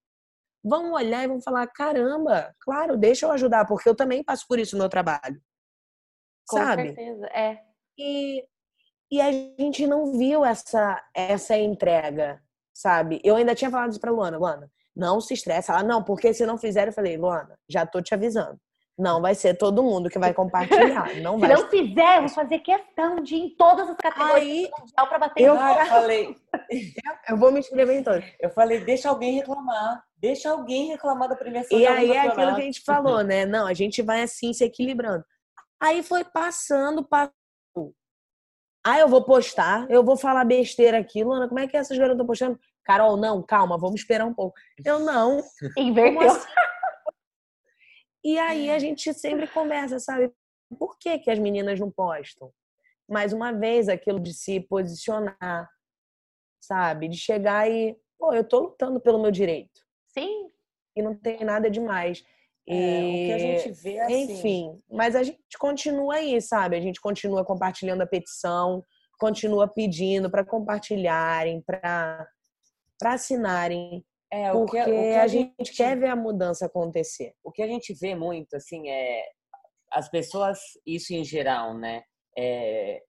vão 0.63 0.93
olhar 0.93 1.24
e 1.24 1.28
vão 1.28 1.41
falar: 1.41 1.67
caramba, 1.67 2.55
claro, 2.59 2.97
deixa 2.97 3.26
eu 3.26 3.32
ajudar, 3.32 3.65
porque 3.65 3.88
eu 3.88 3.95
também 3.95 4.24
passo 4.24 4.45
por 4.47 4.59
isso 4.59 4.76
no 4.76 4.84
meu 4.84 4.89
trabalho. 4.89 5.41
Com 6.47 6.57
sabe? 6.57 6.93
certeza, 6.93 7.28
é. 7.28 7.61
E, 7.97 8.43
e 9.11 9.21
a 9.21 9.32
gente 9.32 9.86
não 9.86 10.17
viu 10.17 10.43
essa, 10.43 11.03
essa 11.13 11.57
entrega, 11.57 12.41
sabe? 12.74 13.21
Eu 13.24 13.36
ainda 13.36 13.55
tinha 13.55 13.69
falado 13.69 13.91
isso 13.91 13.99
pra 13.99 14.11
Luana: 14.11 14.38
Luana, 14.38 14.71
não 14.95 15.19
se 15.19 15.34
estressa. 15.34 15.74
Ela, 15.74 15.84
não, 15.84 16.03
porque 16.03 16.34
se 16.34 16.45
não 16.45 16.57
fizer, 16.57 16.88
eu 16.88 16.93
falei: 16.93 17.17
Luana, 17.17 17.57
já 17.69 17.86
tô 17.86 18.01
te 18.01 18.13
avisando. 18.13 18.59
Não 18.97 19.21
vai 19.21 19.33
ser 19.33 19.55
todo 19.55 19.81
mundo 19.81 20.07
que 20.09 20.19
vai 20.19 20.33
compartilhar. 20.35 21.15
Não 21.21 21.35
Se 21.35 21.39
vai. 21.41 21.49
não 21.55 21.67
fizer, 21.67 22.17
eu 22.17 22.19
vou 22.21 22.29
fazer 22.29 22.59
questão 22.59 23.15
de 23.23 23.35
ir 23.35 23.39
em 23.45 23.55
todas 23.55 23.89
as 23.89 23.97
categorias 23.97 24.35
Aí, 24.35 24.69
do 24.69 24.79
mundial 24.81 25.07
pra 25.07 25.17
bater 25.19 25.43
eu- 25.43 25.55
em 25.55 25.57
Ah, 25.57 25.77
eu 25.79 25.85
falei, 25.87 26.35
Eu 27.29 27.37
vou 27.37 27.51
me 27.51 27.59
inscrever 27.59 27.97
em 27.99 28.03
todos. 28.03 28.23
eu 28.39 28.49
falei, 28.51 28.81
deixa 28.85 29.09
alguém 29.09 29.33
reclamar. 29.33 30.03
Deixa 30.17 30.51
alguém 30.51 30.87
reclamar 30.89 31.27
da 31.27 31.35
premiação. 31.35 31.77
E 31.77 31.87
aí 31.87 32.11
é 32.11 32.19
aquilo 32.27 32.53
que 32.55 32.61
a 32.61 32.65
gente 32.65 32.81
falou, 32.83 33.21
né? 33.23 33.45
Não, 33.47 33.65
a 33.65 33.73
gente 33.73 34.01
vai 34.03 34.21
assim 34.21 34.53
se 34.53 34.63
equilibrando. 34.63 35.25
Aí 35.81 36.03
foi 36.03 36.23
passando, 36.23 37.03
passou. 37.03 37.33
Ah, 38.85 38.99
eu 38.99 39.07
vou 39.07 39.23
postar, 39.23 39.89
eu 39.89 40.03
vou 40.03 40.15
falar 40.17 40.45
besteira 40.45 40.99
aqui. 40.99 41.23
Luana, 41.23 41.47
como 41.47 41.59
é 41.59 41.67
que 41.67 41.75
essas 41.75 41.97
garotas 41.97 42.15
estão 42.15 42.27
postando? 42.27 42.59
Carol, 42.85 43.17
não, 43.17 43.41
calma, 43.41 43.77
vamos 43.77 44.01
esperar 44.01 44.25
um 44.25 44.33
pouco. 44.33 44.55
Eu 44.85 44.99
não. 44.99 45.41
Como 45.41 45.87
Inverteu. 45.87 46.29
assim? 46.31 46.47
E 48.24 48.39
aí 48.39 48.69
a 48.69 48.80
gente 48.80 49.13
sempre 49.13 49.47
conversa, 49.47 49.99
sabe? 49.99 50.32
Por 50.80 50.97
que, 50.97 51.19
que 51.19 51.30
as 51.30 51.38
meninas 51.38 51.80
não 51.80 51.91
postam? 51.91 52.51
Mais 53.09 53.34
uma 53.34 53.51
vez, 53.51 53.89
aquilo 53.89 54.19
de 54.19 54.34
se 54.34 54.61
posicionar, 54.61 55.69
sabe? 56.59 57.09
De 57.09 57.17
chegar 57.17 57.69
e, 57.69 57.97
pô, 58.17 58.34
eu 58.34 58.43
tô 58.43 58.59
lutando 58.61 58.99
pelo 58.99 59.21
meu 59.21 59.32
direito. 59.32 59.82
Sim. 60.07 60.49
E 60.95 61.01
não 61.01 61.15
tem 61.15 61.43
nada 61.43 61.69
demais. 61.69 62.24
É, 62.67 62.74
o 62.74 62.78
que 62.78 63.32
a 63.34 63.38
E, 63.38 63.39
gente 63.39 63.71
vê 63.82 63.95
é 63.95 64.03
assim. 64.03 64.34
Enfim, 64.34 64.82
mas 64.89 65.15
a 65.15 65.24
gente 65.24 65.57
continua 65.59 66.15
aí, 66.15 66.41
sabe? 66.41 66.78
A 66.78 66.82
gente 66.82 67.01
continua 67.01 67.43
compartilhando 67.43 68.01
a 68.01 68.07
petição, 68.07 68.84
continua 69.19 69.67
pedindo 69.67 70.30
para 70.32 70.45
compartilharem, 70.45 71.61
para 71.61 72.26
assinarem, 73.03 74.05
É, 74.34 74.51
o 74.51 74.65
porque 74.65 74.84
que, 74.84 74.89
o 74.89 74.93
que 74.93 75.13
a 75.13 75.27
gente 75.27 75.73
quer 75.77 75.95
ver 75.95 76.07
a 76.07 76.15
mudança 76.15 76.65
acontecer. 76.65 77.36
o 77.43 77.51
que 77.51 77.61
a 77.61 77.67
gente 77.67 77.93
vê 77.93 78.15
muito, 78.15 78.55
assim, 78.55 78.89
é 78.89 79.23
as 79.91 80.09
pessoas, 80.09 80.59
isso 80.88 81.13
em 81.13 81.23
geral, 81.23 81.77
né? 81.77 82.01
É, 82.36 82.99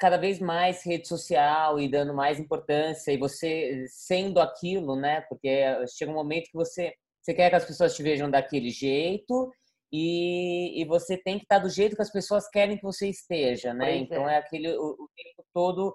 cada 0.00 0.16
vez 0.16 0.40
mais 0.40 0.82
rede 0.82 1.06
social 1.06 1.78
e 1.78 1.90
dando 1.90 2.14
mais 2.14 2.40
importância 2.40 3.12
e 3.12 3.18
você 3.18 3.84
sendo 3.86 4.40
aquilo, 4.40 4.96
né? 4.96 5.20
Porque 5.28 5.62
chega 5.94 6.10
um 6.10 6.14
momento 6.14 6.46
que 6.46 6.56
você, 6.56 6.94
você 7.20 7.34
quer 7.34 7.50
que 7.50 7.56
as 7.56 7.66
pessoas 7.66 7.94
te 7.94 8.02
vejam 8.02 8.30
daquele 8.30 8.70
jeito 8.70 9.52
e, 9.92 10.80
e 10.80 10.86
você 10.86 11.18
tem 11.18 11.36
que 11.36 11.44
estar 11.44 11.58
do 11.58 11.68
jeito 11.68 11.94
que 11.94 12.02
as 12.02 12.10
pessoas 12.10 12.48
querem 12.48 12.78
que 12.78 12.82
você 12.82 13.10
esteja, 13.10 13.74
né? 13.74 13.90
Pois 13.90 14.00
então 14.00 14.26
é. 14.26 14.36
é, 14.36 14.38
aquele 14.38 14.74
o, 14.74 14.92
o 14.92 15.08
tempo 15.14 15.46
todo 15.52 15.94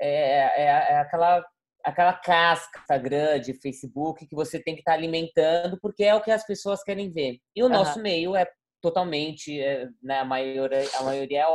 é, 0.00 0.62
é, 0.62 0.64
é 0.64 0.98
aquela 0.98 1.40
aquela 1.88 2.12
casca 2.12 2.80
Instagram, 2.80 3.40
de 3.40 3.54
Facebook 3.54 4.26
que 4.26 4.34
você 4.34 4.62
tem 4.62 4.74
que 4.74 4.80
estar 4.80 4.92
alimentando 4.92 5.78
porque 5.80 6.04
é 6.04 6.14
o 6.14 6.22
que 6.22 6.30
as 6.30 6.46
pessoas 6.46 6.82
querem 6.82 7.10
ver. 7.10 7.38
E 7.56 7.62
o 7.62 7.66
Aham. 7.66 7.74
nosso 7.74 8.00
meio 8.00 8.36
é 8.36 8.46
totalmente, 8.82 9.60
é, 9.60 9.88
né, 10.02 10.20
a 10.20 10.24
maioria, 10.24 10.88
a 10.98 11.02
maioria 11.02 11.42
é 11.42 11.46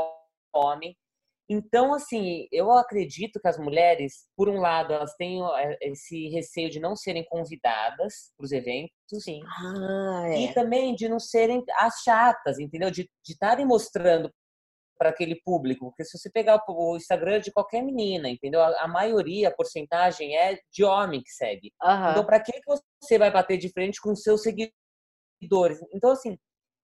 homem. 0.56 0.96
Então, 1.50 1.94
assim, 1.94 2.48
eu 2.52 2.72
acredito 2.72 3.40
que 3.40 3.48
as 3.48 3.60
mulheres, 3.60 4.28
por 4.36 4.50
um 4.50 4.60
lado, 4.60 4.94
elas 4.94 5.14
têm 5.16 5.42
é, 5.58 5.78
esse 5.82 6.30
receio 6.30 6.70
de 6.70 6.80
não 6.80 6.96
serem 6.96 7.26
convidadas 7.26 8.32
para 8.36 8.46
os 8.46 8.52
eventos, 8.52 8.92
Sim. 9.20 9.42
Ah, 9.46 10.30
e 10.36 10.46
é. 10.46 10.54
também 10.54 10.96
de 10.96 11.08
não 11.08 11.20
serem 11.20 11.62
as 11.78 12.02
chatas, 12.04 12.60
entendeu? 12.60 12.90
De 12.90 13.08
estarem 13.28 13.66
mostrando 13.66 14.32
para 15.04 15.10
aquele 15.10 15.36
público. 15.44 15.88
Porque 15.88 16.06
se 16.06 16.18
você 16.18 16.30
pegar 16.30 16.64
o 16.66 16.96
Instagram 16.96 17.42
de 17.42 17.52
qualquer 17.52 17.84
menina, 17.84 18.30
entendeu? 18.30 18.64
A, 18.64 18.88
maioria, 18.88 19.50
a 19.50 19.54
porcentagem 19.54 20.34
é 20.38 20.58
de 20.72 20.86
homem 20.86 21.22
que 21.22 21.30
segue. 21.30 21.74
Aham. 21.84 22.12
Então, 22.12 22.26
para 22.26 22.40
que 22.40 22.54
que 22.54 22.74
você 23.02 23.18
vai 23.18 23.30
bater 23.30 23.58
de 23.58 23.70
frente 23.70 24.00
com 24.02 24.16
seus 24.16 24.42
seguidores? 24.42 25.80
Então, 25.94 26.12
assim, 26.12 26.38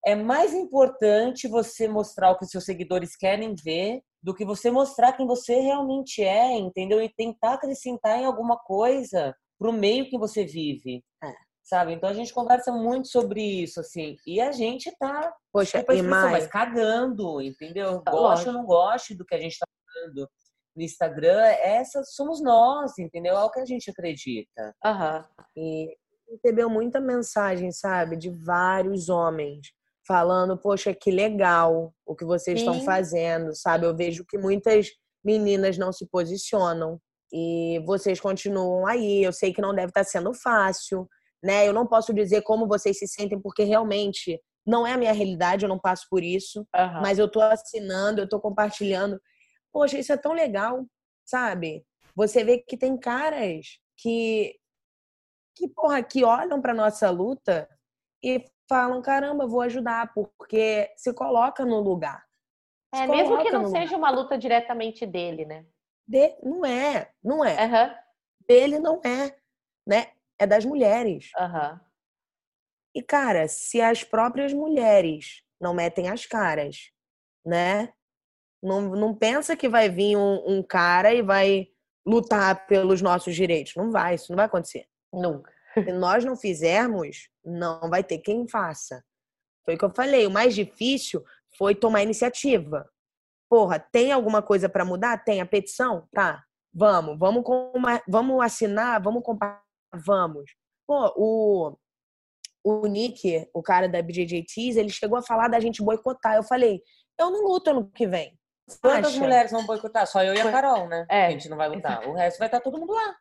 é 0.05 0.15
mais 0.15 0.53
importante 0.53 1.47
você 1.47 1.87
mostrar 1.87 2.31
o 2.31 2.37
que 2.37 2.45
seus 2.45 2.65
seguidores 2.65 3.15
querem 3.15 3.55
ver 3.55 4.01
do 4.21 4.35
que 4.35 4.43
você 4.43 4.69
mostrar 4.69 5.13
quem 5.13 5.25
você 5.25 5.61
realmente 5.61 6.21
é, 6.21 6.57
entendeu? 6.57 7.01
E 7.01 7.07
tentar 7.07 7.53
acrescentar 7.53 8.19
em 8.19 8.25
alguma 8.25 8.57
coisa 8.57 9.33
pro 9.57 9.71
meio 9.71 10.09
que 10.09 10.17
você 10.17 10.43
vive. 10.43 11.01
É. 11.23 11.48
Sabe? 11.69 11.93
Então 11.93 12.09
a 12.09 12.13
gente 12.13 12.33
conversa 12.33 12.71
muito 12.71 13.09
sobre 13.09 13.43
isso, 13.43 13.79
assim. 13.79 14.17
E 14.25 14.41
a 14.41 14.51
gente 14.51 14.91
tá, 14.97 15.31
Poxa, 15.53 15.77
desculpa 15.77 15.91
a 15.91 15.95
expressão, 15.95 16.21
mas 16.21 16.31
mais, 16.31 16.47
cagando, 16.47 17.39
entendeu? 17.39 18.01
Tá, 18.01 18.09
Gosto 18.09 18.47
ou 18.47 18.53
não 18.53 18.65
gosto 18.65 19.15
do 19.15 19.23
que 19.23 19.35
a 19.35 19.39
gente 19.39 19.55
tá 19.59 19.67
falando 19.85 20.27
no 20.75 20.81
Instagram, 20.81 21.41
essa 21.61 22.03
somos 22.03 22.41
nós, 22.41 22.97
entendeu? 22.97 23.37
É 23.37 23.43
o 23.43 23.51
que 23.51 23.59
a 23.59 23.65
gente 23.65 23.91
acredita. 23.91 24.73
Aham. 24.83 25.25
e 25.55 25.95
recebeu 26.27 26.69
muita 26.69 26.99
mensagem, 26.99 27.71
sabe, 27.71 28.15
de 28.15 28.31
vários 28.31 29.07
homens 29.09 29.67
falando, 30.07 30.57
poxa, 30.57 30.91
que 30.91 31.11
legal 31.11 31.93
o 32.03 32.15
que 32.15 32.25
vocês 32.25 32.59
estão 32.59 32.81
fazendo, 32.81 33.53
sabe? 33.53 33.85
Eu 33.85 33.95
vejo 33.95 34.25
que 34.27 34.39
muitas 34.39 34.87
meninas 35.23 35.77
não 35.77 35.91
se 35.91 36.07
posicionam 36.07 36.99
e 37.31 37.79
vocês 37.85 38.19
continuam 38.19 38.87
aí. 38.87 39.23
Eu 39.23 39.31
sei 39.31 39.53
que 39.53 39.61
não 39.61 39.73
deve 39.73 39.89
estar 39.89 40.03
sendo 40.03 40.33
fácil, 40.33 41.07
né? 41.43 41.67
Eu 41.67 41.73
não 41.73 41.87
posso 41.87 42.13
dizer 42.13 42.41
como 42.41 42.67
vocês 42.67 42.97
se 42.97 43.07
sentem 43.07 43.39
porque 43.39 43.63
realmente 43.63 44.41
não 44.65 44.85
é 44.85 44.93
a 44.93 44.97
minha 44.97 45.11
realidade, 45.13 45.65
eu 45.65 45.69
não 45.69 45.79
passo 45.79 46.05
por 46.09 46.23
isso, 46.23 46.67
Aham. 46.75 47.01
mas 47.01 47.17
eu 47.17 47.29
tô 47.29 47.41
assinando, 47.41 48.21
eu 48.21 48.29
tô 48.29 48.39
compartilhando. 48.39 49.19
Poxa, 49.71 49.97
isso 49.97 50.13
é 50.13 50.17
tão 50.17 50.33
legal, 50.33 50.85
sabe? 51.25 51.83
Você 52.15 52.43
vê 52.43 52.59
que 52.59 52.77
tem 52.77 52.97
caras 52.97 53.65
que 53.97 54.55
que 55.55 55.67
porra, 55.67 56.01
que 56.01 56.23
olham 56.23 56.61
para 56.61 56.73
nossa 56.73 57.09
luta 57.09 57.67
e 58.23 58.45
falam, 58.69 59.01
caramba, 59.01 59.45
vou 59.45 59.59
ajudar, 59.61 60.13
porque 60.13 60.89
se 60.95 61.13
coloca 61.13 61.65
no 61.65 61.81
lugar. 61.81 62.23
Se 62.95 63.01
É, 63.01 63.07
mesmo 63.07 63.41
que 63.41 63.51
não 63.51 63.67
seja 63.67 63.97
uma 63.97 64.09
luta 64.09 64.37
diretamente 64.37 65.05
dele, 65.05 65.45
né? 65.45 65.65
De... 66.07 66.37
Não 66.41 66.65
é, 66.65 67.11
não 67.21 67.43
é. 67.43 67.61
Aham. 67.65 67.95
Dele 68.47 68.79
não 68.79 69.01
é, 69.03 69.35
né? 69.85 70.11
É 70.39 70.47
das 70.47 70.65
mulheres. 70.65 71.29
Aham. 71.37 71.79
E, 72.95 73.03
cara, 73.03 73.47
se 73.47 73.81
as 73.81 74.03
próprias 74.03 74.53
mulheres 74.53 75.43
não 75.61 75.73
metem 75.73 76.09
as 76.09 76.25
caras, 76.25 76.91
né? 77.45 77.93
Não, 78.63 78.81
não 78.81 79.15
pensa 79.15 79.55
que 79.55 79.69
vai 79.69 79.89
vir 79.89 80.17
um, 80.17 80.57
um 80.57 80.63
cara 80.63 81.13
e 81.13 81.21
vai 81.21 81.67
lutar 82.05 82.65
pelos 82.67 83.01
nossos 83.01 83.35
direitos. 83.35 83.75
Não 83.75 83.91
vai, 83.91 84.15
isso 84.15 84.31
não 84.31 84.35
vai 84.37 84.45
acontecer. 84.45 84.87
Nunca. 85.13 85.53
Se 85.73 85.91
nós 85.93 86.25
não 86.25 86.35
fizermos, 86.35 87.29
não 87.45 87.89
vai 87.89 88.03
ter 88.03 88.17
quem 88.17 88.47
faça. 88.47 89.03
Foi 89.63 89.75
o 89.75 89.77
que 89.77 89.85
eu 89.85 89.93
falei. 89.93 90.25
O 90.25 90.31
mais 90.31 90.55
difícil 90.55 91.23
foi 91.57 91.75
tomar 91.75 92.01
iniciativa. 92.03 92.89
Porra, 93.49 93.79
tem 93.79 94.11
alguma 94.11 94.41
coisa 94.41 94.67
para 94.67 94.83
mudar? 94.85 95.23
Tem 95.23 95.41
a 95.41 95.45
petição? 95.45 96.07
Tá. 96.11 96.43
Vamos, 96.73 97.17
vamos, 97.17 97.43
com 97.43 97.71
uma- 97.73 98.01
vamos 98.07 98.43
assinar, 98.43 99.01
vamos 99.01 99.23
compartilhar, 99.23 99.63
vamos. 99.93 100.51
Pô, 100.87 101.13
o, 101.15 101.77
o 102.63 102.87
Nick, 102.87 103.47
o 103.53 103.61
cara 103.61 103.87
da 103.87 104.01
BJJTs, 104.01 104.77
ele 104.77 104.89
chegou 104.89 105.17
a 105.17 105.21
falar 105.23 105.47
da 105.47 105.59
gente 105.59 105.83
boicotar. 105.83 106.35
Eu 106.35 106.43
falei, 106.43 106.81
eu 107.17 107.29
não 107.29 107.45
luto 107.45 107.69
ano 107.69 107.89
que 107.91 108.07
vem. 108.07 108.37
Quantas 108.81 109.13
Acha? 109.13 109.19
mulheres 109.19 109.51
vão 109.51 109.65
boicotar? 109.65 110.05
Só 110.07 110.23
eu 110.23 110.33
e 110.33 110.39
a 110.41 110.51
Carol, 110.51 110.87
né? 110.87 111.05
É. 111.09 111.25
A 111.27 111.31
gente 111.31 111.49
não 111.49 111.57
vai 111.57 111.67
lutar. 111.69 112.07
O 112.07 112.13
resto 112.13 112.37
vai 112.37 112.47
estar 112.47 112.59
todo 112.59 112.77
mundo 112.77 112.93
lá. 112.93 113.15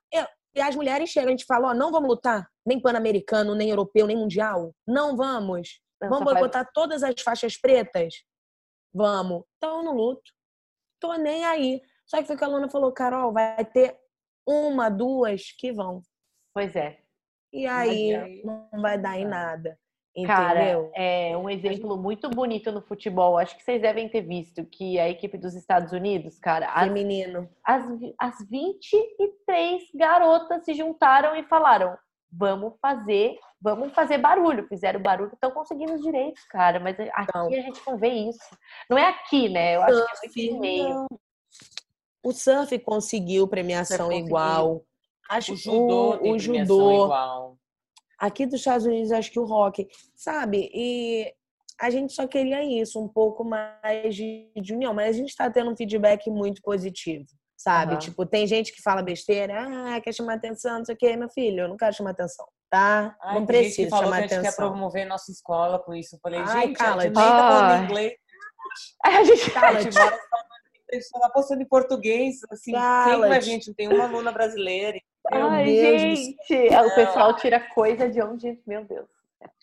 E 0.55 0.61
as 0.61 0.75
mulheres 0.75 1.11
chegam, 1.11 1.29
a 1.29 1.31
gente 1.31 1.45
fala, 1.47 1.69
ó, 1.69 1.75
não 1.75 1.93
vamos 1.93 2.09
lutar, 2.09 2.49
nem 2.67 2.81
pan-americano, 2.81 3.55
nem 3.55 3.71
europeu, 3.71 4.07
nem 4.07 4.17
mundial. 4.17 4.75
Não 4.87 5.17
vamos. 5.17 5.81
Não, 6.01 6.09
Vamos 6.09 6.19
só 6.19 6.25
vai- 6.25 6.35
boicotar 6.35 6.71
todas 6.73 7.03
as 7.03 7.15
faixas 7.23 7.57
pretas? 7.61 8.15
Vamos. 8.95 9.45
Então 9.57 9.79
eu 9.79 9.83
não 9.85 9.95
luto. 9.95 10.31
Tô 11.01 11.15
nem 11.15 11.45
aí. 11.45 11.81
Só 12.07 12.19
que 12.19 12.27
foi 12.27 12.37
que 12.37 12.45
a 12.45 12.49
Luna 12.49 12.69
falou, 12.71 12.93
Carol, 12.93 13.33
vai 13.33 13.65
ter 13.65 13.97
uma, 14.47 14.89
duas 14.89 15.53
que 15.59 15.73
vão. 15.73 16.03
Pois 16.59 16.75
é. 16.75 16.99
E 17.53 17.69
aí 17.69 18.43
não 18.45 18.69
vai 18.83 18.99
dar 18.99 19.17
em 19.17 19.25
nada. 19.25 19.79
Cara, 20.27 20.61
Entendeu? 20.61 20.91
é 20.97 21.37
um 21.37 21.49
exemplo 21.49 21.97
muito 21.97 22.29
bonito 22.29 22.73
no 22.73 22.83
futebol. 22.83 23.39
Acho 23.39 23.57
que 23.57 23.63
vocês 23.63 23.81
devem 23.81 24.09
ter 24.09 24.23
visto 24.23 24.65
que 24.65 24.99
a 24.99 25.09
equipe 25.09 25.39
dos 25.39 25.55
Estados 25.55 25.93
Unidos, 25.93 26.37
cara, 26.41 26.67
as, 26.73 26.89
Feminino. 26.89 27.49
as, 27.65 27.85
as 28.19 28.35
23 28.51 29.83
garotas 29.95 30.65
se 30.65 30.75
juntaram 30.75 31.37
e 31.37 31.45
falaram: 31.45 31.97
vamos 32.33 32.75
fazer, 32.83 33.39
vamos 33.63 33.93
fazer 33.95 34.19
barulho. 34.19 34.67
Fizeram 34.67 35.01
barulho, 35.01 35.31
estão 35.33 35.53
conseguindo 35.53 35.95
os 35.95 36.03
direitos, 36.03 36.43
cara. 36.47 36.81
Mas 36.81 36.99
aqui 36.99 37.13
Então. 37.23 37.47
a 37.47 37.51
gente 37.61 37.81
não 37.87 37.97
vê 37.97 38.09
isso. 38.09 38.59
Não 38.91 38.99
é 38.99 39.09
aqui, 39.11 39.49
né? 39.49 39.77
Eu 39.77 39.83
acho 39.83 39.95
que 40.05 40.11
é 40.11 40.17
Surf, 40.17 40.43
muito 40.51 40.61
meio. 40.61 41.07
O 42.25 42.33
surf 42.33 42.77
conseguiu 42.81 43.47
premiação 43.47 44.07
conseguiu. 44.09 44.27
igual. 44.27 44.83
Acho 45.29 45.53
O 45.53 45.57
judô 45.57 46.11
o, 46.15 46.19
tem 46.19 46.33
o 46.33 46.39
judô. 46.39 47.05
igual. 47.05 47.59
Aqui 48.19 48.47
dos 48.47 48.61
Estados 48.61 48.85
Unidos, 48.87 49.13
acho 49.13 49.31
que 49.31 49.39
o 49.39 49.45
rock, 49.45 49.87
sabe? 50.17 50.71
E 50.75 51.33
a 51.81 51.89
gente 51.91 52.13
só 52.13 52.27
queria 52.27 52.65
isso, 52.65 53.01
um 53.01 53.07
pouco 53.09 53.45
mais 53.45 54.15
de, 54.15 54.51
de 54.57 54.75
união, 54.75 54.93
mas 54.93 55.11
a 55.15 55.19
gente 55.19 55.29
está 55.29 55.49
tendo 55.49 55.71
um 55.71 55.77
feedback 55.77 56.29
muito 56.29 56.61
positivo, 56.63 57.27
sabe? 57.57 57.93
Aham. 57.93 58.01
Tipo, 58.01 58.27
tem 58.27 58.45
gente 58.47 58.73
que 58.73 58.83
fala 58.83 59.03
besteira, 59.03 59.55
ah, 59.95 60.01
quer 60.01 60.13
chamar 60.13 60.35
atenção, 60.35 60.79
não 60.79 60.85
sei 60.85 60.97
o 60.97 60.99
quê. 60.99 61.17
Meu 61.17 61.29
filho, 61.29 61.61
eu 61.61 61.69
não 61.69 61.77
quero 61.77 61.95
chamar 61.95 62.11
atenção. 62.11 62.45
tá? 62.69 63.17
Ai, 63.23 63.39
não 63.39 63.47
precisa 63.47 63.89
falou 63.91 64.07
chamar 64.07 64.17
que 64.17 64.25
a 64.25 64.29
gente 64.29 64.31
quer 64.41 64.49
atenção. 64.49 64.71
promover 64.71 65.07
nossa 65.07 65.31
escola 65.31 65.79
com 65.79 65.95
isso. 65.95 66.17
Eu 66.17 66.21
falei, 66.21 66.41
Ai, 66.41 66.67
gente, 66.69 66.77
cala-te. 66.77 66.99
a 66.99 67.03
gente 67.07 67.17
nem 67.17 67.25
tá 67.29 67.49
falando 67.49 67.85
inglês. 67.85 68.13
A 69.05 69.25
gente 69.25 69.57
A 69.57 69.81
gente 69.81 69.95
mora 69.99 70.19
a 70.91 70.95
gente 70.95 71.09
tá 71.11 71.31
postando 71.31 71.63
em 71.63 71.67
português. 71.69 72.37
Assim, 72.51 72.73
quem 72.73 72.81
Cala-te. 72.81 73.29
vai 73.29 73.41
gente? 73.43 73.69
Não 73.69 73.75
tem 73.75 73.89
uma 73.89 74.05
aluna 74.05 74.31
brasileira. 74.33 74.99
Meu 75.33 75.49
Ai, 75.49 75.65
Deus 75.65 76.03
do 76.03 76.09
gente, 76.17 76.69
o 76.75 76.95
pessoal 76.95 77.35
tira 77.37 77.61
coisa 77.61 78.09
de 78.09 78.21
onde, 78.23 78.61
meu 78.67 78.85
Deus, 78.85 79.09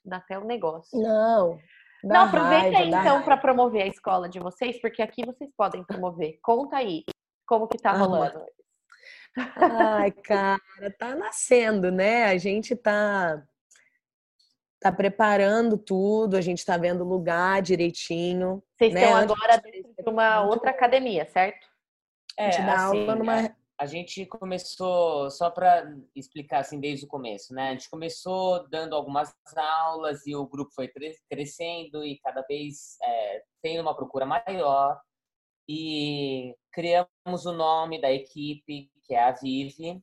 dá 0.03 0.17
até 0.17 0.37
um 0.37 0.45
negócio. 0.45 0.99
Não. 0.99 1.59
dá 2.03 2.13
Não, 2.13 2.25
aproveita 2.27 2.77
raiva, 2.77 2.77
aí 2.77 2.89
então 2.89 3.23
para 3.23 3.37
promover 3.37 3.83
a 3.83 3.87
escola 3.87 4.29
de 4.29 4.39
vocês, 4.39 4.79
porque 4.79 5.01
aqui 5.01 5.25
vocês 5.25 5.49
podem 5.57 5.83
promover. 5.83 6.39
Conta 6.41 6.77
aí 6.77 7.03
como 7.47 7.67
que 7.67 7.77
tá 7.77 7.91
Ah, 7.91 7.97
rolando. 7.97 8.45
Ai, 9.37 10.11
cara, 10.11 10.61
tá 10.97 11.15
nascendo, 11.15 11.91
né? 11.91 12.25
A 12.25 12.37
gente 12.37 12.75
tá 12.75 13.43
tá 14.79 14.91
preparando 14.91 15.79
tudo, 15.79 16.37
a 16.37 16.41
gente 16.41 16.63
tá 16.63 16.77
vendo 16.77 17.01
o 17.03 17.07
lugar 17.07 17.59
direitinho. 17.61 18.61
Vocês 18.77 18.93
né? 18.93 19.01
estão 19.01 19.17
agora 19.17 19.57
de- 19.57 19.71
dentro 19.71 20.03
de 20.03 20.09
uma 20.09 20.43
outra 20.43 20.69
academia, 20.69 21.25
certo? 21.25 21.67
A 22.37 22.43
gente 22.51 22.61
dá 22.65 22.73
assim, 22.75 22.99
aula 23.01 23.15
numa 23.15 23.41
é, 23.41 23.55
a 23.77 23.85
gente 23.85 24.25
começou, 24.25 25.29
só 25.29 25.49
para 25.49 25.85
explicar 26.15 26.59
assim 26.59 26.79
desde 26.79 27.05
o 27.05 27.09
começo, 27.09 27.53
né? 27.53 27.69
A 27.69 27.71
gente 27.73 27.89
começou 27.89 28.67
dando 28.69 28.95
algumas 28.95 29.33
aulas 29.55 30.25
e 30.25 30.35
o 30.35 30.47
grupo 30.47 30.71
foi 30.73 30.87
cre- 30.87 31.17
crescendo 31.29 32.03
e 32.03 32.17
cada 32.19 32.41
vez 32.43 32.97
é, 33.03 33.43
tendo 33.61 33.81
uma 33.81 33.95
procura 33.95 34.25
maior. 34.25 34.97
E 35.67 36.55
criamos 36.71 37.45
o 37.45 37.51
nome 37.51 37.99
da 37.99 38.11
equipe, 38.11 38.89
que 39.03 39.13
é 39.13 39.23
a 39.23 39.31
Vive, 39.31 40.01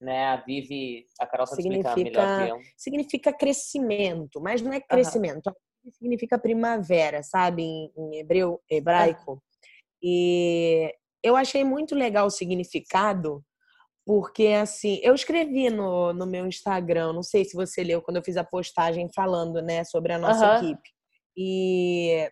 né? 0.00 0.26
A 0.26 0.36
Vive, 0.36 1.04
a 1.18 1.26
Carol 1.26 1.46
sabe 1.46 1.62
explicar 1.62 1.94
Significa- 1.94 2.20
melhor 2.26 2.36
que 2.46 2.50
eu. 2.52 2.60
significa 2.76 3.32
crescimento, 3.32 4.40
mas 4.40 4.62
não 4.62 4.72
é 4.72 4.80
crescimento, 4.80 5.50
significa 5.94 6.38
primavera, 6.38 7.22
sabe, 7.22 7.62
em, 7.62 7.92
em 7.96 8.16
hebreu, 8.18 8.60
hebraico. 8.70 9.42
E 10.02 10.94
eu 11.22 11.36
achei 11.36 11.64
muito 11.64 11.94
legal 11.94 12.26
o 12.26 12.30
significado, 12.30 13.44
porque 14.04 14.48
assim, 14.48 14.98
eu 15.02 15.14
escrevi 15.14 15.70
no, 15.70 16.12
no 16.12 16.26
meu 16.26 16.46
Instagram, 16.46 17.12
não 17.12 17.22
sei 17.22 17.44
se 17.44 17.54
você 17.54 17.82
leu 17.82 18.02
quando 18.02 18.16
eu 18.16 18.24
fiz 18.24 18.36
a 18.36 18.44
postagem 18.44 19.08
falando, 19.14 19.60
né, 19.62 19.84
sobre 19.84 20.12
a 20.12 20.18
nossa 20.18 20.46
Aham. 20.46 20.56
equipe. 20.56 20.90
E 21.36 22.30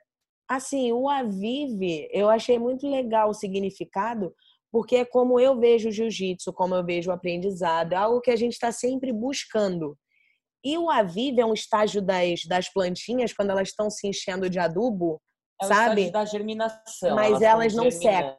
assim, 0.49 0.93
o 0.93 1.09
Avive, 1.09 2.09
eu 2.11 2.29
achei 2.29 2.59
muito 2.59 2.89
legal 2.89 3.31
o 3.31 3.35
significado, 3.35 4.35
porque 4.73 4.97
é 4.97 5.05
como 5.05 5.39
eu 5.39 5.59
vejo 5.59 5.89
o 5.89 5.93
jiu-jitsu, 5.93 6.53
como 6.53 6.75
eu 6.75 6.85
vejo 6.85 7.11
o 7.11 7.13
aprendizado, 7.13 7.93
é 7.93 7.97
algo 7.97 8.21
que 8.21 8.31
a 8.31 8.37
gente 8.37 8.53
está 8.53 8.73
sempre 8.73 9.13
buscando. 9.13 9.97
E 10.65 10.77
o 10.77 10.91
Avive 10.91 11.41
é 11.41 11.47
um 11.47 11.55
estágio 11.55 12.03
das, 12.03 12.41
das 12.47 12.73
plantinhas, 12.73 13.33
quando 13.33 13.51
elas 13.51 13.69
estão 13.69 13.89
se 13.89 14.09
enchendo 14.09 14.51
de 14.51 14.59
adubo, 14.59 15.21
É 15.63 15.67
sabe? 15.67 16.11
da 16.11 16.25
germinação. 16.25 17.15
Mas 17.15 17.41
elas 17.41 17.73
estão 17.73 17.85
não 17.85 17.91
germinando. 17.91 18.37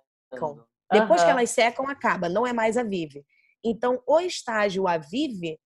Depois 0.92 1.24
que 1.24 1.30
elas 1.30 1.50
secam, 1.52 1.88
acaba, 1.88 2.28
não 2.28 2.46
é 2.46 2.54
mais 2.54 2.78
a 2.78 2.84
Vive. 2.84 3.24
Então, 3.64 4.02
o 4.08 4.20
estágio 4.20 4.88
a 4.88 4.98
Vive 4.98 5.60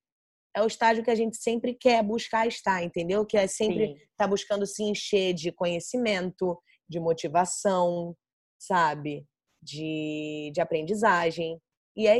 é 0.56 0.62
o 0.62 0.68
estágio 0.68 1.04
que 1.04 1.10
a 1.10 1.16
gente 1.16 1.38
sempre 1.38 1.74
quer 1.74 2.04
buscar 2.04 2.48
estar, 2.48 2.84
entendeu? 2.84 3.26
Que 3.26 3.38
é 3.38 3.48
sempre 3.48 3.88
Sim. 3.88 3.96
estar 4.12 4.28
buscando 4.28 4.66
se 4.66 4.84
encher 4.84 5.34
de 5.34 5.52
conhecimento, 5.52 6.60
de 6.88 7.00
motivação, 7.00 8.16
sabe? 8.60 9.26
De, 9.62 10.52
de 10.54 10.62
aprendizagem. 10.62 11.60
E 11.96 12.08
é 12.08 12.20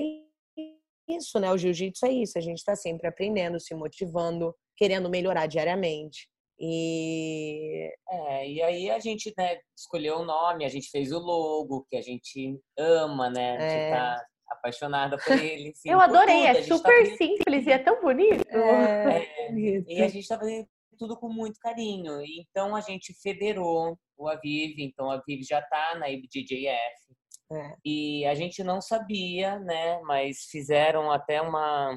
isso, 1.10 1.40
né? 1.40 1.52
O 1.52 1.58
jiu-jitsu 1.58 2.06
é 2.06 2.12
isso. 2.12 2.38
A 2.38 2.42
gente 2.42 2.58
está 2.58 2.76
sempre 2.76 3.08
aprendendo, 3.08 3.60
se 3.60 3.76
motivando, 3.76 4.56
querendo 4.76 5.10
melhorar 5.10 5.46
diariamente. 5.46 6.28
E 6.66 7.92
É, 8.10 8.48
e 8.50 8.62
aí 8.62 8.90
a 8.92 9.00
gente 9.00 9.34
né, 9.38 9.58
escolheu 9.78 10.20
o 10.20 10.26
nome, 10.26 10.64
a 10.66 10.70
gente 10.70 10.90
fez 10.90 11.12
o 11.12 11.20
logo, 11.20 11.86
que 11.90 11.96
a 11.98 12.02
gente 12.02 12.58
ama, 12.78 13.30
né? 13.30 13.58
A 13.58 13.60
gente 13.62 13.74
É. 13.74 13.92
tá 13.92 14.26
apaixonada 14.50 15.18
por 15.18 15.38
ele. 15.38 15.70
assim, 15.70 15.90
Eu 15.90 16.00
adorei, 16.00 16.46
é 16.46 16.54
tá 16.56 16.64
super 16.64 16.92
fazendo- 17.00 17.18
simples 17.18 17.66
e 17.68 17.72
é 17.72 17.80
tão 17.80 18.02
bonito. 18.02 18.46
é, 18.48 19.50
bonito. 19.52 19.90
E 19.90 20.02
a 20.02 20.08
gente 20.08 20.28
tá 20.28 20.38
fazendo 20.38 20.68
tudo 20.98 21.18
com 21.18 21.28
muito 21.28 21.60
carinho. 21.60 22.22
Então 22.22 22.76
a 22.76 22.82
gente 22.82 23.14
federou 23.22 23.98
o 24.18 24.28
Aviv, 24.30 24.76
então 24.80 25.10
a 25.12 25.16
Aviv 25.16 25.42
já 25.44 25.62
tá 25.62 25.96
na 25.96 26.10
IBJJF. 26.10 27.04
É. 27.52 27.76
E 27.84 28.26
a 28.26 28.36
gente 28.36 28.64
não 28.64 28.80
sabia, 28.80 29.60
né? 29.60 30.00
Mas 30.04 30.46
fizeram 30.50 31.12
até 31.12 31.42
uma. 31.42 31.92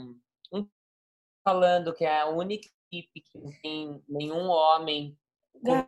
Um, 0.52 0.66
falando 1.46 1.94
que 1.94 2.04
é 2.04 2.20
a 2.20 2.26
única 2.28 2.68
equipe 2.90 3.20
que 3.20 3.38
não 3.38 3.50
tem 3.62 4.02
nenhum 4.08 4.48
homem 4.48 5.16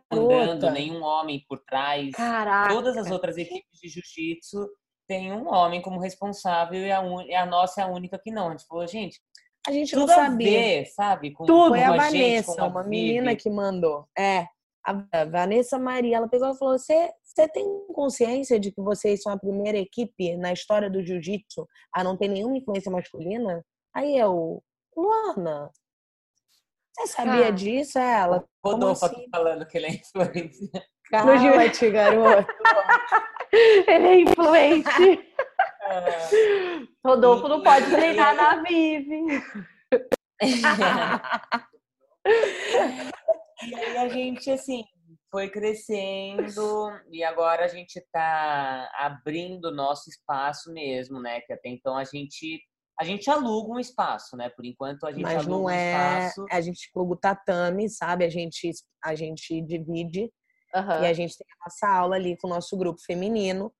comandando, 0.09 0.71
nenhum 0.71 1.03
homem 1.03 1.45
por 1.47 1.59
trás. 1.59 2.11
Caraca. 2.11 2.73
Todas 2.73 2.97
as 2.97 3.09
outras 3.11 3.37
equipes 3.37 3.79
de 3.79 3.89
jiu-jitsu 3.89 4.67
têm 5.07 5.31
um 5.31 5.47
homem 5.47 5.81
como 5.81 5.99
responsável 5.99 6.79
e 6.79 6.91
a, 6.91 7.01
un... 7.01 7.21
e 7.21 7.33
a 7.33 7.45
nossa 7.45 7.81
é 7.81 7.83
a 7.83 7.87
única 7.87 8.19
que 8.19 8.31
não. 8.31 8.47
A 8.47 8.51
gente 8.51 8.65
falou, 8.67 8.87
gente, 8.87 9.19
A 9.67 9.71
gente 9.71 9.95
não 9.95 10.05
a 10.05 10.07
sabia. 10.07 10.49
ver, 10.49 10.85
sabe? 10.87 11.31
Com, 11.31 11.45
Tudo. 11.45 11.69
Foi 11.69 11.79
com 11.79 11.93
a 11.93 12.09
gente, 12.09 12.45
Vanessa, 12.45 12.61
a 12.61 12.67
uma 12.67 12.83
menina 12.83 13.35
que 13.35 13.49
mandou. 13.49 14.07
É, 14.17 14.45
a 14.85 15.25
Vanessa 15.25 15.77
Maria, 15.77 16.17
ela 16.17 16.27
pegou 16.27 16.49
e 16.49 16.57
falou: 16.57 16.77
Você 16.77 17.47
tem 17.53 17.65
consciência 17.93 18.59
de 18.59 18.71
que 18.71 18.81
vocês 18.81 19.21
são 19.21 19.31
a 19.31 19.39
primeira 19.39 19.77
equipe 19.77 20.35
na 20.37 20.51
história 20.53 20.89
do 20.89 21.03
jiu-jitsu 21.03 21.67
a 21.93 22.03
não 22.03 22.17
ter 22.17 22.27
nenhuma 22.27 22.57
influência 22.57 22.91
masculina? 22.91 23.63
Aí 23.93 24.17
eu, 24.17 24.63
Luana, 24.95 25.71
você 26.99 27.07
sabia 27.13 27.41
Cara. 27.43 27.51
disso? 27.51 27.97
É 27.99 28.19
Ela, 28.19 28.45
Rodolfo 28.63 29.05
assim? 29.05 29.15
aqui 29.15 29.29
falando 29.31 29.65
que 29.65 29.77
ele 29.77 29.87
é 29.87 29.89
influência. 29.91 30.69
Cala-te, 31.09 31.89
garoto. 31.89 32.53
Ele 33.51 34.07
é 34.07 34.19
influente. 34.21 35.33
Ah, 35.81 36.05
Rodolfo 37.03 37.47
não 37.47 37.63
pode 37.63 37.89
treinar 37.89 38.35
na 38.35 38.61
Vive. 38.61 39.41
e 43.63 43.75
aí 43.75 43.97
a 43.97 44.07
gente, 44.07 44.51
assim, 44.51 44.83
foi 45.31 45.49
crescendo 45.49 46.91
e 47.11 47.23
agora 47.23 47.65
a 47.65 47.67
gente 47.67 47.99
tá 48.11 48.89
abrindo 48.95 49.65
o 49.65 49.75
nosso 49.75 50.09
espaço 50.09 50.71
mesmo, 50.71 51.19
né? 51.19 51.41
Que 51.41 51.53
até 51.53 51.69
então 51.69 51.97
a 51.97 52.03
gente 52.03 52.61
a 52.99 53.03
gente 53.05 53.29
aluga 53.29 53.71
um 53.71 53.79
espaço, 53.79 54.35
né? 54.35 54.49
Por 54.49 54.65
enquanto 54.65 55.05
a 55.05 55.11
gente 55.11 55.21
Mas 55.21 55.35
aluga 55.37 55.49
não 55.51 55.63
um 55.65 55.69
é. 55.69 56.25
espaço. 56.27 56.45
A 56.51 56.59
gente 56.61 56.91
pluga 56.93 57.13
o 57.13 57.17
tatame, 57.17 57.89
sabe? 57.89 58.25
A 58.25 58.29
gente, 58.29 58.71
a 59.03 59.15
gente 59.15 59.61
divide 59.61 60.31
Aham. 60.75 61.01
e 61.03 61.07
a 61.07 61.13
gente 61.13 61.37
tem 61.37 61.47
a 61.49 61.65
nossa 61.65 61.87
aula 61.97 62.15
ali 62.15 62.37
com 62.37 62.47
o 62.47 62.49
nosso 62.49 62.77
grupo 62.77 62.99
feminino. 63.01 63.71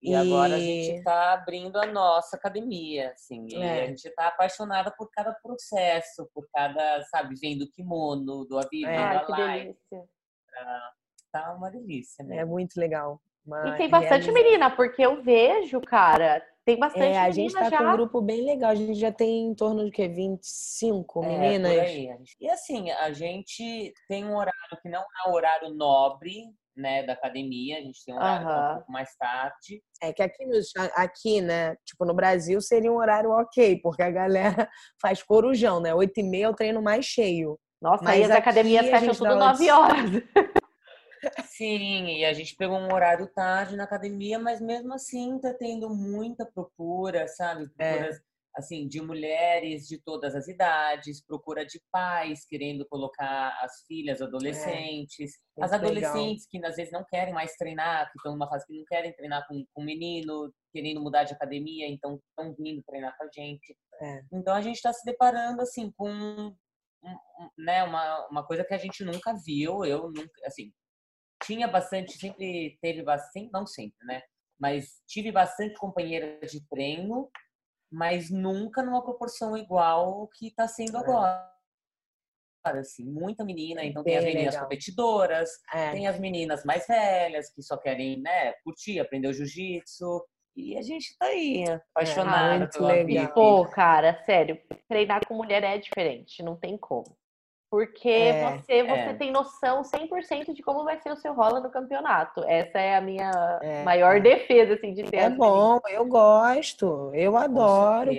E 0.00 0.14
agora 0.14 0.54
a 0.54 0.58
E- 0.58 0.84
gente 0.84 0.98
está 0.98 1.32
abrindo 1.32 1.78
a 1.78 1.86
nossa 1.86 2.36
academia, 2.36 3.10
assim. 3.12 3.46
E 3.48 3.56
É. 3.56 3.84
a 3.84 3.86
gente 3.86 4.04
está 4.06 4.28
apaixonada 4.28 4.90
por 4.96 5.10
cada 5.10 5.32
processo, 5.32 6.28
por 6.34 6.46
cada, 6.54 7.02
sabe, 7.04 7.34
vendo 7.40 7.62
o 7.62 7.70
kimono, 7.70 8.44
do 8.44 8.58
avião, 8.58 8.90
É. 8.90 8.96
Ai, 8.98 9.14
da 9.18 9.24
que 9.24 9.30
live. 9.32 9.64
delícia. 9.64 10.08
Tá 11.32 11.52
uma 11.54 11.70
delícia, 11.70 12.24
né? 12.24 12.36
É 12.38 12.44
muito 12.44 12.78
legal. 12.78 13.20
Uma 13.46 13.68
E 13.70 13.76
tem 13.76 13.88
bastante 13.90 14.26
realização. 14.26 14.34
menina, 14.34 14.70
porque 14.76 15.02
eu 15.02 15.22
vejo, 15.22 15.80
cara, 15.80 16.40
tem 16.64 16.78
bastante 16.78 17.04
É, 17.04 17.18
a 17.20 17.30
gente 17.30 17.52
tá 17.52 17.68
já. 17.68 17.78
com 17.78 17.84
um 17.84 17.92
grupo 17.92 18.22
bem 18.22 18.44
legal. 18.44 18.70
A 18.70 18.74
gente 18.74 18.94
já 18.94 19.12
tem 19.12 19.46
em 19.46 19.54
torno 19.54 19.84
de 19.84 19.90
quê? 19.90 20.08
25 20.08 21.24
É, 21.24 21.28
meninas? 21.28 22.34
E 22.40 22.48
assim, 22.48 22.90
a 22.90 23.12
gente 23.12 23.92
tem 24.08 24.24
um 24.24 24.36
horário 24.36 24.78
que 24.82 24.88
não 24.88 25.00
é 25.02 25.28
o 25.28 25.32
horário 25.32 25.74
nobre, 25.74 26.44
né, 26.76 27.02
da 27.04 27.12
academia. 27.12 27.78
A 27.78 27.80
gente 27.82 28.04
tem 28.04 28.14
um 28.14 28.18
horário 28.18 28.46
que 28.46 28.52
é 28.52 28.56
um 28.56 28.74
pouco 28.76 28.92
mais 28.92 29.16
tarde. 29.16 29.82
É 30.02 30.12
que 30.12 30.22
aqui, 30.22 30.46
nos, 30.46 30.72
aqui, 30.96 31.40
né? 31.40 31.76
Tipo, 31.84 32.04
no 32.04 32.14
Brasil 32.14 32.60
seria 32.60 32.90
um 32.90 32.96
horário 32.96 33.30
ok, 33.30 33.80
porque 33.82 34.02
a 34.02 34.10
galera 34.10 34.68
faz 35.00 35.22
corujão, 35.22 35.80
né? 35.80 35.94
8 35.94 36.18
e 36.18 36.22
meia 36.22 36.46
é 36.46 36.48
o 36.48 36.54
treino 36.54 36.82
mais 36.82 37.04
cheio. 37.04 37.58
Nossa, 37.80 38.02
Mas 38.02 38.14
aí 38.14 38.24
as 38.24 38.30
academias 38.30 38.86
fecham 38.86 39.14
tudo 39.14 39.38
dá 39.38 39.52
9 39.52 39.68
aula 39.68 39.86
horas. 39.88 40.10
Sim, 41.46 42.06
e 42.18 42.24
a 42.24 42.32
gente 42.32 42.56
pegou 42.56 42.78
um 42.78 42.92
horário 42.92 43.26
tarde 43.28 43.76
na 43.76 43.84
academia, 43.84 44.38
mas 44.38 44.60
mesmo 44.60 44.92
assim 44.94 45.38
tá 45.38 45.52
tendo 45.54 45.88
muita 45.88 46.44
procura, 46.46 47.26
sabe? 47.28 47.70
É. 47.78 47.92
Procuras, 47.92 48.20
assim, 48.56 48.86
de 48.86 49.00
mulheres 49.00 49.86
de 49.86 49.98
todas 49.98 50.34
as 50.34 50.46
idades, 50.46 51.24
procura 51.24 51.66
de 51.66 51.80
pais 51.90 52.46
querendo 52.46 52.86
colocar 52.88 53.56
as 53.62 53.84
filhas 53.86 54.22
adolescentes, 54.22 55.32
as 55.58 55.72
É, 55.72 55.76
legal. 55.76 55.90
adolescentes 56.12 56.46
que 56.48 56.64
às 56.64 56.76
vezes 56.76 56.92
não 56.92 57.04
querem 57.04 57.34
mais 57.34 57.56
treinar, 57.56 58.10
que 58.10 58.18
estão 58.18 58.32
numa 58.32 58.48
fase 58.48 58.66
que 58.66 58.76
não 58.78 58.84
querem 58.84 59.12
treinar 59.12 59.46
com, 59.48 59.64
com 59.72 59.82
menino, 59.82 60.52
querendo 60.72 61.00
mudar 61.00 61.24
de 61.24 61.32
academia, 61.34 61.88
então 61.88 62.20
estão 62.30 62.54
vindo 62.56 62.82
treinar 62.84 63.16
com 63.16 63.24
a 63.24 63.28
gente. 63.34 63.76
É. 64.00 64.22
Então 64.32 64.54
a 64.54 64.60
gente 64.60 64.76
está 64.76 64.92
se 64.92 65.04
deparando 65.04 65.60
assim 65.60 65.92
com 65.96 66.54
né, 67.58 67.82
uma, 67.84 68.26
uma 68.28 68.46
coisa 68.46 68.64
que 68.64 68.74
a 68.74 68.78
gente 68.78 69.04
nunca 69.04 69.34
viu, 69.44 69.84
eu 69.84 70.10
nunca, 70.10 70.30
assim, 70.46 70.72
tinha 71.44 71.68
bastante, 71.68 72.18
sempre 72.18 72.78
teve 72.80 73.02
bastante, 73.02 73.50
não 73.52 73.66
sempre, 73.66 73.98
né? 74.06 74.22
Mas 74.58 75.02
tive 75.06 75.30
bastante 75.30 75.74
companheira 75.74 76.38
de 76.46 76.66
treino, 76.68 77.30
mas 77.90 78.30
nunca 78.30 78.82
numa 78.82 79.02
proporção 79.02 79.56
igual 79.56 80.22
o 80.22 80.28
que 80.28 80.48
está 80.48 80.66
sendo 80.66 80.96
é. 80.96 81.00
agora. 81.00 81.54
Assim, 82.66 83.04
muita 83.04 83.44
menina, 83.44 83.84
então 83.84 84.02
Bem 84.02 84.14
tem 84.14 84.18
as 84.18 84.24
meninas 84.24 84.54
legal. 84.54 84.62
competidoras, 84.62 85.50
é. 85.72 85.90
tem 85.90 86.06
as 86.06 86.18
meninas 86.18 86.64
mais 86.64 86.86
velhas 86.86 87.52
que 87.52 87.62
só 87.62 87.76
querem, 87.76 88.22
né, 88.22 88.54
curtir, 88.64 88.98
aprender 88.98 89.28
o 89.28 89.34
jiu-jitsu. 89.34 90.24
E 90.56 90.78
a 90.78 90.82
gente 90.82 91.14
tá 91.18 91.26
aí, 91.26 91.64
apaixonada 91.68 92.64
é, 92.64 92.68
pela 92.68 92.88
legal. 92.88 93.06
vida. 93.06 93.34
Pô, 93.34 93.68
cara, 93.68 94.24
sério, 94.24 94.58
treinar 94.88 95.26
com 95.26 95.34
mulher 95.34 95.62
é 95.62 95.76
diferente, 95.76 96.42
não 96.42 96.56
tem 96.56 96.78
como. 96.78 97.14
Porque 97.74 98.08
é, 98.08 98.56
você, 98.56 98.84
você 98.84 99.00
é. 99.00 99.14
tem 99.14 99.32
noção 99.32 99.82
100% 99.82 100.54
de 100.54 100.62
como 100.62 100.84
vai 100.84 100.96
ser 101.00 101.10
o 101.10 101.16
seu 101.16 101.34
rola 101.34 101.58
no 101.58 101.68
campeonato. 101.68 102.44
Essa 102.46 102.78
é 102.78 102.94
a 102.94 103.00
minha 103.00 103.58
é, 103.60 103.82
maior 103.82 104.20
defesa, 104.20 104.74
assim, 104.74 104.94
de 104.94 105.02
ter. 105.02 105.16
É 105.16 105.28
bom, 105.28 105.80
eu 105.90 106.06
gosto, 106.06 107.10
eu 107.12 107.36
adoro. 107.36 108.12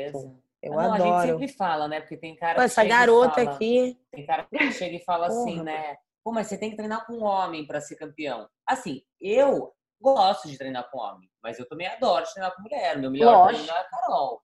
Eu 0.62 0.74
não, 0.74 0.80
adoro. 0.80 1.03
A 1.14 1.22
gente 1.22 1.32
sempre 1.32 1.47
fala, 1.47 1.88
né? 1.88 2.01
Porque 2.01 2.18
tem 2.18 2.36
cara 2.36 2.56
Pô, 2.56 2.62
essa 2.64 2.84
garota 2.84 3.45
fala, 3.45 3.51
aqui. 3.51 3.97
Tem 4.12 4.26
cara 4.26 4.43
que 4.43 4.72
chega 4.74 4.97
e 4.97 5.06
fala 5.06 5.28
assim, 5.28 5.64
né? 5.64 5.95
Pô, 6.22 6.34
mas 6.34 6.47
você 6.47 6.58
tem 6.58 6.70
que 6.70 6.76
treinar 6.76 7.06
com 7.06 7.14
um 7.14 7.24
homem 7.24 7.66
para 7.66 7.80
ser 7.80 7.95
campeão. 7.95 8.49
Assim, 8.68 9.03
eu 9.22 9.72
gosto 10.01 10.49
de 10.49 10.58
treinar 10.58 10.91
com 10.91 10.99
homem, 10.99 11.30
mas 11.41 11.58
eu 11.58 11.66
também 11.70 11.88
adoro 11.88 12.26
treinar 12.26 12.53
com 12.53 12.62
mulher. 12.62 12.97
Meu 12.97 13.10
melhor 13.10 13.45
Lógico. 13.45 13.64
treino 13.64 13.72
é 13.72 13.82
a 13.82 13.84
Carol. 13.86 14.41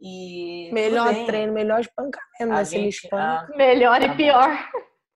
E 0.00 0.70
melhor 0.72 1.14
treino, 1.26 1.52
melhor 1.52 1.80
espancamento, 1.80 2.46
né? 2.46 2.64
Se 2.64 2.88
espanca. 2.88 3.48
Ah, 3.52 3.56
melhor 3.56 4.02
e 4.02 4.08
tá 4.08 4.14
pior. 4.14 4.70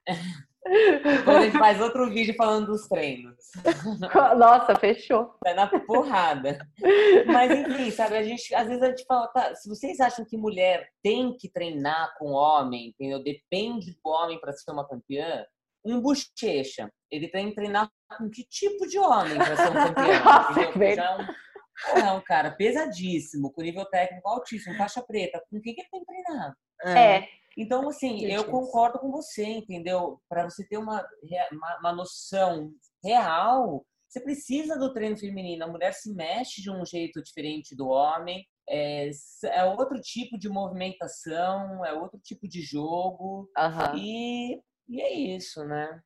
Depois 0.66 1.37
a 1.37 1.43
gente 1.43 1.59
faz 1.59 1.80
outro 1.80 2.09
vídeo 2.11 2.35
falando 2.35 2.68
dos 2.68 2.89
treinos. 2.89 3.37
Nossa, 4.39 4.74
fechou. 4.76 5.35
É 5.45 5.53
na 5.53 5.66
porrada. 5.66 6.59
Mas 7.26 7.51
enfim, 7.51 7.91
sabe, 7.91 8.16
a 8.16 8.22
gente, 8.22 8.55
às 8.55 8.66
vezes 8.66 8.82
a 8.82 8.89
gente 8.89 9.05
fala, 9.05 9.28
tá, 9.28 9.55
se 9.55 9.68
vocês 9.68 10.01
acham 10.01 10.24
que 10.24 10.39
mulher 10.39 10.89
tem 11.03 11.37
que 11.37 11.51
treinar 11.51 12.14
com 12.18 12.30
homem, 12.30 12.89
entendeu? 12.89 13.22
Depende 13.22 13.93
do 13.93 14.11
homem 14.11 14.41
para 14.41 14.53
ser 14.53 14.70
uma 14.70 14.89
campeã, 14.89 15.45
um 15.85 16.01
bochecha, 16.01 16.91
ele 17.11 17.28
tem 17.28 17.51
que 17.51 17.55
treinar 17.55 17.91
com 18.16 18.30
que 18.30 18.43
tipo 18.45 18.87
de 18.89 18.99
homem 18.99 19.37
para 19.37 19.57
ser 19.57 19.70
um 19.70 19.74
campeão? 19.74 20.24
Nossa, 20.24 20.62
entendeu? 20.62 20.97
Já 20.97 21.05
é 21.05 21.16
um 21.16 21.26
é 21.96 22.12
um 22.12 22.20
cara 22.20 22.50
pesadíssimo, 22.50 23.52
com 23.52 23.62
nível 23.62 23.84
técnico 23.86 24.28
altíssimo, 24.28 24.76
faixa 24.76 25.02
preta. 25.02 25.42
Com 25.50 25.60
quem 25.60 25.74
que 25.74 25.80
ele 25.80 25.88
tem 25.90 26.00
que 26.00 26.06
treinar? 26.06 26.56
É. 26.84 27.28
Então, 27.56 27.88
assim, 27.88 28.24
eu 28.26 28.44
concordo 28.50 28.98
com 28.98 29.10
você, 29.10 29.44
entendeu? 29.44 30.20
Para 30.28 30.44
você 30.44 30.66
ter 30.66 30.76
uma, 30.76 31.06
uma, 31.52 31.78
uma, 31.78 31.92
noção 31.92 32.72
real, 33.02 33.84
você 34.08 34.20
precisa 34.20 34.76
do 34.76 34.92
treino 34.92 35.16
feminino. 35.16 35.64
A 35.64 35.68
mulher 35.68 35.92
se 35.94 36.12
mexe 36.12 36.60
de 36.60 36.70
um 36.70 36.84
jeito 36.84 37.22
diferente 37.22 37.76
do 37.76 37.88
homem. 37.88 38.44
É, 38.68 39.10
é 39.44 39.64
outro 39.64 40.00
tipo 40.00 40.38
de 40.38 40.48
movimentação, 40.48 41.84
é 41.84 41.92
outro 41.92 42.18
tipo 42.22 42.48
de 42.48 42.60
jogo. 42.60 43.48
Uhum. 43.56 43.98
E, 43.98 44.60
e 44.88 45.00
é 45.00 45.12
isso, 45.12 45.64
né? 45.64 46.00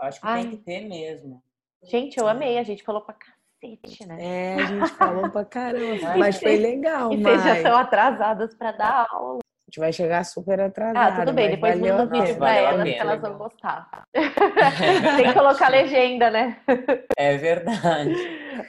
Acho 0.00 0.20
que 0.20 0.26
Ai. 0.26 0.42
tem 0.42 0.50
que 0.50 0.64
ter 0.64 0.88
mesmo. 0.88 1.42
Gente, 1.84 2.18
eu 2.18 2.28
amei. 2.28 2.58
A 2.58 2.62
gente 2.62 2.84
falou 2.84 3.04
pra 3.04 3.14
cacete, 3.62 4.06
né? 4.06 4.16
É, 4.20 4.54
a 4.56 4.66
gente 4.66 4.88
falou 4.94 5.30
pra 5.30 5.44
caramba, 5.44 6.16
mas 6.18 6.38
foi 6.38 6.56
legal. 6.56 7.12
E 7.12 7.16
mas... 7.16 7.40
vocês 7.40 7.44
já 7.44 7.56
estão 7.56 7.76
atrasadas 7.76 8.54
para 8.54 8.72
dar 8.72 9.06
aula. 9.10 9.38
A 9.38 9.70
gente 9.70 9.80
vai 9.80 9.92
chegar 9.92 10.24
super 10.24 10.60
atrasado. 10.60 10.98
Ah, 10.98 11.24
tudo 11.24 11.32
bem, 11.32 11.50
depois 11.50 11.78
manda 11.78 12.02
um 12.02 12.08
vídeo 12.08 12.36
pra 12.36 12.54
elas 12.54 12.82
que 12.82 12.94
elas 12.94 13.20
vão 13.20 13.38
gostar. 13.38 14.04
Tem 15.16 15.28
que 15.28 15.32
colocar 15.32 15.68
legenda, 15.70 16.30
né? 16.30 16.60
É 17.16 17.38
verdade. 17.38 18.14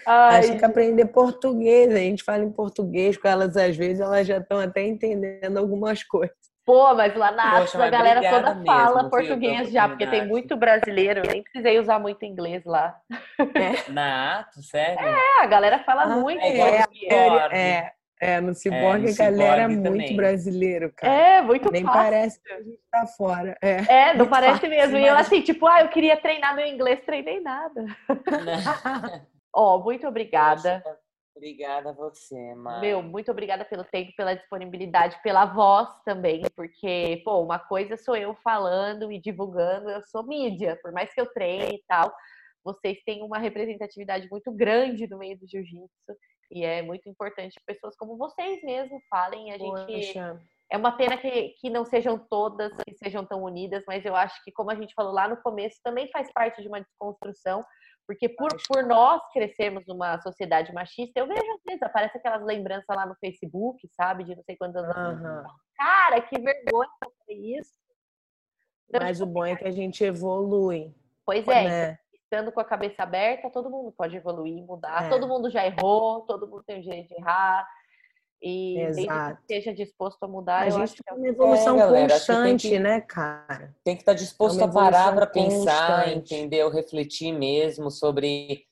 Ai. 0.08 0.40
Acho 0.40 0.58
que 0.58 0.64
aprender 0.64 1.06
português, 1.08 1.94
a 1.94 1.98
gente 1.98 2.24
fala 2.24 2.44
em 2.46 2.52
português 2.52 3.18
com 3.18 3.28
elas 3.28 3.58
às 3.58 3.76
vezes, 3.76 4.00
elas 4.00 4.26
já 4.26 4.38
estão 4.38 4.60
até 4.60 4.88
entendendo 4.88 5.58
algumas 5.58 6.04
coisas. 6.04 6.43
Pô, 6.66 6.94
mas 6.96 7.14
lá 7.14 7.32
na 7.32 7.60
Poxa, 7.60 7.84
a 7.84 7.90
galera 7.90 8.22
toda 8.22 8.56
mesmo, 8.56 8.66
fala 8.66 9.10
português 9.10 9.70
já, 9.70 9.88
porque 9.88 10.08
tem 10.08 10.26
muito 10.26 10.56
brasileiro, 10.56 11.20
eu 11.20 11.32
nem 11.32 11.44
precisei 11.44 11.78
usar 11.78 12.00
muito 12.00 12.24
inglês 12.24 12.64
lá. 12.64 12.96
É. 13.40 13.90
Na 13.92 14.40
Ato, 14.40 14.62
sério? 14.62 15.06
É, 15.06 15.44
a 15.44 15.46
galera 15.46 15.80
fala 15.80 16.04
ah, 16.04 16.08
muito 16.08 16.42
é, 16.42 16.86
é, 17.10 17.58
é, 17.58 17.92
é, 18.22 18.40
no 18.40 18.54
Ciborgue 18.54 19.10
é, 19.10 19.12
a 19.12 19.16
galera 19.32 19.62
é 19.64 19.68
muito 19.68 19.84
também. 19.84 20.16
brasileiro, 20.16 20.94
cara. 20.96 21.14
É, 21.14 21.42
muito 21.42 21.70
Nem 21.70 21.84
fácil. 21.84 22.02
parece 22.02 22.42
que 22.42 22.54
a 22.54 22.58
gente 22.62 22.80
tá 22.90 23.06
fora. 23.08 23.58
É, 23.62 24.12
é 24.12 24.14
não 24.16 24.28
parece 24.28 24.54
fácil, 24.54 24.70
mesmo. 24.70 24.94
Mas... 24.94 25.04
E 25.04 25.08
eu 25.08 25.18
assim, 25.18 25.42
tipo, 25.42 25.68
ah, 25.68 25.82
eu 25.82 25.90
queria 25.90 26.16
treinar 26.16 26.56
meu 26.56 26.66
inglês, 26.66 27.02
treinei 27.06 27.42
nada. 27.42 27.86
Ó, 29.54 29.76
oh, 29.76 29.84
muito 29.84 30.08
obrigada. 30.08 30.82
Poxa. 30.82 31.03
Obrigada 31.36 31.90
a 31.90 31.94
você, 31.94 32.54
Mar. 32.56 32.80
Meu, 32.80 33.02
muito 33.02 33.32
obrigada 33.32 33.66
pelo 33.66 33.84
tempo, 33.84 34.12
pela 34.16 34.36
disponibilidade, 34.36 35.20
pela 35.24 35.46
voz 35.46 35.90
também, 36.06 36.44
porque, 36.56 37.22
pô, 37.26 37.42
uma 37.42 37.58
coisa 37.58 37.98
sou 37.98 38.16
eu 38.16 38.36
falando 38.36 39.12
e 39.12 39.20
divulgando, 39.20 39.90
eu 39.90 40.02
sou 40.04 40.24
mídia, 40.24 40.78
por 40.82 40.92
mais 40.92 41.12
que 41.12 41.20
eu 41.20 41.26
treine 41.34 41.78
e 41.78 41.84
tal, 41.88 42.14
vocês 42.64 43.02
têm 43.04 43.24
uma 43.24 43.40
representatividade 43.40 44.28
muito 44.30 44.52
grande 44.52 45.08
no 45.08 45.18
meio 45.18 45.38
do 45.38 45.48
jiu-jitsu 45.48 46.16
e 46.52 46.64
é 46.64 46.82
muito 46.82 47.10
importante 47.10 47.56
que 47.56 47.66
pessoas 47.66 47.96
como 47.98 48.16
vocês 48.16 48.62
mesmo 48.64 49.02
falem. 49.10 49.52
A 49.52 49.58
gente 49.58 50.14
Poxa. 50.14 50.42
é 50.72 50.78
uma 50.78 50.96
pena 50.96 51.18
que, 51.18 51.50
que 51.60 51.70
não 51.70 51.84
sejam 51.84 52.18
todas 52.18 52.72
que 52.88 52.96
sejam 52.96 53.26
tão 53.26 53.44
unidas, 53.44 53.84
mas 53.88 54.06
eu 54.06 54.16
acho 54.16 54.42
que 54.44 54.52
como 54.52 54.70
a 54.70 54.76
gente 54.76 54.94
falou 54.94 55.12
lá 55.12 55.28
no 55.28 55.42
começo, 55.42 55.80
também 55.84 56.10
faz 56.12 56.32
parte 56.32 56.62
de 56.62 56.68
uma 56.68 56.80
desconstrução 56.80 57.66
porque 58.06 58.28
por, 58.30 58.50
por 58.68 58.84
nós 58.86 59.22
crescermos 59.32 59.86
numa 59.88 60.20
sociedade 60.22 60.74
machista, 60.74 61.20
eu 61.20 61.28
vejo 61.28 61.52
às 61.54 61.64
vezes, 61.66 61.82
aparece 61.82 62.18
aquelas 62.18 62.44
lembranças 62.44 62.96
lá 62.96 63.06
no 63.06 63.16
Facebook, 63.16 63.88
sabe? 63.96 64.24
De 64.24 64.36
não 64.36 64.44
sei 64.44 64.56
quantas 64.56 64.84
uhum. 64.84 65.44
Cara, 65.76 66.22
que 66.22 66.40
vergonha 66.40 66.90
isso. 67.30 67.72
Então, 68.90 69.02
Mas 69.02 69.22
o 69.22 69.26
bom 69.26 69.46
é 69.46 69.56
que 69.56 69.66
a 69.66 69.72
gente 69.72 70.04
evolui. 70.04 70.94
Pois 71.26 71.48
é, 71.48 71.64
né? 71.64 72.00
estando 72.34 72.52
com 72.52 72.60
a 72.60 72.66
cabeça 72.66 73.04
aberta, 73.04 73.50
todo 73.50 73.70
mundo 73.70 73.92
pode 73.92 74.18
evoluir, 74.18 74.64
mudar. 74.64 75.06
É. 75.06 75.10
Todo 75.10 75.28
mundo 75.28 75.50
já 75.50 75.66
errou, 75.66 76.22
todo 76.22 76.48
mundo 76.48 76.64
tem 76.64 76.80
o 76.80 76.82
direito 76.82 77.10
de 77.10 77.16
errar. 77.16 77.68
E 78.46 78.78
Exato. 78.78 79.38
que 79.38 79.42
esteja 79.54 79.74
disposto 79.74 80.22
a 80.22 80.28
mudar, 80.28 80.64
a 80.64 80.68
eu 80.68 80.76
acho 80.76 80.96
que 80.96 81.02
é 81.08 81.14
uma 81.14 81.26
evolução 81.26 81.78
é, 81.78 81.80
galera, 81.80 82.14
constante, 82.14 82.68
que, 82.68 82.78
né, 82.78 83.00
cara? 83.00 83.74
Tem 83.86 83.96
que 83.96 84.02
estar 84.02 84.12
tá 84.12 84.18
disposto 84.18 84.60
é 84.60 84.66
a 84.66 84.68
parar 84.68 85.16
para 85.16 85.26
pensar, 85.26 86.10
entender, 86.12 86.68
refletir 86.68 87.32
mesmo 87.32 87.90
sobre 87.90 88.66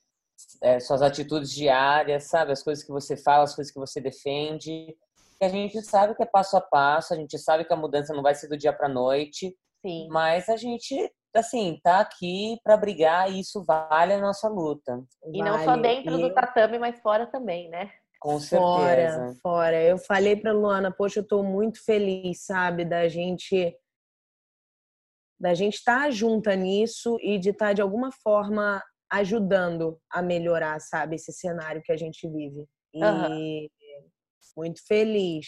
é, 0.62 0.78
suas 0.82 1.02
atitudes 1.02 1.52
diárias, 1.52 2.26
sabe? 2.26 2.52
As 2.52 2.62
coisas 2.62 2.84
que 2.84 2.92
você 2.92 3.16
fala, 3.16 3.46
as 3.46 3.56
coisas 3.56 3.74
que 3.74 3.80
você 3.80 4.02
defende. 4.02 4.94
a 5.42 5.48
gente 5.48 5.82
sabe 5.84 6.16
que 6.16 6.24
é 6.24 6.26
passo 6.26 6.58
a 6.58 6.62
passo, 6.62 7.14
a 7.14 7.18
gente 7.18 7.40
sabe 7.40 7.64
que 7.64 7.72
a 7.72 7.78
mudança 7.78 8.14
não 8.14 8.22
vai 8.22 8.36
ser 8.36 8.50
do 8.50 8.58
dia 8.58 8.74
para 8.74 8.90
noite. 8.90 9.56
Sim. 9.86 10.10
Mas 10.10 10.50
a 10.50 10.58
gente 10.58 11.10
assim, 11.34 11.80
tá 11.82 12.02
aqui 12.02 12.60
para 12.62 12.76
brigar 12.76 13.32
e 13.32 13.40
isso 13.40 13.64
vale 13.64 14.12
a 14.12 14.20
nossa 14.20 14.50
luta. 14.50 15.02
E 15.34 15.40
vale. 15.40 15.50
não 15.50 15.64
só 15.64 15.78
dentro 15.78 16.20
e... 16.20 16.22
do 16.22 16.34
tatame, 16.34 16.78
mas 16.78 17.00
fora 17.00 17.26
também, 17.26 17.70
né? 17.70 17.90
Com 18.22 18.40
certeza. 18.40 18.60
Fora, 18.62 19.36
fora. 19.42 19.84
Eu 19.84 19.98
falei 19.98 20.36
para 20.36 20.54
Luana, 20.54 20.92
poxa, 20.92 21.20
eu 21.20 21.24
estou 21.24 21.44
muito 21.44 21.84
feliz, 21.84 22.46
sabe, 22.46 22.86
da 22.86 23.08
gente 23.08 23.76
da 25.40 25.56
gente 25.56 25.74
estar 25.78 26.04
tá 26.04 26.12
junta 26.12 26.56
nisso 26.56 27.18
e 27.20 27.40
de 27.40 27.50
estar 27.50 27.70
tá, 27.70 27.74
de 27.74 27.82
alguma 27.82 28.12
forma 28.12 28.80
ajudando 29.12 30.00
a 30.08 30.22
melhorar, 30.22 30.80
sabe, 30.80 31.16
esse 31.16 31.34
cenário 31.34 31.82
que 31.84 31.92
a 31.92 31.98
gente 31.98 32.30
vive. 32.30 32.68
E 32.94 33.04
uhum. 33.04 33.68
muito 34.56 34.86
feliz, 34.86 35.48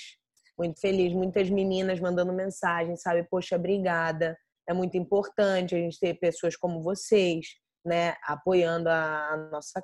muito 0.57 0.81
feliz, 0.81 1.13
muitas 1.13 1.51
meninas 1.51 1.99
mandando 1.99 2.33
mensagem, 2.33 2.97
sabe, 2.97 3.23
poxa, 3.29 3.55
obrigada. 3.55 4.35
É 4.67 4.73
muito 4.73 4.97
importante 4.97 5.75
a 5.75 5.77
gente 5.77 5.99
ter 5.99 6.15
pessoas 6.15 6.57
como 6.57 6.81
vocês, 6.81 7.45
né, 7.85 8.15
apoiando 8.23 8.89
a 8.89 9.49
nossa 9.51 9.79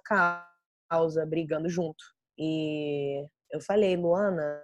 causa, 0.89 1.23
brigando 1.23 1.69
junto. 1.69 2.03
E 2.39 3.27
eu 3.51 3.59
falei, 3.59 3.97
Luana, 3.97 4.63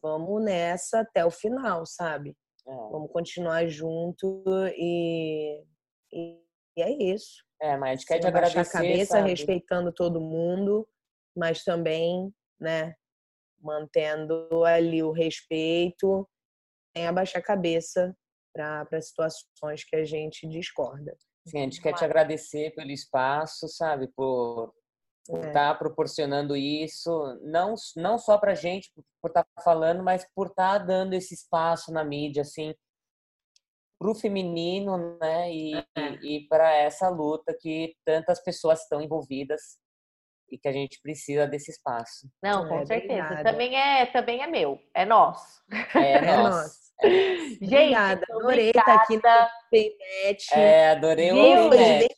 vamos 0.00 0.44
nessa 0.44 1.00
até 1.00 1.24
o 1.24 1.30
final, 1.30 1.84
sabe? 1.84 2.36
É. 2.66 2.72
Vamos 2.72 3.10
continuar 3.10 3.66
junto 3.66 4.44
e, 4.76 5.64
e, 6.12 6.40
e 6.76 6.82
é 6.82 6.90
isso. 7.12 7.44
É, 7.60 7.76
mas 7.76 7.90
a 7.90 7.94
gente 7.94 8.06
quer 8.06 8.20
te 8.20 8.26
agradecer, 8.28 8.60
a 8.60 8.64
cabeça, 8.64 9.16
sabe? 9.16 9.30
respeitando 9.30 9.92
todo 9.92 10.20
mundo, 10.20 10.88
mas 11.36 11.64
também, 11.64 12.32
né, 12.60 12.94
mantendo 13.60 14.64
ali 14.64 15.02
o 15.02 15.10
respeito, 15.10 16.28
sem 16.96 17.06
abaixar 17.06 17.40
a 17.40 17.44
cabeça 17.44 18.16
para 18.54 19.02
situações 19.02 19.84
que 19.84 19.96
a 19.96 20.04
gente 20.04 20.46
discorda. 20.48 21.16
Sim, 21.46 21.58
a 21.58 21.62
gente 21.62 21.82
quer 21.82 21.94
te 21.94 22.04
agradecer 22.04 22.74
pelo 22.74 22.90
espaço, 22.90 23.66
sabe? 23.68 24.08
Por 24.14 24.72
por 24.72 24.74
estar 25.28 25.48
é. 25.48 25.52
tá 25.52 25.74
proporcionando 25.74 26.56
isso, 26.56 27.38
não, 27.42 27.74
não 27.96 28.18
só 28.18 28.38
para 28.38 28.54
gente, 28.54 28.90
por 29.20 29.28
estar 29.28 29.44
tá 29.44 29.62
falando, 29.62 30.02
mas 30.02 30.26
por 30.34 30.48
estar 30.48 30.78
tá 30.78 30.84
dando 30.84 31.14
esse 31.14 31.34
espaço 31.34 31.92
na 31.92 32.04
mídia, 32.04 32.42
assim, 32.42 32.74
para 33.98 34.10
o 34.10 34.14
feminino, 34.14 35.18
né, 35.20 35.52
e, 35.52 35.74
é. 35.74 35.84
e, 36.22 36.36
e 36.36 36.48
para 36.48 36.72
essa 36.72 37.08
luta 37.08 37.56
que 37.60 37.94
tantas 38.04 38.42
pessoas 38.42 38.80
estão 38.80 39.00
envolvidas. 39.00 39.78
e 40.50 40.58
que 40.58 40.66
a 40.66 40.72
gente 40.72 41.00
precisa 41.00 41.46
desse 41.46 41.70
espaço. 41.70 42.28
Não, 42.42 42.66
com 42.66 42.80
é, 42.80 42.86
certeza. 42.86 43.42
Também 43.44 43.76
é, 43.76 44.06
também 44.06 44.42
é 44.42 44.46
meu, 44.46 44.80
é 44.94 45.04
nosso. 45.04 45.62
É, 45.94 46.12
é 46.26 46.36
nosso. 46.36 46.89
Gente, 47.60 47.74
obrigada, 47.74 48.26
adorei 48.30 48.68
estar 48.70 48.94
aqui 48.94 49.16
no 49.16 49.22
Paymet. 49.70 50.46
É, 50.52 50.90
adorei 50.90 51.32
o 51.32 51.70
Paymet. 51.70 52.16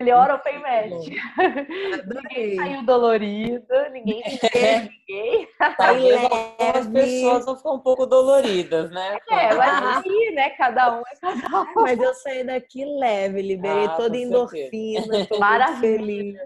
Melhor 0.00 0.30
o 0.30 0.38
Paymet. 0.38 0.90
Ninguém 2.06 2.56
saiu 2.56 2.82
dolorido, 2.84 3.90
ninguém 3.92 4.22
é. 4.54 4.80
ninguém. 4.80 5.48
Talvez 5.76 6.24
algumas 6.24 6.86
pessoas 6.86 7.44
vão 7.44 7.56
ficar 7.56 7.72
um 7.72 7.78
pouco 7.80 8.06
doloridas, 8.06 8.90
né? 8.90 9.18
É, 9.30 9.54
mas 9.54 9.98
aqui, 9.98 10.30
né? 10.32 10.50
Cada 10.50 10.98
um 10.98 11.00
é 11.00 11.16
cada 11.20 11.60
um. 11.62 11.74
Mas 11.82 11.98
eu 12.00 12.14
saí 12.14 12.44
daqui 12.44 12.84
leve, 12.84 13.42
liberei 13.42 13.86
ah, 13.86 13.96
toda 13.96 14.16
endorfina, 14.16 15.26
tô 15.26 15.38
Maravilha. 15.38 16.40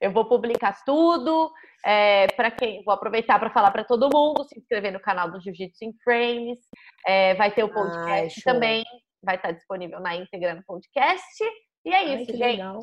Eu 0.00 0.10
vou 0.10 0.24
publicar 0.24 0.82
tudo. 0.84 1.52
É, 1.84 2.28
para 2.28 2.50
quem 2.50 2.82
vou 2.84 2.94
aproveitar 2.94 3.38
para 3.38 3.50
falar 3.50 3.70
para 3.70 3.84
todo 3.84 4.08
mundo 4.12 4.44
se 4.44 4.58
inscrever 4.58 4.92
no 4.92 5.00
canal 5.00 5.30
do 5.30 5.40
Jiu-Jitsu 5.40 5.84
in 5.84 5.92
Frames. 6.04 6.58
É, 7.06 7.34
vai 7.34 7.52
ter 7.52 7.64
o 7.64 7.72
podcast 7.72 8.40
Ai, 8.46 8.52
também, 8.54 8.84
vai 9.22 9.36
estar 9.36 9.52
disponível 9.52 10.00
na 10.00 10.14
íntegra 10.16 10.54
no 10.54 10.62
podcast. 10.64 11.44
E 11.84 11.90
é 11.90 11.96
Ai, 11.96 12.14
isso, 12.14 12.32
gente. 12.32 12.38
Legal. 12.38 12.80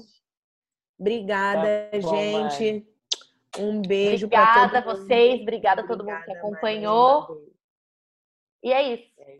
Obrigada, 0.99 1.89
tá 1.91 1.99
bom, 1.99 2.15
gente. 2.49 2.73
Mãe. 2.73 2.85
Um 3.57 3.81
beijo 3.81 4.27
para 4.27 4.45
todos. 4.45 4.63
Obrigada 4.63 4.77
a 4.79 4.95
vocês, 4.95 5.41
obrigada 5.41 5.81
a 5.81 5.87
todo 5.87 6.03
mundo 6.03 6.23
que 6.23 6.33
acompanhou. 6.33 7.29
Mãe. 7.29 7.49
E 8.63 8.73
é 8.73 8.93
isso. 8.93 9.13
É 9.21 9.35